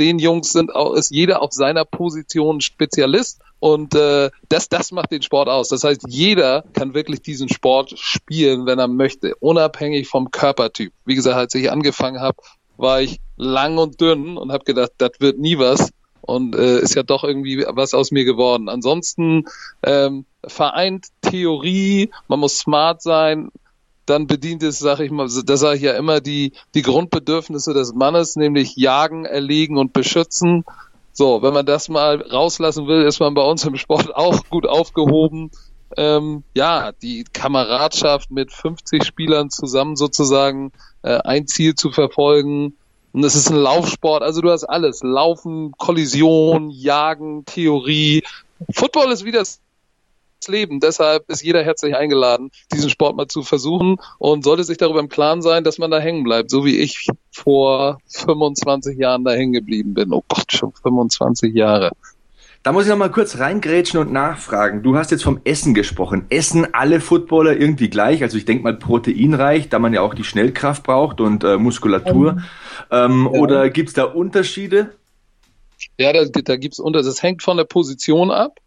den 0.00 0.18
Jungs 0.18 0.52
sind 0.52 0.74
auch, 0.74 0.94
ist 0.94 1.10
jeder 1.10 1.42
auf 1.42 1.52
seiner 1.52 1.84
Position 1.84 2.60
Spezialist 2.60 3.40
und 3.60 3.94
äh, 3.94 4.30
das, 4.48 4.68
das 4.68 4.92
macht 4.92 5.10
den 5.10 5.22
Sport 5.22 5.48
aus. 5.48 5.68
Das 5.68 5.84
heißt, 5.84 6.04
jeder 6.08 6.64
kann 6.72 6.94
wirklich 6.94 7.22
diesen 7.22 7.48
Sport 7.48 7.94
spielen, 7.98 8.66
wenn 8.66 8.78
er 8.78 8.88
möchte, 8.88 9.34
unabhängig 9.36 10.08
vom 10.08 10.30
Körpertyp. 10.30 10.92
Wie 11.04 11.14
gesagt, 11.14 11.36
als 11.36 11.54
ich 11.54 11.70
angefangen 11.70 12.20
habe, 12.20 12.36
war 12.76 13.00
ich 13.00 13.20
lang 13.36 13.78
und 13.78 14.00
dünn 14.00 14.36
und 14.36 14.52
habe 14.52 14.64
gedacht, 14.64 14.92
das 14.98 15.12
wird 15.18 15.38
nie 15.38 15.58
was 15.58 15.90
und 16.26 16.54
äh, 16.54 16.80
ist 16.80 16.94
ja 16.94 17.02
doch 17.02 17.24
irgendwie 17.24 17.64
was 17.68 17.94
aus 17.94 18.10
mir 18.10 18.24
geworden. 18.24 18.68
Ansonsten 18.68 19.44
ähm, 19.82 20.26
vereint 20.46 21.06
Theorie, 21.22 22.10
man 22.28 22.40
muss 22.40 22.58
smart 22.58 23.02
sein, 23.02 23.50
dann 24.06 24.26
bedient 24.26 24.62
es, 24.62 24.78
sage 24.78 25.04
ich 25.04 25.10
mal, 25.10 25.28
das 25.28 25.60
sage 25.60 25.76
ich 25.76 25.82
ja 25.82 25.94
immer, 25.94 26.20
die, 26.20 26.52
die 26.74 26.82
Grundbedürfnisse 26.82 27.74
des 27.74 27.92
Mannes, 27.92 28.36
nämlich 28.36 28.76
jagen, 28.76 29.24
erlegen 29.24 29.78
und 29.78 29.92
beschützen. 29.92 30.64
So, 31.12 31.42
wenn 31.42 31.54
man 31.54 31.66
das 31.66 31.88
mal 31.88 32.20
rauslassen 32.22 32.86
will, 32.86 33.02
ist 33.02 33.20
man 33.20 33.34
bei 33.34 33.42
uns 33.42 33.64
im 33.64 33.76
Sport 33.76 34.14
auch 34.14 34.44
gut 34.48 34.66
aufgehoben. 34.66 35.50
Ähm, 35.96 36.44
ja, 36.54 36.92
die 36.92 37.24
Kameradschaft 37.32 38.30
mit 38.30 38.52
50 38.52 39.04
Spielern 39.04 39.50
zusammen 39.50 39.96
sozusagen 39.96 40.72
äh, 41.02 41.18
ein 41.18 41.46
Ziel 41.46 41.74
zu 41.74 41.90
verfolgen. 41.90 42.76
Und 43.16 43.24
es 43.24 43.34
ist 43.34 43.48
ein 43.48 43.56
Laufsport, 43.56 44.22
also 44.22 44.42
du 44.42 44.50
hast 44.50 44.64
alles. 44.64 45.02
Laufen, 45.02 45.72
Kollision, 45.78 46.68
Jagen, 46.68 47.46
Theorie. 47.46 48.22
Football 48.74 49.10
ist 49.10 49.24
wie 49.24 49.32
das 49.32 49.58
Leben. 50.48 50.80
Deshalb 50.80 51.30
ist 51.30 51.42
jeder 51.42 51.64
herzlich 51.64 51.96
eingeladen, 51.96 52.50
diesen 52.74 52.90
Sport 52.90 53.16
mal 53.16 53.26
zu 53.26 53.42
versuchen 53.42 53.96
und 54.18 54.44
sollte 54.44 54.64
sich 54.64 54.76
darüber 54.76 55.00
im 55.00 55.08
Klaren 55.08 55.40
sein, 55.40 55.64
dass 55.64 55.78
man 55.78 55.90
da 55.90 55.98
hängen 55.98 56.24
bleibt, 56.24 56.50
so 56.50 56.66
wie 56.66 56.78
ich 56.78 57.08
vor 57.30 58.02
25 58.08 58.98
Jahren 58.98 59.24
da 59.24 59.30
hängen 59.30 59.54
geblieben 59.54 59.94
bin. 59.94 60.12
Oh 60.12 60.22
Gott, 60.28 60.52
schon 60.52 60.72
25 60.72 61.54
Jahre. 61.54 61.92
Da 62.66 62.72
muss 62.72 62.82
ich 62.82 62.90
noch 62.90 62.98
mal 62.98 63.12
kurz 63.12 63.38
reingrätschen 63.38 64.00
und 64.00 64.10
nachfragen. 64.10 64.82
Du 64.82 64.96
hast 64.96 65.12
jetzt 65.12 65.22
vom 65.22 65.40
Essen 65.44 65.72
gesprochen. 65.72 66.26
Essen 66.30 66.74
alle 66.74 67.00
Footballer 67.00 67.56
irgendwie 67.56 67.88
gleich? 67.88 68.24
Also 68.24 68.36
ich 68.36 68.44
denke 68.44 68.64
mal 68.64 68.74
proteinreich, 68.74 69.68
da 69.68 69.78
man 69.78 69.94
ja 69.94 70.00
auch 70.00 70.14
die 70.14 70.24
Schnellkraft 70.24 70.82
braucht 70.82 71.20
und 71.20 71.44
äh, 71.44 71.58
Muskulatur. 71.58 72.32
Mhm. 72.32 72.44
Ähm, 72.90 73.30
ja. 73.32 73.38
Oder 73.38 73.70
gibt's 73.70 73.92
da 73.92 74.02
Unterschiede? 74.02 74.96
Ja, 75.96 76.12
da, 76.12 76.24
da 76.24 76.56
gibt's 76.56 76.80
unter. 76.80 77.04
Das 77.04 77.22
hängt 77.22 77.44
von 77.44 77.56
der 77.56 77.66
Position 77.66 78.32
ab. 78.32 78.58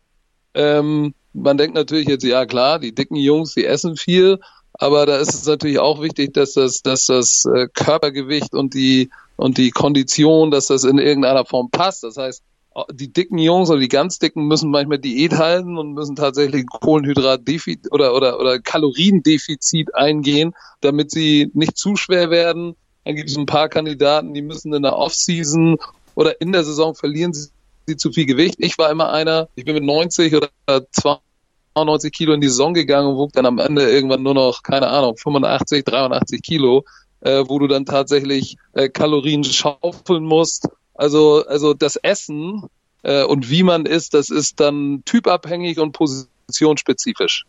Ähm, 0.53 1.13
man 1.33 1.57
denkt 1.57 1.75
natürlich 1.75 2.07
jetzt, 2.07 2.23
ja 2.23 2.45
klar, 2.45 2.79
die 2.79 2.95
dicken 2.95 3.17
Jungs, 3.17 3.53
die 3.53 3.65
essen 3.65 3.97
viel, 3.97 4.39
aber 4.71 5.07
da 5.07 5.17
ist 5.17 5.33
es 5.33 5.45
natürlich 5.45 5.79
auch 5.79 6.01
wichtig, 6.01 6.33
dass 6.33 6.53
das, 6.53 6.83
dass 6.83 7.07
das 7.07 7.43
äh, 7.53 7.67
Körpergewicht 7.73 8.53
und 8.53 8.73
die 8.73 9.09
und 9.35 9.57
die 9.57 9.71
Kondition, 9.71 10.51
dass 10.51 10.67
das 10.67 10.85
in 10.85 10.99
irgendeiner 10.99 11.43
Form 11.43 11.69
passt. 11.69 12.03
Das 12.03 12.15
heißt, 12.15 12.43
die 12.91 13.11
dicken 13.11 13.37
Jungs 13.37 13.69
oder 13.69 13.79
die 13.79 13.87
ganz 13.87 14.19
dicken 14.19 14.47
müssen 14.47 14.71
manchmal 14.71 14.99
Diät 14.99 15.37
halten 15.37 15.77
und 15.77 15.93
müssen 15.93 16.15
tatsächlich 16.15 16.65
Kohlenhydratdefizit 16.67 17.91
oder, 17.91 18.15
oder, 18.15 18.39
oder 18.39 18.59
Kaloriendefizit 18.59 19.95
eingehen, 19.95 20.53
damit 20.81 21.11
sie 21.11 21.51
nicht 21.53 21.77
zu 21.77 21.95
schwer 21.95 22.29
werden. 22.29 22.75
Dann 23.05 23.15
gibt 23.15 23.29
es 23.29 23.37
ein 23.37 23.45
paar 23.45 23.69
Kandidaten, 23.69 24.33
die 24.33 24.41
müssen 24.41 24.73
in 24.73 24.83
der 24.83 24.95
Offseason 24.95 25.77
oder 26.15 26.39
in 26.41 26.51
der 26.51 26.63
Saison 26.63 26.95
verlieren 26.95 27.33
sie 27.33 27.49
sie 27.89 27.97
zu 27.97 28.11
viel 28.11 28.25
Gewicht. 28.25 28.55
Ich 28.59 28.77
war 28.77 28.89
immer 28.89 29.11
einer, 29.11 29.49
ich 29.55 29.65
bin 29.65 29.73
mit 29.73 29.83
90 29.83 30.35
oder 30.35 30.49
92 30.65 32.11
Kilo 32.11 32.33
in 32.33 32.41
die 32.41 32.47
Saison 32.47 32.73
gegangen 32.73 33.09
und 33.09 33.17
wog 33.17 33.33
dann 33.33 33.45
am 33.45 33.59
Ende 33.59 33.89
irgendwann 33.89 34.23
nur 34.23 34.33
noch, 34.33 34.63
keine 34.63 34.87
Ahnung, 34.87 35.17
85, 35.17 35.83
83 35.83 36.41
Kilo, 36.41 36.85
äh, 37.21 37.43
wo 37.47 37.59
du 37.59 37.67
dann 37.67 37.85
tatsächlich 37.85 38.55
äh, 38.73 38.89
Kalorien 38.89 39.43
schaufeln 39.43 40.23
musst. 40.23 40.69
Also, 40.99 41.45
also 41.45 41.73
das 41.73 41.95
Essen 41.95 42.63
äh, 43.03 43.23
und 43.23 43.49
wie 43.49 43.63
man 43.63 43.85
isst, 43.85 44.13
das 44.13 44.29
ist 44.29 44.59
dann 44.59 45.01
typabhängig 45.05 45.79
und 45.79 45.93
positionsspezifisch. 45.93 47.45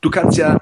Du 0.00 0.10
kannst 0.10 0.38
ja 0.38 0.58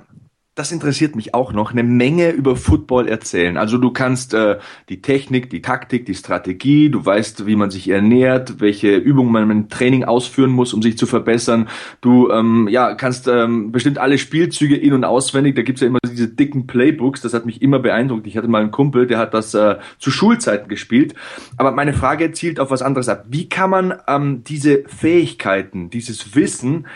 das 0.54 0.70
interessiert 0.70 1.16
mich 1.16 1.34
auch 1.34 1.52
noch, 1.52 1.72
eine 1.72 1.82
Menge 1.82 2.30
über 2.30 2.54
Football 2.54 3.08
erzählen. 3.08 3.56
Also 3.56 3.76
du 3.76 3.90
kannst 3.90 4.34
äh, 4.34 4.58
die 4.88 5.02
Technik, 5.02 5.50
die 5.50 5.62
Taktik, 5.62 6.06
die 6.06 6.14
Strategie, 6.14 6.90
du 6.90 7.04
weißt, 7.04 7.46
wie 7.46 7.56
man 7.56 7.70
sich 7.70 7.88
ernährt, 7.88 8.60
welche 8.60 8.94
Übungen 8.94 9.32
man 9.32 9.50
im 9.50 9.68
Training 9.68 10.04
ausführen 10.04 10.50
muss, 10.50 10.72
um 10.72 10.80
sich 10.80 10.96
zu 10.96 11.06
verbessern. 11.06 11.68
Du 12.00 12.30
ähm, 12.30 12.68
ja, 12.70 12.94
kannst 12.94 13.26
ähm, 13.26 13.72
bestimmt 13.72 13.98
alle 13.98 14.16
Spielzüge 14.16 14.76
in- 14.76 14.92
und 14.92 15.04
auswendig. 15.04 15.56
Da 15.56 15.62
gibt's 15.62 15.80
ja 15.80 15.88
immer 15.88 15.98
diese 16.06 16.28
dicken 16.28 16.68
Playbooks, 16.68 17.20
das 17.20 17.34
hat 17.34 17.46
mich 17.46 17.60
immer 17.60 17.80
beeindruckt. 17.80 18.26
Ich 18.28 18.36
hatte 18.36 18.46
mal 18.46 18.62
einen 18.62 18.70
Kumpel, 18.70 19.08
der 19.08 19.18
hat 19.18 19.34
das 19.34 19.54
äh, 19.54 19.76
zu 19.98 20.12
Schulzeiten 20.12 20.68
gespielt. 20.68 21.14
Aber 21.56 21.72
meine 21.72 21.94
Frage 21.94 22.30
zielt 22.30 22.60
auf 22.60 22.70
was 22.70 22.82
anderes 22.82 23.08
ab. 23.08 23.24
Wie 23.28 23.48
kann 23.48 23.70
man 23.70 23.94
ähm, 24.06 24.44
diese 24.44 24.84
Fähigkeiten, 24.86 25.90
dieses 25.90 26.36
Wissen 26.36 26.86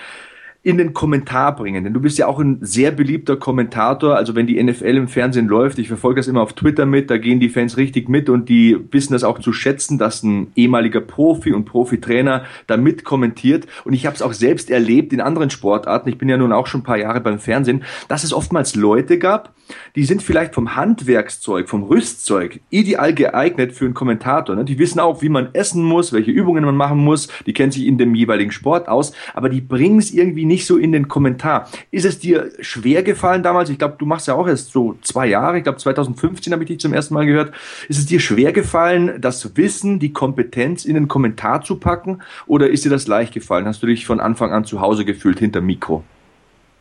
in 0.68 0.76
den 0.76 0.92
Kommentar 0.92 1.56
bringen. 1.56 1.84
Denn 1.84 1.94
du 1.94 2.00
bist 2.00 2.18
ja 2.18 2.26
auch 2.26 2.38
ein 2.38 2.58
sehr 2.60 2.90
beliebter 2.90 3.36
Kommentator. 3.36 4.16
Also 4.16 4.34
wenn 4.34 4.46
die 4.46 4.62
NFL 4.62 4.98
im 4.98 5.08
Fernsehen 5.08 5.48
läuft, 5.48 5.78
ich 5.78 5.88
verfolge 5.88 6.20
das 6.20 6.28
immer 6.28 6.42
auf 6.42 6.52
Twitter 6.52 6.84
mit, 6.84 7.08
da 7.08 7.16
gehen 7.16 7.40
die 7.40 7.48
Fans 7.48 7.78
richtig 7.78 8.10
mit 8.10 8.28
und 8.28 8.50
die 8.50 8.76
wissen 8.90 9.14
das 9.14 9.24
auch 9.24 9.38
zu 9.38 9.54
schätzen, 9.54 9.96
dass 9.96 10.22
ein 10.22 10.48
ehemaliger 10.56 11.00
Profi 11.00 11.54
und 11.54 11.64
Profitrainer 11.64 12.44
da 12.66 12.76
mit 12.76 13.02
kommentiert. 13.04 13.66
Und 13.86 13.94
ich 13.94 14.04
habe 14.04 14.14
es 14.14 14.20
auch 14.20 14.34
selbst 14.34 14.68
erlebt 14.68 15.14
in 15.14 15.22
anderen 15.22 15.48
Sportarten. 15.48 16.10
Ich 16.10 16.18
bin 16.18 16.28
ja 16.28 16.36
nun 16.36 16.52
auch 16.52 16.66
schon 16.66 16.82
ein 16.82 16.84
paar 16.84 16.98
Jahre 16.98 17.22
beim 17.22 17.38
Fernsehen, 17.38 17.82
dass 18.08 18.22
es 18.22 18.34
oftmals 18.34 18.74
Leute 18.74 19.18
gab, 19.18 19.54
die 19.96 20.04
sind 20.04 20.22
vielleicht 20.22 20.54
vom 20.54 20.76
Handwerkszeug, 20.76 21.68
vom 21.68 21.82
Rüstzeug 21.82 22.60
ideal 22.70 23.14
geeignet 23.14 23.72
für 23.72 23.84
einen 23.84 23.94
Kommentator. 23.94 24.54
Ne? 24.54 24.64
Die 24.64 24.78
wissen 24.78 25.00
auch, 25.00 25.22
wie 25.22 25.28
man 25.28 25.54
essen 25.54 25.82
muss, 25.82 26.12
welche 26.12 26.30
Übungen 26.30 26.64
man 26.64 26.76
machen 26.76 26.98
muss. 26.98 27.28
Die 27.46 27.52
kennen 27.52 27.72
sich 27.72 27.86
in 27.86 27.98
dem 27.98 28.14
jeweiligen 28.14 28.52
Sport 28.52 28.88
aus, 28.88 29.12
aber 29.34 29.48
die 29.48 29.60
bringen 29.60 29.98
es 29.98 30.12
irgendwie 30.12 30.44
nicht 30.44 30.57
so 30.66 30.76
in 30.76 30.92
den 30.92 31.08
Kommentar. 31.08 31.68
Ist 31.90 32.04
es 32.04 32.18
dir 32.18 32.50
schwer 32.60 33.02
gefallen 33.02 33.42
damals? 33.42 33.70
Ich 33.70 33.78
glaube, 33.78 33.96
du 33.98 34.06
machst 34.06 34.28
ja 34.28 34.34
auch 34.34 34.46
erst 34.46 34.72
so 34.72 34.96
zwei 35.02 35.26
Jahre. 35.26 35.58
Ich 35.58 35.64
glaube, 35.64 35.78
2015 35.78 36.52
habe 36.52 36.62
ich 36.62 36.68
dich 36.68 36.80
zum 36.80 36.92
ersten 36.92 37.14
Mal 37.14 37.26
gehört. 37.26 37.52
Ist 37.88 37.98
es 37.98 38.06
dir 38.06 38.20
schwer 38.20 38.52
gefallen, 38.52 39.20
das 39.20 39.56
Wissen, 39.56 39.98
die 39.98 40.12
Kompetenz 40.12 40.84
in 40.84 40.94
den 40.94 41.08
Kommentar 41.08 41.62
zu 41.62 41.76
packen? 41.76 42.22
Oder 42.46 42.68
ist 42.70 42.84
dir 42.84 42.90
das 42.90 43.06
leicht 43.06 43.34
gefallen? 43.34 43.66
Hast 43.66 43.82
du 43.82 43.86
dich 43.86 44.06
von 44.06 44.20
Anfang 44.20 44.52
an 44.52 44.64
zu 44.64 44.80
Hause 44.80 45.04
gefühlt 45.04 45.38
hinter 45.38 45.60
Mikro? 45.60 46.04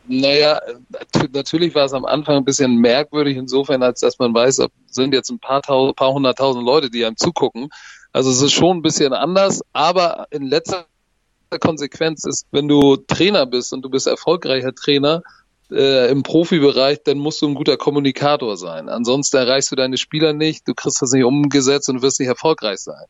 Naja, 0.09 0.61
natürlich 1.33 1.75
war 1.75 1.85
es 1.85 1.93
am 1.93 2.05
Anfang 2.05 2.37
ein 2.37 2.45
bisschen 2.45 2.77
merkwürdig 2.77 3.35
insofern, 3.35 3.83
als 3.83 3.99
dass 3.99 4.17
man 4.19 4.33
weiß, 4.33 4.61
sind 4.89 5.13
jetzt 5.13 5.29
ein 5.29 5.39
paar, 5.39 5.61
paar 5.61 6.13
hunderttausend 6.13 6.65
Leute, 6.65 6.89
die 6.89 7.03
einem 7.03 7.17
zugucken. 7.17 7.69
Also 8.13 8.31
es 8.31 8.41
ist 8.41 8.53
schon 8.53 8.77
ein 8.77 8.81
bisschen 8.81 9.11
anders, 9.11 9.61
aber 9.73 10.27
in 10.31 10.43
letzter 10.43 10.85
Konsequenz 11.59 12.25
ist, 12.25 12.45
wenn 12.51 12.67
du 12.67 12.97
Trainer 12.97 13.45
bist 13.45 13.73
und 13.73 13.83
du 13.83 13.89
bist 13.89 14.07
erfolgreicher 14.07 14.73
Trainer 14.73 15.23
äh, 15.71 16.11
im 16.11 16.23
Profibereich, 16.23 17.03
dann 17.03 17.17
musst 17.17 17.41
du 17.41 17.47
ein 17.47 17.55
guter 17.55 17.77
Kommunikator 17.77 18.57
sein. 18.57 18.89
Ansonsten 18.89 19.37
erreichst 19.37 19.71
du 19.71 19.75
deine 19.75 19.97
Spieler 19.97 20.33
nicht, 20.33 20.67
du 20.67 20.73
kriegst 20.73 21.01
das 21.01 21.11
nicht 21.11 21.23
umgesetzt 21.23 21.89
und 21.89 22.01
wirst 22.01 22.19
nicht 22.19 22.29
erfolgreich 22.29 22.79
sein. 22.79 23.05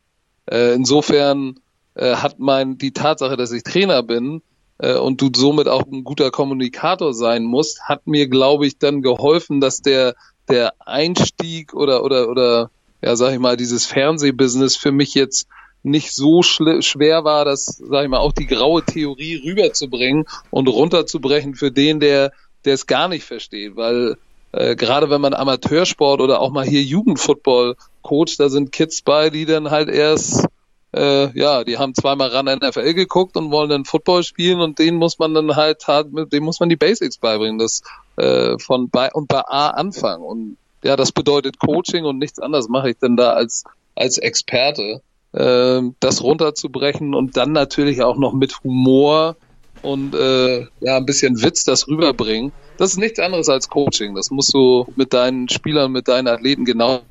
Äh, 0.46 0.74
insofern 0.74 1.60
äh, 1.96 2.16
hat 2.16 2.40
mein 2.40 2.78
die 2.78 2.92
Tatsache, 2.92 3.38
dass 3.38 3.52
ich 3.52 3.64
Trainer 3.64 4.04
bin, 4.04 4.42
äh, 4.80 4.96
und 4.96 5.22
du 5.22 5.30
somit 5.36 5.68
auch 5.68 5.84
ein 5.92 6.04
guter 6.04 6.32
Kommunikator 6.32 7.14
sein 7.14 7.44
musst, 7.44 7.82
hat 7.84 8.08
mir, 8.08 8.28
glaube 8.28 8.68
ich, 8.68 8.78
dann 8.78 9.02
geholfen, 9.02 9.62
dass 9.62 9.82
der, 9.82 10.16
der 10.50 10.74
Einstieg 10.80 11.74
oder, 11.74 12.04
oder, 12.04 12.30
oder, 12.30 12.70
ja, 13.02 13.16
sag 13.16 13.34
ich 13.34 13.40
mal, 13.40 13.58
dieses 13.58 13.86
Fernsehbusiness 13.86 14.76
für 14.76 14.92
mich 14.92 15.14
jetzt 15.14 15.48
nicht 15.84 16.14
so 16.14 16.44
schwer 16.44 17.24
war, 17.24 17.46
das, 17.46 17.66
sag 17.66 18.04
ich 18.04 18.10
mal, 18.10 18.20
auch 18.20 18.34
die 18.34 18.48
graue 18.48 18.84
Theorie 18.84 19.42
rüberzubringen 19.44 20.26
und 20.50 20.68
runterzubrechen 20.68 21.56
für 21.56 21.72
den, 21.72 22.00
der, 22.00 22.32
der 22.66 22.74
es 22.74 22.88
gar 22.88 23.08
nicht 23.08 23.24
versteht, 23.24 23.76
weil 23.76 24.18
äh, 24.52 24.76
gerade 24.76 25.10
wenn 25.10 25.22
man 25.22 25.34
Amateursport 25.34 26.22
oder 26.22 26.42
auch 26.42 26.52
mal 26.52 26.66
hier 26.66 26.82
Jugendfootball 26.82 27.76
coacht, 28.02 28.40
da 28.40 28.50
sind 28.50 28.72
Kids 28.72 29.02
bei, 29.02 29.30
die 29.30 29.46
dann 29.46 29.72
halt 29.72 29.90
erst 29.90 30.46
äh, 30.94 31.38
ja, 31.38 31.64
die 31.64 31.78
haben 31.78 31.94
zweimal 31.94 32.30
ran 32.30 32.46
NFL 32.46 32.94
geguckt 32.94 33.36
und 33.36 33.52
wollen 33.52 33.70
dann 33.70 33.86
Football 33.86 34.24
spielen 34.24 34.60
und 34.62 34.80
denen 34.80 34.98
muss 34.98 35.20
man 35.20 35.34
dann 35.34 35.56
halt, 35.56 35.86
dem 35.88 36.44
muss 36.44 36.60
man 36.60 36.70
die 36.70 36.76
Basics 36.76 37.18
beibringen, 37.18 37.60
das 37.60 37.84
äh, 38.16 38.58
von 38.58 38.90
bei 38.90 39.12
und 39.12 39.28
bei 39.28 39.42
A 39.46 39.70
anfangen. 39.72 40.24
Und 40.24 40.58
ja, 40.84 40.96
das 40.96 41.12
bedeutet 41.12 41.60
Coaching 41.60 42.06
und 42.06 42.18
nichts 42.18 42.40
anderes 42.40 42.70
mache 42.70 42.92
ich 42.92 42.98
denn 42.98 43.18
da 43.18 43.34
als 43.34 43.66
als 43.96 44.18
Experte, 44.18 45.02
äh, 45.34 45.82
das 46.00 46.24
runterzubrechen 46.24 47.14
und 47.14 47.38
dann 47.38 47.52
natürlich 47.52 48.02
auch 48.02 48.18
noch 48.18 48.34
mit 48.34 48.64
Humor 48.64 49.36
und 49.82 50.16
äh, 50.16 50.68
ja 50.80 50.98
ein 50.98 51.06
bisschen 51.06 51.42
Witz 51.42 51.64
das 51.64 51.88
rüberbringen. 51.88 52.52
Das 52.78 52.92
ist 52.92 52.98
nichts 52.98 53.20
anderes 53.20 53.50
als 53.50 53.70
Coaching. 53.70 54.16
Das 54.16 54.30
musst 54.32 54.54
du 54.54 54.86
mit 54.96 55.14
deinen 55.14 55.50
Spielern, 55.50 55.92
mit 55.92 56.08
deinen 56.08 56.28
Athleten 56.28 56.66
genauso 56.66 57.02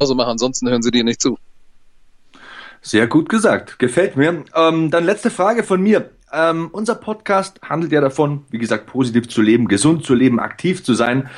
machen, 0.00 0.30
ansonsten 0.30 0.68
hören 0.68 0.82
sie 0.82 0.90
dir 0.90 1.04
nicht 1.04 1.20
zu. 1.20 1.38
Sehr 2.80 3.06
gut 3.06 3.30
gesagt, 3.30 3.78
gefällt 3.78 4.16
mir. 4.16 4.44
Ähm, 4.54 4.90
dann 4.90 5.04
letzte 5.04 5.30
Frage 5.30 5.62
von 5.62 5.80
mir. 5.82 6.10
Ähm, 6.32 6.68
unser 6.72 6.96
Podcast 6.96 7.60
handelt 7.62 7.92
ja 7.92 8.00
davon, 8.00 8.44
wie 8.50 8.58
gesagt, 8.58 8.86
positiv 8.86 9.28
zu 9.28 9.40
leben, 9.40 9.68
gesund 9.68 10.04
zu 10.04 10.14
leben, 10.14 10.40
aktiv 10.40 10.84
zu 10.84 10.94
sein. 10.94 11.30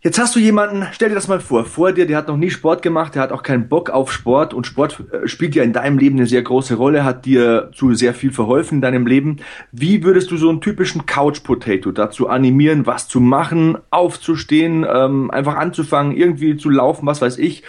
Jetzt 0.00 0.20
hast 0.20 0.36
du 0.36 0.38
jemanden, 0.38 0.86
stell 0.92 1.08
dir 1.08 1.16
das 1.16 1.26
mal 1.26 1.40
vor, 1.40 1.64
vor 1.64 1.90
dir, 1.90 2.06
der 2.06 2.18
hat 2.18 2.28
noch 2.28 2.36
nie 2.36 2.50
Sport 2.50 2.82
gemacht, 2.82 3.16
der 3.16 3.22
hat 3.22 3.32
auch 3.32 3.42
keinen 3.42 3.68
Bock 3.68 3.90
auf 3.90 4.12
Sport 4.12 4.54
und 4.54 4.64
Sport 4.64 5.02
äh, 5.10 5.26
spielt 5.26 5.56
ja 5.56 5.64
in 5.64 5.72
deinem 5.72 5.98
Leben 5.98 6.18
eine 6.18 6.28
sehr 6.28 6.40
große 6.40 6.76
Rolle, 6.76 7.04
hat 7.04 7.24
dir 7.24 7.72
zu 7.74 7.92
sehr 7.94 8.14
viel 8.14 8.30
verholfen 8.30 8.76
in 8.76 8.80
deinem 8.80 9.08
Leben. 9.08 9.38
Wie 9.72 10.04
würdest 10.04 10.30
du 10.30 10.36
so 10.36 10.50
einen 10.50 10.60
typischen 10.60 11.04
Couch 11.06 11.42
Potato 11.42 11.90
dazu 11.90 12.28
animieren, 12.28 12.86
was 12.86 13.08
zu 13.08 13.18
machen, 13.18 13.76
aufzustehen, 13.90 14.86
ähm, 14.88 15.32
einfach 15.32 15.56
anzufangen, 15.56 16.16
irgendwie 16.16 16.56
zu 16.56 16.70
laufen, 16.70 17.04
was 17.04 17.20
weiß 17.20 17.36
ich? 17.38 17.64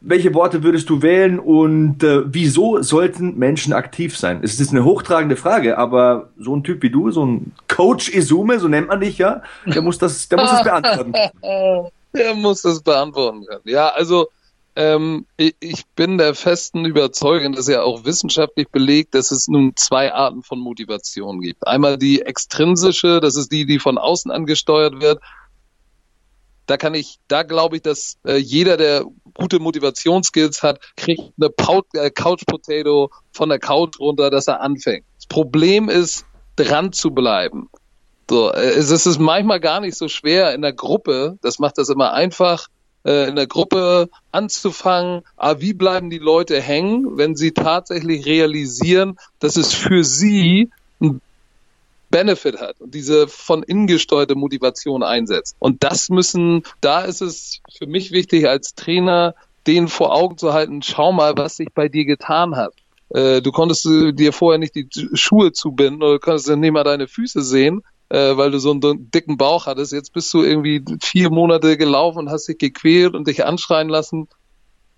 Welche 0.00 0.32
Worte 0.34 0.62
würdest 0.62 0.88
du 0.88 1.02
wählen 1.02 1.40
und 1.40 2.04
äh, 2.04 2.22
wieso 2.26 2.80
sollten 2.80 3.38
Menschen 3.40 3.72
aktiv 3.72 4.16
sein? 4.16 4.38
Es 4.42 4.60
ist 4.60 4.70
eine 4.70 4.84
hochtragende 4.84 5.34
Frage, 5.34 5.78
aber 5.78 6.28
so 6.38 6.54
ein 6.54 6.62
Typ 6.62 6.80
wie 6.84 6.90
du, 6.90 7.10
so 7.10 7.26
ein 7.26 7.50
Coach 7.66 8.08
Izume, 8.08 8.60
so 8.60 8.68
nennt 8.68 8.86
man 8.86 9.00
dich 9.00 9.18
ja, 9.18 9.42
der 9.66 9.82
muss 9.82 9.98
das, 9.98 10.28
der 10.28 10.38
muss 10.38 10.50
das 10.50 10.62
beantworten. 10.64 11.12
Der 12.14 12.34
muss 12.34 12.62
das 12.62 12.82
beantworten 12.82 13.46
können. 13.46 13.62
Ja, 13.64 13.88
also 13.88 14.28
ähm, 14.74 15.26
ich 15.36 15.86
bin 15.96 16.16
der 16.16 16.34
festen 16.34 16.84
Überzeugung, 16.84 17.52
dass 17.52 17.68
ja 17.68 17.82
auch 17.82 18.04
wissenschaftlich 18.04 18.68
belegt, 18.68 19.14
dass 19.14 19.30
es 19.30 19.48
nun 19.48 19.76
zwei 19.76 20.12
Arten 20.12 20.42
von 20.42 20.58
Motivation 20.58 21.40
gibt. 21.40 21.66
Einmal 21.66 21.98
die 21.98 22.22
extrinsische, 22.22 23.20
das 23.20 23.36
ist 23.36 23.52
die, 23.52 23.66
die 23.66 23.78
von 23.78 23.98
außen 23.98 24.30
angesteuert 24.30 25.00
wird. 25.00 25.20
Da 26.66 26.78
kann 26.78 26.94
ich, 26.94 27.18
da 27.28 27.42
glaube 27.42 27.76
ich, 27.76 27.82
dass 27.82 28.16
äh, 28.24 28.36
jeder, 28.36 28.78
der 28.78 29.04
gute 29.34 29.58
Motivationsskills 29.58 30.62
hat, 30.62 30.80
kriegt 30.96 31.22
eine 31.36 31.50
äh, 31.94 32.10
Couch 32.10 32.44
Potato 32.46 33.10
von 33.32 33.48
der 33.50 33.58
Couch 33.58 33.98
runter, 33.98 34.30
dass 34.30 34.48
er 34.48 34.60
anfängt. 34.62 35.04
Das 35.16 35.26
Problem 35.26 35.90
ist, 35.90 36.24
dran 36.56 36.92
zu 36.92 37.10
bleiben. 37.10 37.68
So, 38.28 38.52
äh, 38.52 38.60
es 38.60 38.90
ist 38.90 39.18
manchmal 39.18 39.60
gar 39.60 39.80
nicht 39.80 39.96
so 39.96 40.08
schwer 40.08 40.54
in 40.54 40.62
der 40.62 40.72
Gruppe, 40.72 41.38
das 41.42 41.58
macht 41.58 41.78
das 41.78 41.88
immer 41.88 42.12
einfach, 42.12 42.68
äh, 43.04 43.28
in 43.28 43.36
der 43.36 43.46
Gruppe 43.46 44.08
anzufangen, 44.30 45.22
aber 45.36 45.60
wie 45.60 45.74
bleiben 45.74 46.10
die 46.10 46.18
Leute 46.18 46.60
hängen, 46.60 47.16
wenn 47.16 47.36
sie 47.36 47.52
tatsächlich 47.52 48.26
realisieren, 48.26 49.18
dass 49.40 49.56
es 49.56 49.74
für 49.74 50.04
sie 50.04 50.70
ein 51.00 51.20
Benefit 52.10 52.60
hat 52.60 52.80
und 52.80 52.94
diese 52.94 53.26
von 53.26 53.62
innen 53.62 53.86
gesteuerte 53.86 54.34
Motivation 54.34 55.02
einsetzt. 55.02 55.56
Und 55.58 55.82
das 55.82 56.08
müssen, 56.08 56.62
da 56.80 57.02
ist 57.02 57.22
es 57.22 57.60
für 57.76 57.86
mich 57.86 58.12
wichtig 58.12 58.48
als 58.48 58.74
Trainer, 58.74 59.34
denen 59.66 59.88
vor 59.88 60.14
Augen 60.14 60.38
zu 60.38 60.52
halten, 60.52 60.82
schau 60.82 61.12
mal, 61.12 61.36
was 61.36 61.56
sich 61.56 61.68
bei 61.74 61.88
dir 61.88 62.04
getan 62.04 62.56
hat. 62.56 62.74
Äh, 63.10 63.42
du 63.42 63.52
konntest 63.52 63.84
dir 63.84 64.32
vorher 64.32 64.58
nicht 64.58 64.74
die 64.74 64.88
Schuhe 65.14 65.52
zubinden 65.52 66.02
oder 66.02 66.18
konntest 66.18 66.48
nicht 66.48 66.72
mal 66.72 66.84
deine 66.84 67.08
Füße 67.08 67.42
sehen 67.42 67.82
äh, 68.12 68.36
weil 68.36 68.50
du 68.50 68.58
so 68.58 68.72
einen 68.72 69.10
dicken 69.10 69.38
Bauch 69.38 69.64
hattest. 69.64 69.92
Jetzt 69.92 70.12
bist 70.12 70.32
du 70.34 70.42
irgendwie 70.42 70.84
vier 71.00 71.30
Monate 71.30 71.78
gelaufen 71.78 72.18
und 72.18 72.30
hast 72.30 72.46
dich 72.46 72.58
gequält 72.58 73.14
und 73.14 73.26
dich 73.26 73.46
anschreien 73.46 73.88
lassen. 73.88 74.28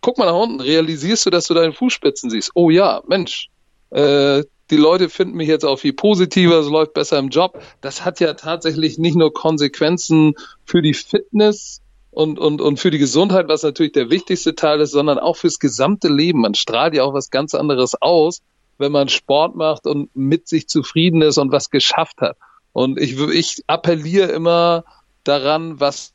Guck 0.00 0.18
mal 0.18 0.26
nach 0.26 0.34
unten, 0.34 0.60
realisierst 0.60 1.24
du, 1.24 1.30
dass 1.30 1.46
du 1.46 1.54
deine 1.54 1.72
Fußspitzen 1.72 2.28
siehst? 2.28 2.50
Oh 2.54 2.70
ja, 2.70 3.02
Mensch, 3.06 3.50
äh, 3.90 4.42
die 4.70 4.76
Leute 4.76 5.08
finden 5.08 5.36
mich 5.36 5.46
jetzt 5.46 5.64
auch 5.64 5.78
viel 5.78 5.92
positiver, 5.92 6.58
es 6.58 6.68
läuft 6.68 6.94
besser 6.94 7.18
im 7.20 7.28
Job. 7.28 7.62
Das 7.80 8.04
hat 8.04 8.18
ja 8.18 8.34
tatsächlich 8.34 8.98
nicht 8.98 9.14
nur 9.14 9.32
Konsequenzen 9.32 10.34
für 10.64 10.82
die 10.82 10.94
Fitness 10.94 11.82
und, 12.10 12.40
und, 12.40 12.60
und 12.60 12.80
für 12.80 12.90
die 12.90 12.98
Gesundheit, 12.98 13.46
was 13.46 13.62
natürlich 13.62 13.92
der 13.92 14.10
wichtigste 14.10 14.56
Teil 14.56 14.80
ist, 14.80 14.90
sondern 14.90 15.20
auch 15.20 15.36
fürs 15.36 15.60
gesamte 15.60 16.08
Leben. 16.08 16.40
Man 16.40 16.54
strahlt 16.54 16.94
ja 16.94 17.04
auch 17.04 17.14
was 17.14 17.30
ganz 17.30 17.54
anderes 17.54 17.94
aus, 18.02 18.42
wenn 18.78 18.90
man 18.90 19.08
Sport 19.08 19.54
macht 19.54 19.86
und 19.86 20.10
mit 20.16 20.48
sich 20.48 20.66
zufrieden 20.66 21.22
ist 21.22 21.38
und 21.38 21.52
was 21.52 21.70
geschafft 21.70 22.20
hat. 22.20 22.36
Und 22.74 23.00
ich, 23.00 23.16
ich 23.18 23.62
appelliere 23.68 24.32
immer 24.32 24.84
daran, 25.22 25.78
was 25.78 26.12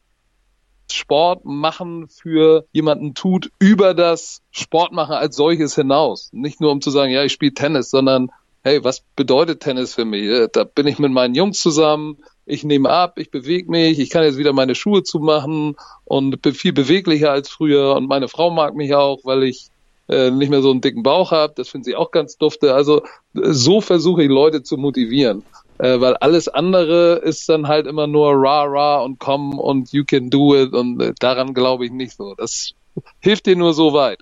Sport 0.92 1.46
machen 1.46 2.10
für 2.10 2.66
jemanden 2.74 3.14
tut, 3.14 3.50
über 3.60 3.94
das 3.94 4.42
Sportmachen 4.52 5.16
als 5.16 5.38
solches 5.38 5.76
hinaus. 5.76 6.30
Nicht 6.34 6.60
nur 6.60 6.72
um 6.72 6.82
zu 6.82 6.92
sagen, 6.92 7.14
ja, 7.14 7.24
ich 7.24 7.32
spiele 7.32 7.54
Tennis, 7.54 7.90
sondern 7.90 8.30
hey, 8.62 8.84
was 8.84 9.04
bedeutet 9.16 9.62
Tennis 9.62 9.96
für 9.96 10.04
mich? 10.04 10.50
Da 10.52 10.66
bin 10.66 10.86
ich 10.86 11.00
mit 11.00 11.14
meinen 11.14 11.34
Jungs 11.34 11.62
zusammen, 11.62 12.18
ich 12.46 12.66
nehme 12.66 12.90
ab, 12.90 13.20
ich 13.20 13.32
bewege 13.32 13.72
mich, 13.72 13.98
ich 13.98 14.10
kann 14.10 14.24
jetzt 14.24 14.38
wieder 14.38 14.52
meine 14.52 14.76
Schuhe 14.76 15.04
zumachen 15.04 15.78
und 16.04 16.42
bin 16.42 16.54
viel 16.54 16.74
beweglicher 16.74 17.32
als 17.32 17.48
früher 17.48 17.96
und 17.96 18.10
meine 18.10 18.28
Frau 18.28 18.50
mag 18.50 18.76
mich 18.76 18.94
auch, 18.94 19.20
weil 19.24 19.44
ich 19.44 19.70
äh, 20.10 20.30
nicht 20.30 20.50
mehr 20.50 20.62
so 20.62 20.72
einen 20.72 20.82
dicken 20.82 21.04
Bauch 21.04 21.32
habe. 21.32 21.54
Das 21.56 21.70
finden 21.70 21.86
sie 21.86 21.96
auch 21.96 22.12
ganz 22.12 22.38
dufte. 22.38 22.74
Also 22.74 23.04
so 23.34 23.80
versuche 23.80 24.24
ich 24.24 24.30
Leute 24.30 24.62
zu 24.62 24.76
motivieren 24.76 25.44
äh, 25.80 26.00
weil 26.00 26.16
alles 26.18 26.48
andere 26.48 27.16
ist 27.16 27.50
dann 27.50 27.68
halt 27.68 27.88
immer 27.88 28.06
nur 28.06 28.34
ra 28.34 28.64
ra 28.64 29.00
und 29.02 29.20
komm 29.20 29.58
und 29.58 29.92
you 29.92 30.04
can 30.06 30.30
do 30.30 30.56
it 30.56 30.74
und 30.74 31.02
äh, 31.02 31.14
daran 31.20 31.54
glaube 31.54 31.86
ich 31.86 31.92
nicht 31.92 32.16
so. 32.16 32.36
Das 32.36 32.72
hilft 33.20 33.46
dir 33.46 33.56
nur 33.56 33.74
so 33.74 33.94
weit. 33.94 34.20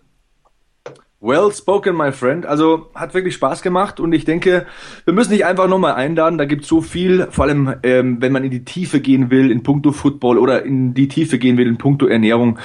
Well 1.20 1.52
spoken, 1.52 1.98
my 1.98 2.12
friend. 2.12 2.46
Also 2.46 2.92
hat 2.94 3.16
wirklich 3.16 3.34
Spaß 3.34 3.64
gemacht 3.64 4.00
und 4.00 4.14
ich 4.14 4.24
denke, 4.24 4.68
wir 5.04 5.14
müssen 5.16 5.32
dich 5.32 5.46
einfach 5.46 5.68
nochmal 5.68 5.96
einladen. 5.96 6.38
Da 6.38 6.46
gibt 6.46 6.62
es 6.62 6.68
so 6.68 6.82
viel, 6.82 7.28
vor 7.32 7.46
allem 7.46 7.74
ähm, 7.82 8.18
wenn 8.22 8.32
man 8.32 8.44
in 8.44 8.52
die 8.52 8.64
Tiefe 8.64 9.00
gehen 9.00 9.32
will 9.32 9.50
in 9.50 9.64
puncto 9.64 9.94
Football 9.94 10.38
oder 10.38 10.64
in 10.64 10.94
die 10.94 11.08
Tiefe 11.08 11.40
gehen 11.40 11.58
will 11.58 11.66
in 11.66 11.80
puncto 11.80 12.06
Ernährung, 12.06 12.60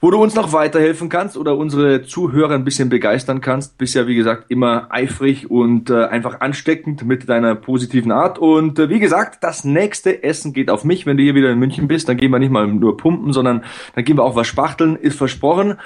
wo 0.00 0.10
du 0.10 0.16
uns 0.16 0.34
noch 0.34 0.54
weiterhelfen 0.54 1.10
kannst 1.10 1.36
oder 1.36 1.58
unsere 1.58 2.02
Zuhörer 2.02 2.54
ein 2.54 2.64
bisschen 2.64 2.88
begeistern 2.88 3.42
kannst. 3.42 3.76
Bist 3.76 3.94
ja 3.94 4.06
wie 4.06 4.14
gesagt 4.14 4.46
immer 4.48 4.86
eifrig 4.88 5.50
und 5.50 5.90
äh, 5.90 6.06
einfach 6.06 6.40
ansteckend 6.40 7.04
mit 7.04 7.28
deiner 7.28 7.56
positiven 7.56 8.10
Art. 8.10 8.38
Und 8.38 8.78
äh, 8.78 8.88
wie 8.88 9.00
gesagt, 9.00 9.44
das 9.44 9.64
nächste 9.64 10.22
Essen 10.22 10.54
geht 10.54 10.70
auf 10.70 10.82
mich. 10.82 11.04
Wenn 11.04 11.18
du 11.18 11.24
hier 11.24 11.34
wieder 11.34 11.50
in 11.50 11.58
München 11.58 11.88
bist, 11.88 12.08
dann 12.08 12.16
gehen 12.16 12.30
wir 12.30 12.38
nicht 12.38 12.52
mal 12.52 12.66
nur 12.66 12.96
pumpen, 12.96 13.34
sondern 13.34 13.64
dann 13.94 14.04
gehen 14.06 14.16
wir 14.16 14.24
auch 14.24 14.34
was 14.34 14.46
spachteln. 14.46 14.96
Ist 14.96 15.18
versprochen. 15.18 15.76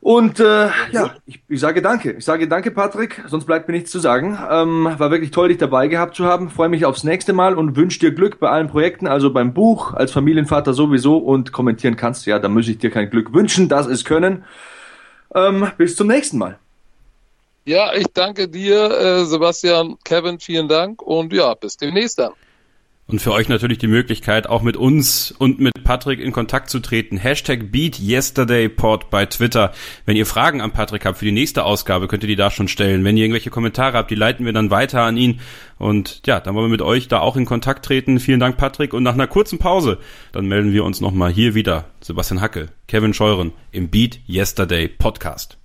Und 0.00 0.40
äh, 0.40 0.68
ja, 0.92 1.14
ich, 1.26 1.42
ich 1.46 1.60
sage 1.60 1.82
danke. 1.82 2.12
Ich 2.12 2.24
sage 2.24 2.48
danke, 2.48 2.70
Patrick. 2.70 3.22
Sonst 3.26 3.44
bleibt 3.44 3.68
mir 3.68 3.74
nichts 3.74 3.90
zu 3.90 3.98
sagen. 3.98 4.38
Ähm, 4.50 4.88
war 4.96 5.10
wirklich 5.10 5.30
toll, 5.30 5.48
dich 5.48 5.58
dabei 5.58 5.88
gehabt 5.88 6.16
zu 6.16 6.24
haben. 6.24 6.48
Freue 6.48 6.70
mich 6.70 6.86
aufs 6.86 7.04
nächste 7.04 7.34
Mal 7.34 7.54
und 7.54 7.76
wünsche 7.76 7.98
dir 7.98 8.12
Glück 8.12 8.40
bei 8.40 8.48
allen 8.48 8.68
Projekten, 8.68 9.06
also 9.06 9.30
beim 9.30 9.52
Buch, 9.52 9.92
als 9.92 10.10
Familienvater 10.10 10.72
sowieso 10.72 11.18
und 11.18 11.52
kommentieren 11.52 11.96
kannst. 11.96 12.24
Ja, 12.24 12.38
da 12.38 12.48
muss 12.48 12.66
ich 12.66 12.78
dir 12.78 12.90
kein 12.90 13.10
Glück 13.10 13.34
wünschen, 13.34 13.68
das 13.68 13.86
ist 13.86 14.06
können. 14.06 14.44
Ähm, 15.34 15.70
bis 15.76 15.96
zum 15.96 16.06
nächsten 16.06 16.38
Mal. 16.38 16.58
Ja, 17.66 17.92
ich 17.94 18.06
danke 18.14 18.48
dir, 18.48 18.90
äh, 18.90 19.24
Sebastian, 19.26 19.98
Kevin, 20.02 20.40
vielen 20.40 20.66
Dank 20.66 21.02
und 21.02 21.32
ja, 21.32 21.52
bis 21.54 21.76
demnächst 21.76 22.18
dann. 22.18 22.32
Und 23.10 23.18
für 23.18 23.32
euch 23.32 23.48
natürlich 23.48 23.78
die 23.78 23.88
Möglichkeit, 23.88 24.48
auch 24.48 24.62
mit 24.62 24.76
uns 24.76 25.32
und 25.32 25.58
mit 25.58 25.72
Patrick 25.82 26.20
in 26.20 26.30
Kontakt 26.30 26.70
zu 26.70 26.78
treten. 26.78 27.16
Hashtag 27.16 27.72
BeatYesterdayPod 27.72 29.10
bei 29.10 29.26
Twitter. 29.26 29.72
Wenn 30.06 30.16
ihr 30.16 30.26
Fragen 30.26 30.60
an 30.60 30.70
Patrick 30.70 31.04
habt 31.04 31.18
für 31.18 31.24
die 31.24 31.32
nächste 31.32 31.64
Ausgabe, 31.64 32.06
könnt 32.06 32.22
ihr 32.22 32.28
die 32.28 32.36
da 32.36 32.52
schon 32.52 32.68
stellen. 32.68 33.02
Wenn 33.02 33.16
ihr 33.16 33.24
irgendwelche 33.24 33.50
Kommentare 33.50 33.98
habt, 33.98 34.12
die 34.12 34.14
leiten 34.14 34.46
wir 34.46 34.52
dann 34.52 34.70
weiter 34.70 35.02
an 35.02 35.16
ihn. 35.16 35.40
Und 35.76 36.22
ja, 36.26 36.38
dann 36.38 36.54
wollen 36.54 36.66
wir 36.66 36.70
mit 36.70 36.82
euch 36.82 37.08
da 37.08 37.18
auch 37.18 37.36
in 37.36 37.46
Kontakt 37.46 37.84
treten. 37.84 38.20
Vielen 38.20 38.38
Dank, 38.38 38.56
Patrick. 38.56 38.94
Und 38.94 39.02
nach 39.02 39.14
einer 39.14 39.26
kurzen 39.26 39.58
Pause, 39.58 39.98
dann 40.30 40.46
melden 40.46 40.72
wir 40.72 40.84
uns 40.84 41.00
nochmal 41.00 41.32
hier 41.32 41.56
wieder. 41.56 41.86
Sebastian 42.00 42.40
Hacke, 42.40 42.68
Kevin 42.86 43.12
Scheuren 43.12 43.52
im 43.72 43.88
Beat 43.88 44.20
Yesterday 44.28 44.86
Podcast. 44.86 45.59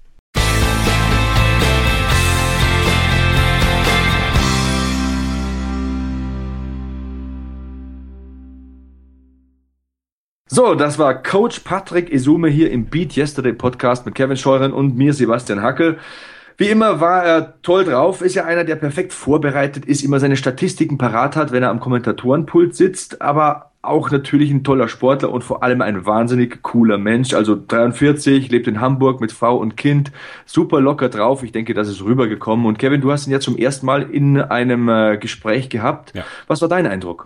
So, 10.47 10.75
das 10.75 10.99
war 10.99 11.23
Coach 11.23 11.61
Patrick 11.61 12.11
Isume 12.11 12.49
hier 12.49 12.69
im 12.69 12.85
Beat 12.85 13.17
Yesterday 13.17 13.51
Podcast 13.51 14.05
mit 14.05 14.13
Kevin 14.13 14.37
Scheuren 14.37 14.73
und 14.73 14.95
mir, 14.95 15.11
Sebastian 15.11 15.63
Hackel. 15.63 15.97
Wie 16.55 16.67
immer 16.67 17.01
war 17.01 17.25
er 17.25 17.59
toll 17.63 17.83
drauf, 17.83 18.21
ist 18.21 18.35
ja 18.35 18.45
einer, 18.45 18.63
der 18.63 18.75
perfekt 18.75 19.11
vorbereitet 19.11 19.85
ist, 19.85 20.03
immer 20.03 20.19
seine 20.19 20.37
Statistiken 20.37 20.99
parat 20.99 21.35
hat, 21.35 21.51
wenn 21.51 21.63
er 21.63 21.71
am 21.71 21.79
Kommentatorenpult 21.79 22.75
sitzt, 22.75 23.23
aber 23.23 23.71
auch 23.81 24.11
natürlich 24.11 24.51
ein 24.51 24.63
toller 24.63 24.87
Sportler 24.87 25.31
und 25.31 25.43
vor 25.43 25.63
allem 25.63 25.81
ein 25.81 26.05
wahnsinnig 26.05 26.61
cooler 26.61 26.99
Mensch. 26.99 27.33
Also 27.33 27.57
43, 27.67 28.51
lebt 28.51 28.67
in 28.67 28.79
Hamburg 28.79 29.21
mit 29.21 29.31
Frau 29.31 29.57
und 29.57 29.75
Kind, 29.77 30.11
super 30.45 30.79
locker 30.79 31.09
drauf. 31.09 31.41
Ich 31.41 31.53
denke, 31.53 31.73
das 31.73 31.87
ist 31.87 32.03
rübergekommen. 32.03 32.67
Und 32.67 32.77
Kevin, 32.77 33.01
du 33.01 33.11
hast 33.11 33.25
ihn 33.25 33.33
ja 33.33 33.39
zum 33.39 33.57
ersten 33.57 33.87
Mal 33.87 34.03
in 34.11 34.39
einem 34.39 34.89
äh, 34.89 35.17
Gespräch 35.17 35.69
gehabt. 35.69 36.13
Ja. 36.15 36.23
Was 36.45 36.61
war 36.61 36.69
dein 36.69 36.85
Eindruck? 36.85 37.25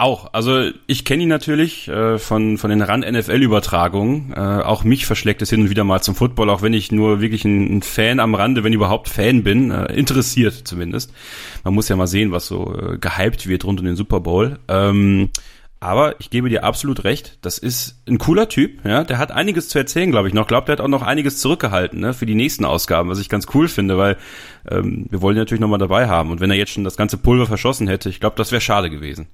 Auch, 0.00 0.32
also 0.32 0.70
ich 0.86 1.04
kenne 1.04 1.24
ihn 1.24 1.28
natürlich 1.28 1.86
äh, 1.88 2.18
von 2.18 2.56
von 2.56 2.70
den 2.70 2.80
Rand 2.80 3.04
NFL 3.04 3.42
Übertragungen. 3.42 4.32
Äh, 4.34 4.40
auch 4.40 4.82
mich 4.82 5.04
verschlägt 5.04 5.42
es 5.42 5.50
hin 5.50 5.60
und 5.60 5.68
wieder 5.68 5.84
mal 5.84 6.00
zum 6.00 6.14
Football, 6.14 6.48
auch 6.48 6.62
wenn 6.62 6.72
ich 6.72 6.90
nur 6.90 7.20
wirklich 7.20 7.44
ein, 7.44 7.76
ein 7.76 7.82
Fan 7.82 8.18
am 8.18 8.34
Rande, 8.34 8.64
wenn 8.64 8.72
überhaupt 8.72 9.10
Fan 9.10 9.42
bin, 9.42 9.70
äh, 9.70 9.92
interessiert 9.92 10.54
zumindest. 10.54 11.12
Man 11.64 11.74
muss 11.74 11.90
ja 11.90 11.96
mal 11.96 12.06
sehen, 12.06 12.32
was 12.32 12.46
so 12.46 12.74
äh, 12.74 12.96
gehypt 12.96 13.46
wird 13.46 13.66
rund 13.66 13.78
um 13.80 13.84
den 13.84 13.96
Super 13.96 14.20
Bowl. 14.20 14.58
Ähm, 14.68 15.28
Aber 15.80 16.18
ich 16.18 16.30
gebe 16.30 16.48
dir 16.48 16.64
absolut 16.64 17.04
recht, 17.04 17.38
das 17.42 17.58
ist 17.58 18.02
ein 18.08 18.16
cooler 18.18 18.48
Typ, 18.48 18.84
ja. 18.84 19.04
Der 19.04 19.18
hat 19.18 19.32
einiges 19.32 19.68
zu 19.68 19.78
erzählen, 19.78 20.10
glaube 20.10 20.28
ich 20.28 20.34
noch. 20.34 20.46
Glaubt, 20.46 20.68
der 20.68 20.74
hat 20.74 20.80
auch 20.80 20.88
noch 20.88 21.02
einiges 21.02 21.40
zurückgehalten, 21.40 22.00
ne, 22.00 22.14
für 22.14 22.26
die 22.26 22.34
nächsten 22.34 22.64
Ausgaben, 22.64 23.10
was 23.10 23.18
ich 23.18 23.28
ganz 23.28 23.46
cool 23.54 23.68
finde, 23.68 23.98
weil 23.98 24.16
ähm, 24.70 25.06
wir 25.10 25.20
wollen 25.20 25.36
ihn 25.36 25.40
natürlich 25.40 25.60
nochmal 25.60 25.78
dabei 25.78 26.08
haben. 26.08 26.30
Und 26.30 26.40
wenn 26.40 26.50
er 26.50 26.56
jetzt 26.56 26.72
schon 26.72 26.84
das 26.84 26.96
ganze 26.96 27.18
Pulver 27.18 27.46
verschossen 27.46 27.86
hätte, 27.88 28.08
ich 28.08 28.20
glaube, 28.20 28.36
das 28.36 28.50
wäre 28.50 28.62
schade 28.62 28.88
gewesen. 28.90 29.28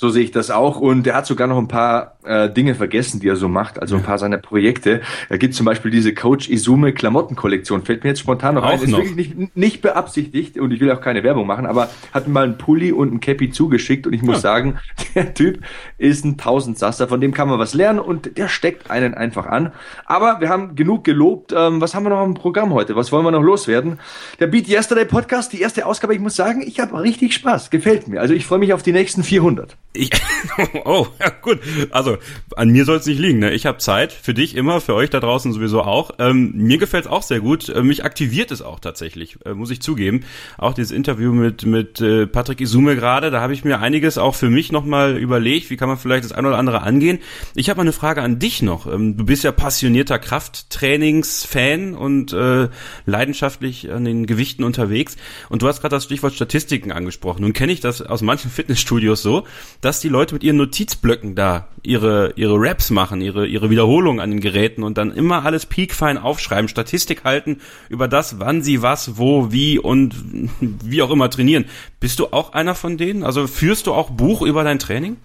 So 0.00 0.10
sehe 0.10 0.22
ich 0.22 0.30
das 0.30 0.52
auch. 0.52 0.78
Und 0.78 1.08
er 1.08 1.16
hat 1.16 1.26
sogar 1.26 1.48
noch 1.48 1.58
ein 1.58 1.66
paar 1.66 2.18
äh, 2.22 2.48
Dinge 2.48 2.76
vergessen, 2.76 3.18
die 3.18 3.26
er 3.26 3.34
so 3.34 3.48
macht, 3.48 3.80
also 3.80 3.96
ein 3.96 4.04
paar 4.04 4.16
seiner 4.16 4.38
Projekte. 4.38 5.00
Er 5.28 5.38
gibt 5.38 5.54
zum 5.54 5.66
Beispiel 5.66 5.90
diese 5.90 6.14
Coach 6.14 6.48
Izume 6.48 6.92
Klamottenkollektion. 6.92 7.82
Fällt 7.82 8.04
mir 8.04 8.10
jetzt 8.10 8.20
spontan 8.20 8.54
noch 8.54 8.62
auch 8.62 8.70
ein. 8.70 8.80
Ist 8.80 8.90
noch. 8.90 8.98
wirklich 8.98 9.34
nicht, 9.34 9.56
nicht 9.56 9.82
beabsichtigt 9.82 10.56
und 10.56 10.70
ich 10.70 10.78
will 10.78 10.92
auch 10.92 11.00
keine 11.00 11.24
Werbung 11.24 11.48
machen, 11.48 11.66
aber 11.66 11.90
hat 12.14 12.28
mir 12.28 12.32
mal 12.32 12.44
einen 12.44 12.58
Pulli 12.58 12.92
und 12.92 13.12
ein 13.12 13.18
Cappy 13.18 13.50
zugeschickt 13.50 14.06
und 14.06 14.12
ich 14.12 14.22
muss 14.22 14.36
ja. 14.36 14.42
sagen, 14.42 14.78
der 15.16 15.34
Typ 15.34 15.64
ist 15.96 16.24
ein 16.24 16.38
Tausendsasser. 16.38 17.08
Von 17.08 17.20
dem 17.20 17.34
kann 17.34 17.48
man 17.48 17.58
was 17.58 17.74
lernen 17.74 17.98
und 17.98 18.38
der 18.38 18.46
steckt 18.46 18.92
einen 18.92 19.14
einfach 19.14 19.46
an. 19.46 19.72
Aber 20.06 20.40
wir 20.40 20.48
haben 20.48 20.76
genug 20.76 21.02
gelobt. 21.02 21.52
Ähm, 21.56 21.80
was 21.80 21.96
haben 21.96 22.04
wir 22.04 22.10
noch 22.10 22.24
im 22.24 22.34
Programm 22.34 22.72
heute? 22.72 22.94
Was 22.94 23.10
wollen 23.10 23.24
wir 23.24 23.32
noch 23.32 23.42
loswerden? 23.42 23.98
Der 24.38 24.46
Beat 24.46 24.68
Yesterday 24.68 25.06
Podcast, 25.06 25.52
die 25.52 25.60
erste 25.60 25.86
Ausgabe. 25.86 26.14
Ich 26.14 26.20
muss 26.20 26.36
sagen, 26.36 26.62
ich 26.64 26.78
habe 26.78 27.02
richtig 27.02 27.34
Spaß. 27.34 27.70
Gefällt 27.70 28.06
mir. 28.06 28.20
Also 28.20 28.32
ich 28.32 28.46
freue 28.46 28.60
mich 28.60 28.72
auf 28.72 28.84
die 28.84 28.92
nächsten 28.92 29.24
400. 29.24 29.76
Ich, 29.94 30.10
oh, 30.84 31.06
ja, 31.18 31.30
gut. 31.30 31.60
Also 31.90 32.18
an 32.56 32.68
mir 32.68 32.84
soll 32.84 32.98
es 32.98 33.06
nicht 33.06 33.18
liegen. 33.18 33.38
Ne? 33.38 33.52
Ich 33.52 33.64
habe 33.64 33.78
Zeit 33.78 34.12
für 34.12 34.34
dich 34.34 34.54
immer, 34.54 34.80
für 34.80 34.94
euch 34.94 35.08
da 35.08 35.18
draußen 35.18 35.52
sowieso 35.52 35.82
auch. 35.82 36.10
Ähm, 36.18 36.52
mir 36.54 36.76
gefällt 36.76 37.06
es 37.06 37.10
auch 37.10 37.22
sehr 37.22 37.40
gut. 37.40 37.70
Äh, 37.70 37.82
mich 37.82 38.04
aktiviert 38.04 38.50
es 38.50 38.60
auch 38.60 38.80
tatsächlich, 38.80 39.38
äh, 39.46 39.54
muss 39.54 39.70
ich 39.70 39.80
zugeben. 39.80 40.24
Auch 40.58 40.74
dieses 40.74 40.92
Interview 40.92 41.32
mit 41.32 41.64
mit 41.64 42.00
äh, 42.02 42.26
Patrick 42.26 42.60
Isume 42.60 42.96
gerade, 42.96 43.30
da 43.30 43.40
habe 43.40 43.54
ich 43.54 43.64
mir 43.64 43.80
einiges 43.80 44.18
auch 44.18 44.34
für 44.34 44.50
mich 44.50 44.72
nochmal 44.72 45.16
überlegt. 45.16 45.70
Wie 45.70 45.76
kann 45.76 45.88
man 45.88 45.96
vielleicht 45.96 46.24
das 46.24 46.32
eine 46.32 46.48
oder 46.48 46.58
andere 46.58 46.82
angehen? 46.82 47.18
Ich 47.54 47.70
habe 47.70 47.78
mal 47.78 47.82
eine 47.82 47.92
Frage 47.92 48.22
an 48.22 48.38
dich 48.38 48.60
noch. 48.60 48.86
Ähm, 48.86 49.16
du 49.16 49.24
bist 49.24 49.42
ja 49.42 49.52
passionierter 49.52 50.18
Krafttrainings-Fan 50.18 51.94
und 51.94 52.34
äh, 52.34 52.68
leidenschaftlich 53.06 53.90
an 53.90 54.04
den 54.04 54.26
Gewichten 54.26 54.64
unterwegs. 54.64 55.16
Und 55.48 55.62
du 55.62 55.66
hast 55.68 55.80
gerade 55.80 55.96
das 55.96 56.04
Stichwort 56.04 56.34
Statistiken 56.34 56.92
angesprochen. 56.92 57.40
Nun 57.40 57.54
kenne 57.54 57.72
ich 57.72 57.80
das 57.80 58.02
aus 58.02 58.20
manchen 58.20 58.50
Fitnessstudios 58.50 59.22
so, 59.22 59.44
dass 59.80 60.00
die 60.00 60.08
Leute 60.08 60.34
mit 60.34 60.42
ihren 60.42 60.56
Notizblöcken 60.56 61.34
da 61.34 61.68
ihre, 61.82 62.32
ihre 62.36 62.56
Raps 62.58 62.90
machen, 62.90 63.20
ihre, 63.20 63.46
ihre 63.46 63.70
Wiederholungen 63.70 64.20
an 64.20 64.30
den 64.30 64.40
Geräten 64.40 64.82
und 64.82 64.98
dann 64.98 65.12
immer 65.12 65.44
alles 65.44 65.66
piekfein 65.66 66.18
aufschreiben, 66.18 66.68
Statistik 66.68 67.24
halten 67.24 67.60
über 67.88 68.08
das, 68.08 68.40
wann 68.40 68.62
sie 68.62 68.82
was, 68.82 69.18
wo, 69.18 69.52
wie 69.52 69.78
und 69.78 70.14
wie 70.60 71.02
auch 71.02 71.10
immer 71.10 71.30
trainieren. 71.30 71.66
Bist 72.00 72.18
du 72.18 72.26
auch 72.26 72.52
einer 72.52 72.74
von 72.74 72.96
denen? 72.96 73.22
Also 73.22 73.46
führst 73.46 73.86
du 73.86 73.94
auch 73.94 74.10
Buch 74.10 74.42
über 74.42 74.64
dein 74.64 74.78
Training? 74.78 75.16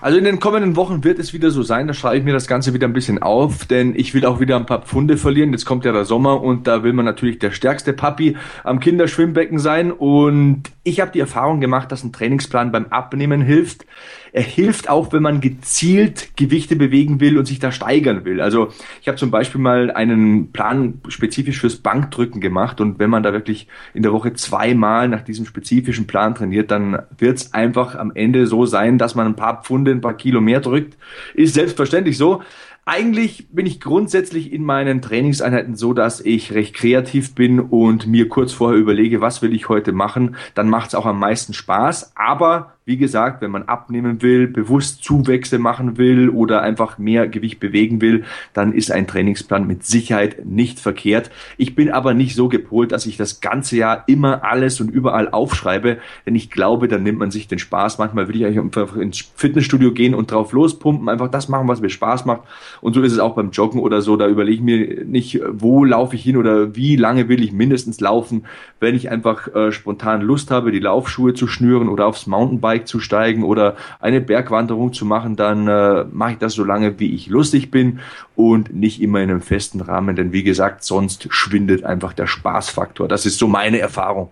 Also 0.00 0.18
in 0.18 0.24
den 0.24 0.38
kommenden 0.38 0.76
Wochen 0.76 1.02
wird 1.02 1.18
es 1.18 1.32
wieder 1.32 1.50
so 1.50 1.62
sein, 1.62 1.88
da 1.88 1.94
schreibe 1.94 2.18
ich 2.18 2.24
mir 2.24 2.32
das 2.32 2.46
Ganze 2.46 2.72
wieder 2.74 2.86
ein 2.86 2.92
bisschen 2.92 3.20
auf, 3.20 3.64
denn 3.66 3.94
ich 3.96 4.14
will 4.14 4.24
auch 4.24 4.38
wieder 4.40 4.56
ein 4.56 4.66
paar 4.66 4.82
Pfunde 4.82 5.16
verlieren. 5.16 5.50
Jetzt 5.52 5.64
kommt 5.64 5.84
ja 5.84 5.92
der 5.92 6.04
Sommer 6.04 6.40
und 6.42 6.66
da 6.66 6.82
will 6.82 6.92
man 6.92 7.04
natürlich 7.04 7.38
der 7.38 7.50
stärkste 7.50 7.92
Papi 7.92 8.36
am 8.64 8.80
Kinderschwimmbecken 8.80 9.58
sein. 9.58 9.90
Und 9.90 10.64
ich 10.84 11.00
habe 11.00 11.10
die 11.10 11.20
Erfahrung 11.20 11.60
gemacht, 11.60 11.90
dass 11.90 12.04
ein 12.04 12.12
Trainingsplan 12.12 12.70
beim 12.70 12.86
Abnehmen 12.86 13.42
hilft. 13.42 13.86
Er 14.32 14.42
hilft 14.42 14.88
auch, 14.88 15.12
wenn 15.12 15.22
man 15.22 15.40
gezielt 15.40 16.36
Gewichte 16.36 16.76
bewegen 16.76 17.20
will 17.20 17.38
und 17.38 17.46
sich 17.46 17.58
da 17.58 17.72
steigern 17.72 18.24
will. 18.24 18.40
Also 18.40 18.68
ich 19.00 19.08
habe 19.08 19.16
zum 19.16 19.30
Beispiel 19.30 19.60
mal 19.60 19.90
einen 19.90 20.52
Plan 20.52 21.00
spezifisch 21.08 21.60
fürs 21.60 21.76
Bankdrücken 21.76 22.40
gemacht 22.40 22.80
und 22.80 22.98
wenn 22.98 23.10
man 23.10 23.22
da 23.22 23.32
wirklich 23.32 23.68
in 23.94 24.02
der 24.02 24.12
Woche 24.12 24.32
zweimal 24.34 25.08
nach 25.08 25.22
diesem 25.22 25.46
spezifischen 25.46 26.06
Plan 26.06 26.34
trainiert, 26.34 26.70
dann 26.70 27.02
wird 27.16 27.38
es 27.38 27.54
einfach 27.54 27.94
am 27.94 28.12
Ende 28.14 28.46
so 28.46 28.66
sein, 28.66 28.98
dass 28.98 29.14
man 29.14 29.26
ein 29.26 29.36
paar 29.36 29.62
Pfunde, 29.62 29.90
ein 29.90 30.00
paar 30.00 30.14
Kilo 30.14 30.40
mehr 30.40 30.60
drückt. 30.60 30.96
Ist 31.34 31.54
selbstverständlich 31.54 32.16
so. 32.18 32.42
Eigentlich 32.90 33.48
bin 33.50 33.66
ich 33.66 33.82
grundsätzlich 33.82 34.50
in 34.50 34.64
meinen 34.64 35.02
Trainingseinheiten 35.02 35.76
so, 35.76 35.92
dass 35.92 36.22
ich 36.22 36.54
recht 36.54 36.74
kreativ 36.74 37.34
bin 37.34 37.60
und 37.60 38.06
mir 38.06 38.30
kurz 38.30 38.54
vorher 38.54 38.80
überlege, 38.80 39.20
was 39.20 39.42
will 39.42 39.54
ich 39.54 39.68
heute 39.68 39.92
machen. 39.92 40.36
Dann 40.54 40.70
macht 40.70 40.88
es 40.88 40.94
auch 40.94 41.04
am 41.04 41.18
meisten 41.18 41.52
Spaß. 41.52 42.12
Aber 42.16 42.77
wie 42.88 42.96
gesagt, 42.96 43.42
wenn 43.42 43.50
man 43.50 43.64
abnehmen 43.64 44.22
will, 44.22 44.46
bewusst 44.46 45.04
Zuwächse 45.04 45.58
machen 45.58 45.98
will 45.98 46.30
oder 46.30 46.62
einfach 46.62 46.96
mehr 46.96 47.28
Gewicht 47.28 47.60
bewegen 47.60 48.00
will, 48.00 48.24
dann 48.54 48.72
ist 48.72 48.90
ein 48.90 49.06
Trainingsplan 49.06 49.66
mit 49.66 49.84
Sicherheit 49.84 50.46
nicht 50.46 50.80
verkehrt. 50.80 51.30
Ich 51.58 51.74
bin 51.74 51.90
aber 51.90 52.14
nicht 52.14 52.34
so 52.34 52.48
gepolt, 52.48 52.92
dass 52.92 53.04
ich 53.04 53.18
das 53.18 53.42
ganze 53.42 53.76
Jahr 53.76 54.04
immer 54.06 54.42
alles 54.42 54.80
und 54.80 54.88
überall 54.88 55.28
aufschreibe, 55.28 55.98
denn 56.24 56.34
ich 56.34 56.50
glaube, 56.50 56.88
dann 56.88 57.02
nimmt 57.02 57.18
man 57.18 57.30
sich 57.30 57.46
den 57.46 57.58
Spaß. 57.58 57.98
Manchmal 57.98 58.26
will 58.26 58.40
ich 58.40 58.46
einfach 58.46 58.96
ins 58.96 59.18
Fitnessstudio 59.36 59.92
gehen 59.92 60.14
und 60.14 60.30
drauf 60.30 60.52
lospumpen, 60.52 61.10
einfach 61.10 61.30
das 61.30 61.50
machen, 61.50 61.68
was 61.68 61.82
mir 61.82 61.90
Spaß 61.90 62.24
macht. 62.24 62.44
Und 62.80 62.94
so 62.94 63.02
ist 63.02 63.12
es 63.12 63.18
auch 63.18 63.34
beim 63.34 63.50
Joggen 63.50 63.82
oder 63.82 64.00
so. 64.00 64.16
Da 64.16 64.26
überlege 64.28 64.54
ich 64.54 64.62
mir 64.62 65.04
nicht, 65.04 65.42
wo 65.52 65.84
laufe 65.84 66.16
ich 66.16 66.22
hin 66.22 66.38
oder 66.38 66.74
wie 66.74 66.96
lange 66.96 67.28
will 67.28 67.42
ich 67.44 67.52
mindestens 67.52 68.00
laufen. 68.00 68.46
Wenn 68.80 68.94
ich 68.94 69.10
einfach 69.10 69.54
äh, 69.54 69.72
spontan 69.72 70.22
Lust 70.22 70.50
habe, 70.50 70.72
die 70.72 70.78
Laufschuhe 70.78 71.34
zu 71.34 71.46
schnüren 71.48 71.90
oder 71.90 72.06
aufs 72.06 72.26
Mountainbike 72.26 72.77
Mountainbike 72.78 72.86
zu 72.86 73.00
steigen 73.00 73.42
oder 73.42 73.76
eine 74.00 74.20
Bergwanderung 74.20 74.92
zu 74.92 75.04
machen, 75.04 75.36
dann 75.36 75.68
äh, 75.68 76.04
mache 76.10 76.32
ich 76.32 76.38
das 76.38 76.54
so 76.54 76.64
lange, 76.64 76.98
wie 76.98 77.14
ich 77.14 77.26
lustig 77.26 77.70
bin 77.70 78.00
und 78.36 78.74
nicht 78.74 79.00
immer 79.00 79.20
in 79.20 79.30
einem 79.30 79.42
festen 79.42 79.80
Rahmen, 79.80 80.16
denn 80.16 80.32
wie 80.32 80.42
gesagt, 80.42 80.84
sonst 80.84 81.26
schwindet 81.30 81.84
einfach 81.84 82.12
der 82.12 82.26
Spaßfaktor. 82.26 83.08
Das 83.08 83.26
ist 83.26 83.38
so 83.38 83.48
meine 83.48 83.78
Erfahrung. 83.78 84.30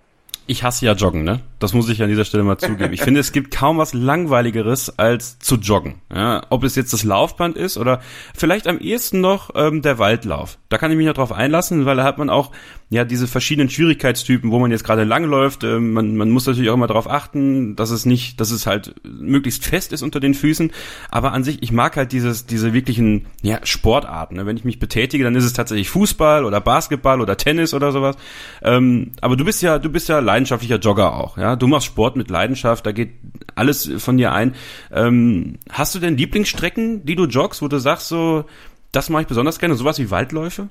Ich 0.48 0.62
hasse 0.62 0.86
ja 0.86 0.92
Joggen, 0.92 1.24
ne? 1.24 1.40
Das 1.58 1.72
muss 1.72 1.88
ich 1.88 2.00
an 2.02 2.08
dieser 2.08 2.24
Stelle 2.24 2.44
mal 2.44 2.56
zugeben. 2.56 2.92
Ich 2.92 3.02
finde, 3.02 3.18
es 3.18 3.32
gibt 3.32 3.52
kaum 3.52 3.78
was 3.78 3.94
langweiligeres 3.94 4.96
als 4.96 5.40
zu 5.40 5.56
joggen. 5.56 5.96
Ja, 6.14 6.42
ob 6.50 6.62
es 6.62 6.76
jetzt 6.76 6.92
das 6.92 7.02
Laufband 7.02 7.56
ist 7.56 7.76
oder 7.76 8.00
vielleicht 8.32 8.68
am 8.68 8.78
ehesten 8.78 9.20
noch 9.20 9.50
ähm, 9.56 9.82
der 9.82 9.98
Waldlauf. 9.98 10.58
Da 10.68 10.78
kann 10.78 10.92
ich 10.92 10.96
mich 10.96 11.06
noch 11.06 11.14
drauf 11.14 11.32
einlassen, 11.32 11.84
weil 11.84 11.96
da 11.96 12.04
hat 12.04 12.18
man 12.18 12.30
auch 12.30 12.52
ja 12.88 13.04
diese 13.04 13.26
verschiedenen 13.26 13.68
Schwierigkeitstypen, 13.68 14.52
wo 14.52 14.60
man 14.60 14.70
jetzt 14.70 14.84
gerade 14.84 15.02
langläuft. 15.02 15.64
Äh, 15.64 15.80
man, 15.80 16.16
man 16.16 16.30
muss 16.30 16.46
natürlich 16.46 16.70
auch 16.70 16.74
immer 16.74 16.86
darauf 16.86 17.10
achten, 17.10 17.74
dass 17.74 17.90
es 17.90 18.06
nicht, 18.06 18.40
dass 18.40 18.52
es 18.52 18.66
halt 18.66 18.94
möglichst 19.02 19.64
fest 19.64 19.92
ist 19.92 20.02
unter 20.02 20.20
den 20.20 20.34
Füßen. 20.34 20.70
Aber 21.10 21.32
an 21.32 21.42
sich, 21.42 21.62
ich 21.62 21.72
mag 21.72 21.96
halt 21.96 22.12
dieses, 22.12 22.46
diese 22.46 22.72
wirklichen 22.72 23.26
ja, 23.42 23.58
Sportarten. 23.64 24.36
Ne? 24.36 24.46
Wenn 24.46 24.56
ich 24.56 24.64
mich 24.64 24.78
betätige, 24.78 25.24
dann 25.24 25.34
ist 25.34 25.44
es 25.44 25.52
tatsächlich 25.52 25.90
Fußball 25.90 26.44
oder 26.44 26.60
Basketball 26.60 27.20
oder 27.20 27.36
Tennis 27.36 27.74
oder 27.74 27.90
sowas. 27.90 28.16
Ähm, 28.62 29.12
aber 29.20 29.36
du 29.36 29.44
bist 29.44 29.62
ja, 29.62 29.80
du 29.80 29.90
bist 29.90 30.08
ja 30.08 30.20
leidenschaftlicher 30.20 30.78
Jogger 30.78 31.14
auch. 31.14 31.38
Ja, 31.38 31.56
du 31.56 31.66
machst 31.66 31.86
Sport 31.86 32.14
mit 32.14 32.30
Leidenschaft. 32.30 32.86
Da 32.86 32.92
geht 32.92 33.14
alles 33.56 33.90
von 33.98 34.16
dir 34.16 34.32
ein. 34.32 34.54
Ähm, 34.92 35.58
hast 35.70 35.94
du 35.96 35.98
denn 35.98 36.16
Lieblingsstrecken, 36.16 37.04
die 37.04 37.16
du 37.16 37.24
joggst, 37.24 37.62
wo 37.62 37.68
du 37.68 37.78
sagst 37.78 38.08
so, 38.08 38.44
das 38.92 39.10
mache 39.10 39.22
ich 39.22 39.28
besonders 39.28 39.58
gerne, 39.58 39.74
sowas 39.74 39.98
wie 39.98 40.10
Waldläufe? 40.12 40.68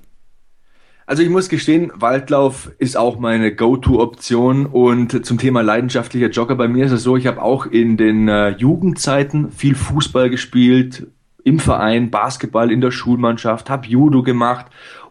Also 1.08 1.22
ich 1.22 1.30
muss 1.30 1.50
gestehen, 1.50 1.92
Waldlauf 1.94 2.72
ist 2.80 2.98
auch 2.98 3.20
meine 3.20 3.54
Go-To-Option 3.54 4.66
und 4.66 5.24
zum 5.24 5.38
Thema 5.38 5.62
leidenschaftlicher 5.62 6.30
Jogger 6.30 6.56
bei 6.56 6.68
mir 6.68 6.86
ist 6.86 6.92
es 6.92 7.04
so, 7.04 7.16
ich 7.16 7.28
habe 7.28 7.44
auch 7.44 7.68
in 7.68 7.96
den 7.96 8.28
äh, 8.28 8.50
Jugendzeiten 8.50 9.52
viel 9.52 9.76
Fußball 9.76 10.32
gespielt, 10.32 11.06
im 11.44 11.60
Verein, 11.60 12.10
Basketball 12.10 12.72
in 12.72 12.82
der 12.82 12.90
Schulmannschaft, 12.90 13.70
habe 13.70 13.86
Judo 13.86 14.24
gemacht 14.24 14.66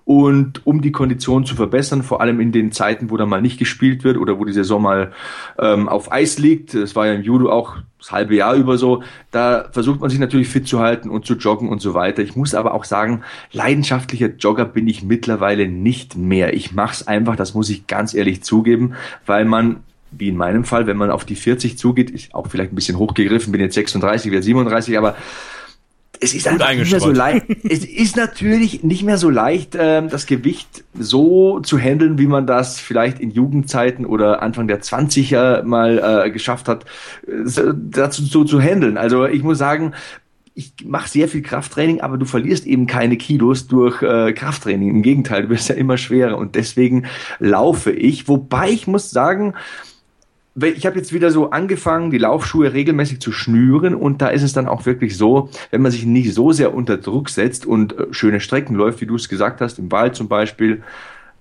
und 0.05 0.67
um 0.67 0.83
die 0.83 0.93
Kondition 0.93 1.47
zu 1.47 1.55
verbessern, 1.55 2.03
vor 2.03 2.21
allem 2.21 2.39
in 2.41 2.53
den 2.53 2.73
Zeiten, 2.73 3.11
wo 3.11 3.17
da 3.17 3.25
mal 3.25 3.41
nicht 3.41 3.59
gespielt 3.59 4.05
wird 4.05 4.19
oder 4.19 4.39
wo 4.39 4.45
die 4.45 4.53
Saison 4.53 4.83
mal 4.83 5.13
ähm, 5.59 5.89
auf 5.89 6.13
Eis 6.13 6.39
liegt, 6.39 6.75
das 6.75 6.95
war 6.95 7.07
ja 7.07 7.15
im 7.15 7.23
Judo 7.23 7.51
auch 7.51 7.77
das 7.99 8.13
halbe 8.13 8.37
Jahr 8.37 8.55
über 8.55 8.77
so, 8.77 9.03
da 9.31 9.67
versucht 9.73 10.01
man 10.01 10.11
sich 10.11 10.19
natürlich 10.19 10.49
fit 10.49 10.69
zu 10.69 10.81
halten 10.81 11.09
und 11.09 11.25
zu 11.25 11.35
joggen 11.35 11.71
und 11.71 11.81
so 11.81 11.95
weiter. 11.95 12.23
Ich 12.23 12.37
muss 12.37 12.55
aber 12.55 12.75
auch 12.75 12.85
sagen, 12.85 13.23
leidenschaftlicher 13.53 14.29
Jogger 14.29 14.67
bin 14.67 14.87
ich 14.89 15.03
mittlerweile 15.03 15.69
nicht 15.69 16.17
mehr. 16.17 16.53
Ich 16.53 16.75
mache 16.75 16.93
es 16.93 17.07
einfach, 17.09 17.37
das 17.37 17.55
muss 17.55 17.71
ich 17.71 17.87
ganz 17.87 18.13
ehrlich 18.13 18.43
zugeben, 18.43 18.95
weil 19.25 19.47
man 19.47 19.81
wie 20.17 20.29
in 20.29 20.37
meinem 20.37 20.65
Fall, 20.65 20.87
wenn 20.87 20.97
man 20.97 21.11
auf 21.11 21.25
die 21.25 21.35
40 21.35 21.77
zugeht, 21.77 22.09
ist 22.09 22.35
auch 22.35 22.47
vielleicht 22.47 22.73
ein 22.73 22.77
bisschen 22.77 22.99
hochgegriffen, 22.99 23.51
bin 23.51 23.61
jetzt 23.61 23.75
36, 23.75 24.31
werde 24.31 24.45
37, 24.45 24.97
aber 24.97 25.17
es 26.21 26.35
ist 26.35 26.47
einfach 26.49 26.73
nicht 26.75 26.91
mehr 26.91 27.01
so 27.01 27.11
leicht. 27.11 27.47
es 27.69 27.85
ist 27.85 28.17
natürlich 28.17 28.83
nicht 28.83 29.03
mehr 29.03 29.19
so 29.19 29.31
leicht, 29.31 29.75
äh, 29.75 30.07
das 30.07 30.27
Gewicht 30.27 30.85
so 30.99 31.61
zu 31.61 31.79
handeln, 31.79 32.19
wie 32.19 32.27
man 32.27 32.47
das 32.47 32.81
vielleicht 32.81 33.19
in 33.21 33.31
Jugendzeiten 33.31 34.07
oder 34.07 34.43
Anfang 34.43 34.69
der 34.69 34.83
20er 34.83 35.63
mal 35.63 36.25
äh, 36.27 36.31
geschafft 36.31 36.69
hat, 36.69 36.85
äh, 37.27 37.73
dazu 37.75 38.23
so 38.23 38.45
zu 38.45 38.61
handeln. 38.61 38.97
Also 38.97 39.27
ich 39.27 39.43
muss 39.43 39.59
sagen, 39.59 39.95
ich 40.55 40.73
mache 40.85 41.09
sehr 41.09 41.29
viel 41.29 41.43
Krafttraining, 41.43 42.01
aber 42.01 42.17
du 42.17 42.27
verlierst 42.27 42.65
eben 42.67 42.87
keine 42.87 43.17
Kilos 43.17 43.67
durch 43.67 44.03
äh, 44.03 44.33
Krafttraining. 44.33 44.89
Im 44.89 45.03
Gegenteil, 45.03 45.43
du 45.43 45.49
wirst 45.51 45.69
ja 45.69 45.75
immer 45.75 45.97
schwerer 45.97 46.39
und 46.39 46.55
deswegen 46.55 47.07
laufe 47.41 47.91
ich. 47.91 48.29
Wobei 48.29 48.71
ich 48.71 48.87
muss 48.87 49.11
sagen, 49.11 49.55
ich 50.63 50.87
habe 50.87 50.97
jetzt 50.97 51.13
wieder 51.13 51.31
so 51.31 51.51
angefangen, 51.51 52.11
die 52.11 52.19
Laufschuhe 52.19 52.73
regelmäßig 52.73 53.21
zu 53.21 53.33
schnüren 53.33 53.95
und 53.95 54.23
da 54.23 54.29
ist 54.29 54.43
es 54.43 54.53
dann 54.53 54.69
auch 54.69 54.87
wirklich 54.87 55.17
so, 55.17 55.51
wenn 55.71 55.83
man 55.83 55.91
sich 55.91 56.07
nicht 56.07 56.33
so 56.33 56.53
sehr 56.53 56.75
unter 56.75 56.97
Druck 56.97 57.29
setzt 57.29 57.67
und 57.67 57.99
äh, 57.99 58.07
schöne 58.13 58.41
Strecken 58.41 58.77
läuft, 58.77 59.01
wie 59.01 59.07
du 59.07 59.17
es 59.17 59.29
gesagt 59.29 59.61
hast, 59.61 59.79
im 59.79 59.91
Wald 59.91 60.15
zum 60.15 60.29
Beispiel, 60.29 60.83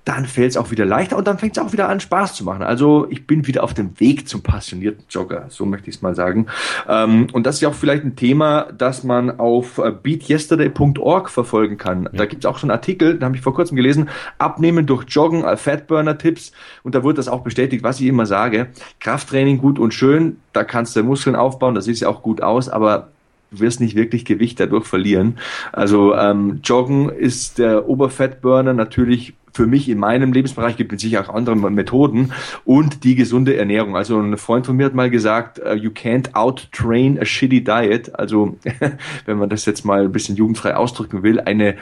dann 0.05 0.25
fällt 0.25 0.51
es 0.51 0.57
auch 0.57 0.71
wieder 0.71 0.85
leichter 0.85 1.17
und 1.17 1.27
dann 1.27 1.37
fängt 1.37 1.57
es 1.57 1.63
auch 1.63 1.71
wieder 1.71 1.87
an, 1.87 1.99
Spaß 1.99 2.35
zu 2.35 2.43
machen. 2.43 2.63
Also 2.63 3.07
ich 3.09 3.25
bin 3.25 3.47
wieder 3.47 3.63
auf 3.63 3.73
dem 3.73 3.99
Weg 3.99 4.27
zum 4.27 4.41
passionierten 4.41 5.05
Jogger, 5.09 5.45
so 5.49 5.65
möchte 5.65 5.89
ich 5.89 5.97
es 5.97 6.01
mal 6.01 6.15
sagen. 6.15 6.47
Ähm, 6.87 7.27
und 7.31 7.45
das 7.45 7.55
ist 7.55 7.61
ja 7.61 7.69
auch 7.69 7.73
vielleicht 7.73 8.03
ein 8.03 8.15
Thema, 8.15 8.67
das 8.77 9.03
man 9.03 9.39
auf 9.39 9.77
äh, 9.77 9.91
beatyesterday.org 9.91 11.29
verfolgen 11.29 11.77
kann. 11.77 12.09
Da 12.11 12.25
gibt 12.25 12.43
es 12.43 12.49
auch 12.49 12.57
so 12.57 12.65
einen 12.65 12.71
Artikel, 12.71 13.17
da 13.17 13.27
habe 13.27 13.35
ich 13.35 13.41
vor 13.41 13.53
kurzem 13.53 13.77
gelesen, 13.77 14.09
Abnehmen 14.37 14.85
durch 14.85 15.05
Joggen, 15.07 15.43
äh, 15.43 15.55
Fatburner-Tipps. 15.55 16.51
Und 16.83 16.95
da 16.95 17.03
wurde 17.03 17.15
das 17.15 17.27
auch 17.27 17.41
bestätigt, 17.41 17.83
was 17.83 17.99
ich 17.99 18.07
immer 18.07 18.25
sage. 18.25 18.67
Krafttraining 18.99 19.57
gut 19.59 19.79
und 19.79 19.93
schön, 19.93 20.37
da 20.51 20.63
kannst 20.63 20.95
du 20.95 21.03
Muskeln 21.03 21.35
aufbauen, 21.35 21.75
das 21.75 21.85
sieht 21.85 21.99
ja 21.99 22.09
auch 22.09 22.21
gut 22.21 22.41
aus, 22.41 22.69
aber 22.69 23.12
du 23.53 23.59
wirst 23.59 23.79
nicht 23.79 23.95
wirklich 23.95 24.25
Gewicht 24.25 24.59
dadurch 24.59 24.85
verlieren. 24.85 25.37
Also 25.71 26.15
ähm, 26.15 26.59
Joggen 26.63 27.09
ist 27.09 27.59
der 27.59 27.87
Oberfettburner 27.87 28.73
natürlich 28.73 29.33
für 29.53 29.67
mich 29.67 29.87
in 29.87 29.99
meinem 29.99 30.33
Lebensbereich 30.33 30.77
gibt 30.77 30.93
es 30.93 31.01
sicher 31.01 31.21
auch 31.21 31.33
andere 31.33 31.55
Methoden 31.55 32.33
und 32.65 33.03
die 33.03 33.15
gesunde 33.15 33.55
Ernährung. 33.55 33.95
Also 33.95 34.19
ein 34.19 34.37
Freund 34.37 34.65
von 34.65 34.75
mir 34.75 34.87
hat 34.87 34.95
mal 34.95 35.11
gesagt, 35.11 35.59
uh, 35.59 35.73
you 35.73 35.91
can't 35.91 36.33
out-train 36.33 37.19
a 37.19 37.25
shitty 37.25 37.63
diet. 37.63 38.17
Also 38.17 38.57
wenn 39.25 39.37
man 39.37 39.49
das 39.49 39.65
jetzt 39.65 39.85
mal 39.85 40.05
ein 40.05 40.11
bisschen 40.11 40.35
jugendfrei 40.35 40.75
ausdrücken 40.75 41.21
will, 41.21 41.39
eine 41.39 41.75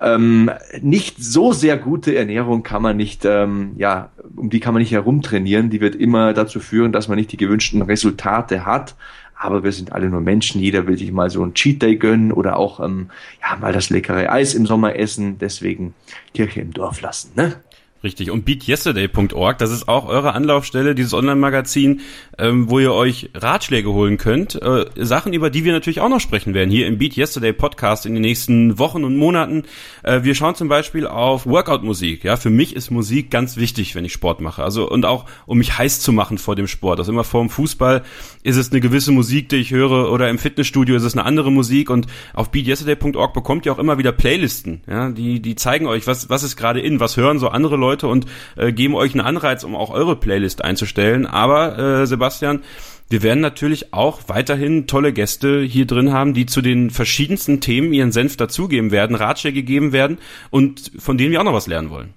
ähm, 0.00 0.50
nicht 0.80 1.22
so 1.22 1.52
sehr 1.52 1.76
gute 1.76 2.16
Ernährung 2.16 2.62
kann 2.62 2.80
man 2.80 2.96
nicht, 2.96 3.26
ähm, 3.26 3.72
ja, 3.76 4.10
um 4.34 4.48
die 4.48 4.60
kann 4.60 4.72
man 4.72 4.80
nicht 4.80 4.92
herumtrainieren. 4.92 5.68
Die 5.68 5.82
wird 5.82 5.96
immer 5.96 6.32
dazu 6.32 6.60
führen, 6.60 6.92
dass 6.92 7.08
man 7.08 7.18
nicht 7.18 7.32
die 7.32 7.36
gewünschten 7.36 7.82
Resultate 7.82 8.64
hat 8.64 8.94
aber 9.38 9.62
wir 9.62 9.72
sind 9.72 9.92
alle 9.92 10.10
nur 10.10 10.20
Menschen. 10.20 10.60
Jeder 10.60 10.86
will 10.86 10.98
sich 10.98 11.12
mal 11.12 11.30
so 11.30 11.44
ein 11.44 11.54
Cheat 11.54 11.80
Day 11.80 11.96
gönnen 11.96 12.32
oder 12.32 12.56
auch 12.56 12.80
ähm, 12.80 13.10
ja 13.40 13.56
mal 13.56 13.72
das 13.72 13.90
leckere 13.90 14.30
Eis 14.30 14.54
im 14.54 14.66
Sommer 14.66 14.96
essen. 14.96 15.38
Deswegen 15.38 15.94
Kirche 16.34 16.60
im 16.60 16.72
Dorf 16.72 17.00
lassen, 17.00 17.32
ne? 17.36 17.56
Richtig. 18.04 18.30
Und 18.30 18.44
beatyesterday.org, 18.44 19.58
das 19.58 19.72
ist 19.72 19.88
auch 19.88 20.06
eure 20.06 20.32
Anlaufstelle, 20.32 20.94
dieses 20.94 21.14
Online-Magazin, 21.14 22.00
ähm, 22.38 22.70
wo 22.70 22.78
ihr 22.78 22.92
euch 22.92 23.30
Ratschläge 23.34 23.92
holen 23.92 24.18
könnt. 24.18 24.54
Äh, 24.54 24.86
Sachen, 24.94 25.32
über 25.32 25.50
die 25.50 25.64
wir 25.64 25.72
natürlich 25.72 26.00
auch 26.00 26.08
noch 26.08 26.20
sprechen 26.20 26.54
werden, 26.54 26.70
hier 26.70 26.86
im 26.86 26.98
Beat 26.98 27.16
Yesterday 27.16 27.52
Podcast 27.52 28.06
in 28.06 28.14
den 28.14 28.22
nächsten 28.22 28.78
Wochen 28.78 29.02
und 29.02 29.16
Monaten. 29.16 29.64
Äh, 30.04 30.22
wir 30.22 30.36
schauen 30.36 30.54
zum 30.54 30.68
Beispiel 30.68 31.08
auf 31.08 31.44
Workout-Musik. 31.44 32.22
Ja, 32.22 32.36
für 32.36 32.50
mich 32.50 32.76
ist 32.76 32.92
Musik 32.92 33.32
ganz 33.32 33.56
wichtig, 33.56 33.96
wenn 33.96 34.04
ich 34.04 34.12
Sport 34.12 34.40
mache. 34.40 34.62
Also, 34.62 34.88
und 34.88 35.04
auch, 35.04 35.26
um 35.46 35.58
mich 35.58 35.76
heiß 35.76 35.98
zu 35.98 36.12
machen 36.12 36.38
vor 36.38 36.54
dem 36.54 36.68
Sport. 36.68 37.00
Also 37.00 37.10
immer 37.10 37.24
vor 37.24 37.40
dem 37.40 37.50
Fußball 37.50 38.04
ist 38.44 38.56
es 38.56 38.70
eine 38.70 38.80
gewisse 38.80 39.10
Musik, 39.10 39.48
die 39.48 39.56
ich 39.56 39.72
höre, 39.72 40.12
oder 40.12 40.28
im 40.28 40.38
Fitnessstudio 40.38 40.94
ist 40.94 41.02
es 41.02 41.16
eine 41.16 41.24
andere 41.24 41.50
Musik. 41.50 41.90
Und 41.90 42.06
auf 42.32 42.52
beatyesterday.org 42.52 43.34
bekommt 43.34 43.66
ihr 43.66 43.72
auch 43.72 43.80
immer 43.80 43.98
wieder 43.98 44.12
Playlisten. 44.12 44.82
Ja, 44.86 45.10
die, 45.10 45.40
die 45.40 45.56
zeigen 45.56 45.88
euch, 45.88 46.06
was, 46.06 46.30
was 46.30 46.44
ist 46.44 46.54
gerade 46.54 46.78
in, 46.78 47.00
was 47.00 47.16
hören 47.16 47.40
so 47.40 47.48
andere 47.48 47.74
Leute 47.74 47.87
Leute 47.88 48.06
und 48.06 48.26
äh, 48.56 48.72
geben 48.72 48.94
euch 48.94 49.12
einen 49.12 49.24
Anreiz, 49.24 49.64
um 49.64 49.74
auch 49.74 49.90
eure 49.90 50.16
Playlist 50.16 50.62
einzustellen. 50.64 51.26
Aber 51.26 51.78
äh, 51.78 52.06
Sebastian, 52.06 52.62
wir 53.10 53.22
werden 53.22 53.40
natürlich 53.40 53.94
auch 53.94 54.20
weiterhin 54.26 54.86
tolle 54.86 55.14
Gäste 55.14 55.62
hier 55.62 55.86
drin 55.86 56.12
haben, 56.12 56.34
die 56.34 56.44
zu 56.44 56.60
den 56.60 56.90
verschiedensten 56.90 57.60
Themen 57.60 57.94
ihren 57.94 58.12
Senf 58.12 58.36
dazugeben 58.36 58.90
werden, 58.90 59.16
Ratschläge 59.16 59.62
geben 59.62 59.92
werden 59.92 60.18
und 60.50 60.92
von 60.98 61.16
denen 61.16 61.32
wir 61.32 61.40
auch 61.40 61.44
noch 61.44 61.54
was 61.54 61.66
lernen 61.66 61.90
wollen. 61.90 62.12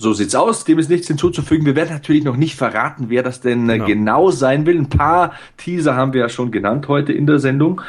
So 0.00 0.12
sieht's 0.12 0.36
aus. 0.36 0.64
Dem 0.64 0.78
ist 0.78 0.88
nichts 0.88 1.08
hinzuzufügen. 1.08 1.66
Wir 1.66 1.74
werden 1.74 1.92
natürlich 1.92 2.22
noch 2.22 2.36
nicht 2.36 2.54
verraten, 2.54 3.06
wer 3.08 3.24
das 3.24 3.40
denn 3.40 3.68
äh, 3.68 3.74
genau. 3.74 3.86
genau 3.86 4.30
sein 4.30 4.64
will. 4.64 4.78
Ein 4.78 4.88
paar 4.88 5.32
Teaser 5.56 5.96
haben 5.96 6.12
wir 6.12 6.20
ja 6.20 6.28
schon 6.28 6.52
genannt 6.52 6.86
heute 6.86 7.12
in 7.12 7.26
der 7.26 7.40
Sendung. 7.40 7.80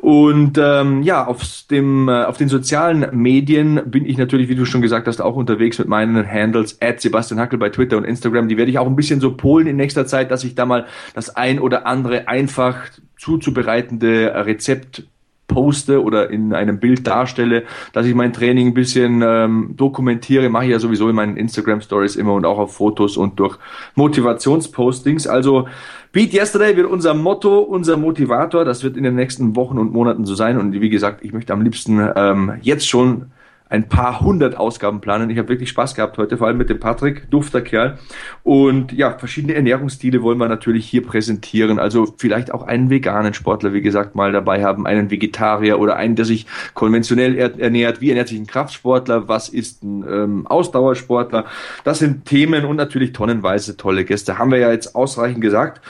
Und 0.00 0.56
ähm, 0.56 1.02
ja, 1.02 1.26
auf 1.26 1.42
dem 1.70 2.08
äh, 2.08 2.24
auf 2.24 2.38
den 2.38 2.48
sozialen 2.48 3.06
Medien 3.12 3.82
bin 3.84 4.06
ich 4.06 4.16
natürlich, 4.16 4.48
wie 4.48 4.54
du 4.54 4.64
schon 4.64 4.80
gesagt 4.80 5.06
hast, 5.06 5.20
auch 5.20 5.36
unterwegs 5.36 5.78
mit 5.78 5.88
meinen 5.88 6.26
Handles 6.26 6.80
at 6.80 7.02
Sebastian 7.02 7.38
Hackel 7.38 7.58
bei 7.58 7.68
Twitter 7.68 7.98
und 7.98 8.04
Instagram. 8.04 8.48
Die 8.48 8.56
werde 8.56 8.70
ich 8.70 8.78
auch 8.78 8.86
ein 8.86 8.96
bisschen 8.96 9.20
so 9.20 9.36
polen 9.36 9.66
in 9.66 9.76
nächster 9.76 10.06
Zeit, 10.06 10.30
dass 10.30 10.44
ich 10.44 10.54
da 10.54 10.64
mal 10.64 10.86
das 11.14 11.36
ein 11.36 11.58
oder 11.58 11.86
andere 11.86 12.28
einfach 12.28 12.78
zuzubereitende 13.18 14.32
Rezept 14.46 15.02
poste 15.48 16.02
oder 16.02 16.30
in 16.30 16.54
einem 16.54 16.78
Bild 16.78 17.06
darstelle, 17.06 17.64
dass 17.92 18.06
ich 18.06 18.14
mein 18.14 18.32
Training 18.32 18.68
ein 18.68 18.74
bisschen 18.74 19.22
ähm, 19.26 19.74
dokumentiere, 19.76 20.48
mache 20.48 20.66
ich 20.66 20.70
ja 20.70 20.78
sowieso 20.78 21.08
in 21.08 21.16
meinen 21.16 21.36
Instagram 21.36 21.80
Stories 21.80 22.14
immer 22.14 22.34
und 22.34 22.44
auch 22.44 22.58
auf 22.58 22.74
Fotos 22.74 23.16
und 23.16 23.40
durch 23.40 23.58
Motivationspostings. 23.96 25.26
Also 25.26 25.66
Beat 26.12 26.32
Yesterday 26.32 26.76
wird 26.76 26.86
unser 26.86 27.14
Motto, 27.14 27.58
unser 27.58 27.96
Motivator. 27.96 28.64
Das 28.64 28.84
wird 28.84 28.96
in 28.96 29.02
den 29.02 29.16
nächsten 29.16 29.56
Wochen 29.56 29.78
und 29.78 29.92
Monaten 29.92 30.24
so 30.24 30.34
sein. 30.34 30.58
Und 30.58 30.72
wie 30.72 30.90
gesagt, 30.90 31.24
ich 31.24 31.32
möchte 31.32 31.52
am 31.52 31.62
liebsten 31.62 32.00
ähm, 32.14 32.52
jetzt 32.62 32.88
schon 32.88 33.26
ein 33.68 33.88
paar 33.88 34.20
hundert 34.20 34.56
Ausgaben 34.56 35.00
planen. 35.00 35.30
Ich 35.30 35.38
habe 35.38 35.48
wirklich 35.48 35.68
Spaß 35.68 35.94
gehabt 35.94 36.18
heute, 36.18 36.38
vor 36.38 36.46
allem 36.46 36.56
mit 36.56 36.70
dem 36.70 36.80
Patrick, 36.80 37.30
dufter 37.30 37.60
Kerl. 37.60 37.98
Und 38.42 38.92
ja, 38.92 39.18
verschiedene 39.18 39.54
Ernährungsstile 39.54 40.22
wollen 40.22 40.38
wir 40.38 40.48
natürlich 40.48 40.86
hier 40.86 41.04
präsentieren. 41.04 41.78
Also 41.78 42.14
vielleicht 42.16 42.52
auch 42.52 42.62
einen 42.62 42.90
veganen 42.90 43.34
Sportler, 43.34 43.72
wie 43.72 43.82
gesagt, 43.82 44.14
mal 44.14 44.32
dabei 44.32 44.64
haben, 44.64 44.86
einen 44.86 45.10
Vegetarier 45.10 45.78
oder 45.78 45.96
einen, 45.96 46.16
der 46.16 46.24
sich 46.24 46.46
konventionell 46.74 47.36
ernährt. 47.36 48.00
Wie 48.00 48.08
ernährt 48.08 48.28
sich 48.28 48.38
ein 48.38 48.46
Kraftsportler? 48.46 49.28
Was 49.28 49.48
ist 49.48 49.82
ein 49.82 50.04
ähm, 50.08 50.46
Ausdauersportler? 50.46 51.44
Das 51.84 51.98
sind 51.98 52.24
Themen 52.24 52.64
und 52.64 52.76
natürlich 52.76 53.12
tonnenweise 53.12 53.76
tolle 53.76 54.04
Gäste. 54.04 54.38
Haben 54.38 54.50
wir 54.50 54.58
ja 54.58 54.72
jetzt 54.72 54.94
ausreichend 54.94 55.42
gesagt. 55.42 55.80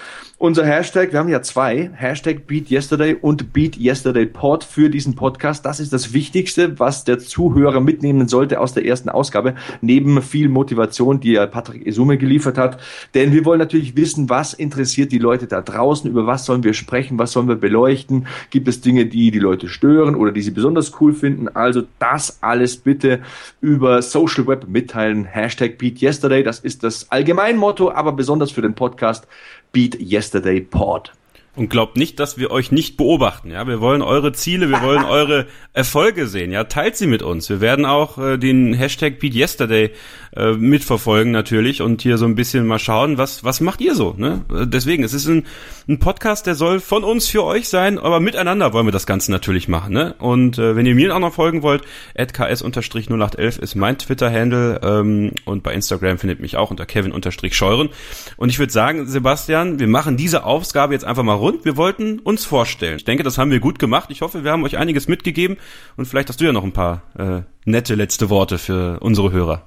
Unser 0.41 0.64
Hashtag, 0.64 1.11
wir 1.11 1.18
haben 1.18 1.28
ja 1.28 1.43
zwei, 1.43 1.91
Hashtag 1.95 2.47
Beat 2.47 2.70
Yesterday 2.70 3.16
und 3.20 3.53
Beat 3.53 3.76
Yesterday 3.76 4.24
Pod 4.24 4.62
für 4.62 4.89
diesen 4.89 5.16
Podcast. 5.16 5.66
Das 5.66 5.80
ist 5.80 5.93
das 5.93 6.12
Wichtigste, 6.12 6.78
was 6.78 7.03
der 7.03 7.18
Zuhörer 7.18 7.80
mitnehmen 7.80 8.28
sollte 8.28 8.61
aus 8.61 8.72
der 8.72 8.86
ersten 8.86 9.09
Ausgabe, 9.09 9.57
neben 9.80 10.22
viel 10.22 10.49
Motivation, 10.49 11.18
die 11.18 11.34
Patrick 11.51 11.84
Esume 11.84 12.18
geliefert 12.18 12.57
hat. 12.57 12.78
Denn 13.14 13.32
wir 13.32 13.45
wollen 13.45 13.59
natürlich 13.59 13.97
wissen, 13.97 14.30
was 14.30 14.55
interessiert 14.55 15.11
die 15.11 15.18
Leute 15.18 15.49
da 15.49 15.61
draußen, 15.61 16.09
über 16.09 16.28
was 16.28 16.45
sollen 16.45 16.62
wir 16.62 16.72
sprechen, 16.72 17.18
was 17.18 17.32
sollen 17.32 17.49
wir 17.49 17.57
beleuchten, 17.57 18.28
gibt 18.51 18.68
es 18.68 18.80
Dinge, 18.80 19.07
die 19.07 19.32
die 19.32 19.41
Leute 19.41 19.66
stören 19.68 20.14
oder 20.14 20.30
die 20.30 20.43
sie 20.43 20.53
besonders 20.53 21.01
cool 21.01 21.14
finden. 21.14 21.49
Also 21.49 21.82
das 21.99 22.39
alles 22.45 22.76
bitte 22.76 23.22
über 23.61 24.03
Social 24.03 24.47
Web 24.47 24.68
mitteilen. 24.68 25.24
Hashtag 25.24 25.78
Beat 25.78 26.01
Yesterday, 26.01 26.45
das 26.45 26.61
ist 26.61 26.84
das 26.84 27.11
Allgemeinmotto, 27.11 27.91
aber 27.91 28.12
besonders 28.12 28.53
für 28.53 28.62
den 28.62 28.74
Podcast 28.74 29.26
Beat 29.73 30.01
Yesterday 30.01 30.61
Pod. 30.61 31.11
Und 31.59 31.71
glaubt 31.71 31.97
nicht, 31.97 32.21
dass 32.21 32.39
wir 32.39 32.53
euch 32.53 32.71
nicht 32.71 32.97
beobachten. 32.97 33.51
Ja, 33.51 33.67
wir 33.67 33.81
wollen 33.81 34.01
eure 34.01 34.33
Ziele, 34.33 34.71
wir 34.71 34.81
wollen 34.81 35.05
eure 35.09 35.47
Erfolge 35.73 36.29
sehen. 36.29 36.53
Ja, 36.53 36.63
teilt 36.65 36.97
sie 36.97 37.09
mit 37.09 37.21
uns. 37.21 37.49
Wir 37.51 37.61
werden 37.61 37.85
auch 37.85 38.17
äh, 38.17 38.39
den 38.39 38.75
Hashtag 38.75 39.19
Beat 39.19 39.35
Yesterday 39.35 39.91
äh, 40.37 40.53
mitverfolgen 40.53 41.33
natürlich 41.33 41.83
und 41.83 42.03
hier 42.03 42.17
so 42.17 42.27
ein 42.27 42.37
bisschen 42.37 42.65
mal 42.65 42.79
schauen, 42.79 43.19
was 43.19 43.43
was 43.43 43.61
macht 43.61 43.81
ihr 43.81 43.97
so. 43.97 44.15
Ne? 44.17 44.43
Deswegen, 44.67 45.03
es 45.03 45.13
ist 45.13 45.27
ein, 45.27 45.47
ein 45.89 45.99
Podcast, 45.99 46.47
der 46.47 46.55
soll 46.55 46.79
von 46.79 47.03
uns 47.03 47.27
für 47.27 47.43
euch 47.43 47.69
sein, 47.69 47.99
aber 47.99 48.21
miteinander 48.21 48.73
wollen 48.73 48.87
wir 48.87 48.93
das 48.93 49.07
Ganze 49.07 49.33
natürlich 49.33 49.67
machen. 49.67 49.93
Ne? 49.93 50.15
Und 50.21 50.59
äh, 50.59 50.77
wenn 50.77 50.87
ihr 50.87 50.95
mir 50.95 51.13
auch 51.13 51.19
noch 51.19 51.35
folgen 51.35 51.63
wollt, 51.63 51.83
@ks_0811 52.17 53.61
ist 53.61 53.75
mein 53.75 53.99
Twitter-Handle 53.99 54.81
ähm, 54.85 55.33
und 55.45 55.65
bei 55.65 55.75
Instagram 55.75 56.19
findet 56.19 56.39
mich 56.39 56.57
auch 56.57 56.71
unter 56.71 56.87
Kevin-Scheuren. 56.87 57.89
Und 58.37 58.49
ich 58.49 58.61
würde 58.61 58.73
sagen, 58.73 59.07
Sebastian, 59.07 59.81
wir 59.81 59.89
machen 59.89 60.17
diese 60.17 60.45
Ausgabe 60.45 60.95
jetzt 60.95 61.05
einfach 61.05 61.25
mal 61.25 61.35
rund. 61.49 61.65
Wir 61.65 61.77
wollten 61.77 62.19
uns 62.19 62.45
vorstellen. 62.45 62.97
Ich 62.97 63.05
denke, 63.05 63.23
das 63.23 63.39
haben 63.39 63.51
wir 63.51 63.61
gut 63.61 63.79
gemacht. 63.79 64.11
Ich 64.11 64.21
hoffe, 64.21 64.45
wir 64.45 64.53
haben 64.53 64.65
euch 64.65 64.77
einiges 64.77 65.09
mitgegeben 65.09 65.57
und 65.97 66.07
vielleicht 66.07 66.29
hast 66.29 66.41
du 66.41 66.45
ja 66.45 66.53
noch 66.53 66.65
ein 66.65 66.73
paar 66.73 67.03
äh, 67.19 67.43
nette 67.65 67.95
letzte 67.95 68.31
Worte 68.31 68.59
für 68.59 69.01
unsere 69.01 69.33
Hörer 69.33 69.63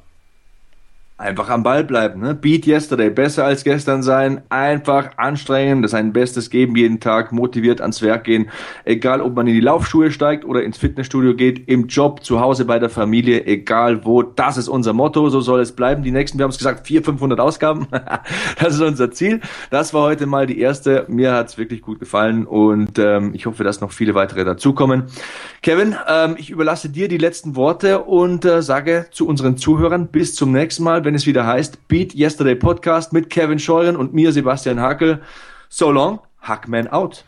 einfach 1.21 1.49
am 1.49 1.63
Ball 1.63 1.83
bleiben. 1.83 2.19
Ne? 2.21 2.35
Beat 2.35 2.65
yesterday, 2.65 3.09
besser 3.09 3.45
als 3.45 3.63
gestern 3.63 4.03
sein, 4.03 4.41
einfach 4.49 5.17
anstrengen, 5.17 5.81
das 5.81 5.93
ein 5.93 6.13
Bestes 6.13 6.49
geben 6.49 6.75
jeden 6.75 6.99
Tag, 6.99 7.31
motiviert 7.31 7.79
ans 7.79 8.01
Werk 8.01 8.23
gehen, 8.23 8.49
egal 8.83 9.21
ob 9.21 9.35
man 9.35 9.47
in 9.47 9.53
die 9.53 9.61
Laufschuhe 9.61 10.11
steigt 10.11 10.43
oder 10.43 10.63
ins 10.63 10.77
Fitnessstudio 10.77 11.35
geht, 11.35 11.67
im 11.69 11.87
Job, 11.87 12.23
zu 12.23 12.39
Hause 12.39 12.65
bei 12.65 12.79
der 12.79 12.89
Familie, 12.89 13.45
egal 13.45 14.05
wo, 14.05 14.23
das 14.23 14.57
ist 14.57 14.67
unser 14.67 14.93
Motto, 14.93 15.29
so 15.29 15.41
soll 15.41 15.61
es 15.61 15.71
bleiben. 15.71 16.03
Die 16.03 16.11
nächsten, 16.11 16.37
wir 16.37 16.43
haben 16.43 16.51
es 16.51 16.57
gesagt, 16.57 16.87
400, 16.87 17.05
500 17.05 17.39
Ausgaben, 17.39 17.87
das 18.59 18.75
ist 18.75 18.81
unser 18.81 19.11
Ziel. 19.11 19.41
Das 19.69 19.93
war 19.93 20.03
heute 20.03 20.25
mal 20.25 20.47
die 20.47 20.59
erste, 20.59 21.05
mir 21.07 21.33
hat's 21.33 21.57
wirklich 21.57 21.81
gut 21.81 21.99
gefallen 21.99 22.45
und 22.45 22.97
ähm, 22.97 23.31
ich 23.33 23.45
hoffe, 23.45 23.63
dass 23.63 23.79
noch 23.81 23.91
viele 23.91 24.15
weitere 24.15 24.43
dazukommen. 24.43 25.03
Kevin, 25.61 25.95
ähm, 26.07 26.35
ich 26.37 26.49
überlasse 26.49 26.89
dir 26.89 27.07
die 27.07 27.17
letzten 27.17 27.55
Worte 27.55 27.99
und 27.99 28.43
äh, 28.45 28.61
sage 28.61 29.05
zu 29.11 29.27
unseren 29.27 29.57
Zuhörern 29.57 30.07
bis 30.07 30.33
zum 30.35 30.51
nächsten 30.51 30.83
Mal, 30.83 31.01
wenn 31.11 31.15
es 31.15 31.25
wieder 31.25 31.45
heißt 31.45 31.89
Beat 31.89 32.15
Yesterday 32.15 32.55
Podcast 32.55 33.11
mit 33.11 33.29
Kevin 33.29 33.59
Scheuren 33.59 33.97
und 33.97 34.13
mir, 34.13 34.31
Sebastian 34.31 34.79
Hakel. 34.79 35.21
So 35.67 35.91
long, 35.91 36.21
Hackman 36.39 36.87
out. 36.87 37.25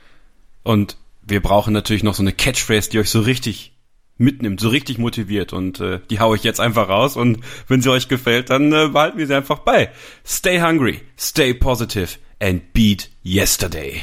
Und 0.63 0.95
wir 1.21 1.41
brauchen 1.41 1.73
natürlich 1.73 2.01
noch 2.01 2.13
so 2.13 2.23
eine 2.23 2.31
Catchphrase, 2.31 2.89
die 2.89 2.99
euch 2.99 3.09
so 3.09 3.19
richtig 3.19 3.73
mitnimmt, 4.17 4.61
so 4.61 4.69
richtig 4.69 4.99
motiviert 4.99 5.51
und 5.51 5.81
äh, 5.81 5.99
die 6.09 6.21
hau 6.21 6.33
ich 6.33 6.45
jetzt 6.45 6.61
einfach 6.61 6.87
raus 6.87 7.17
und 7.17 7.39
wenn 7.67 7.81
sie 7.81 7.91
euch 7.91 8.07
gefällt, 8.07 8.49
dann 8.49 8.71
äh, 8.71 8.87
behalten 8.87 9.17
wir 9.17 9.27
sie 9.27 9.35
einfach 9.35 9.59
bei. 9.59 9.89
Stay 10.25 10.61
hungry, 10.61 11.01
stay 11.19 11.53
positive 11.53 12.19
and 12.39 12.71
beat 12.71 13.09
yesterday. 13.25 14.01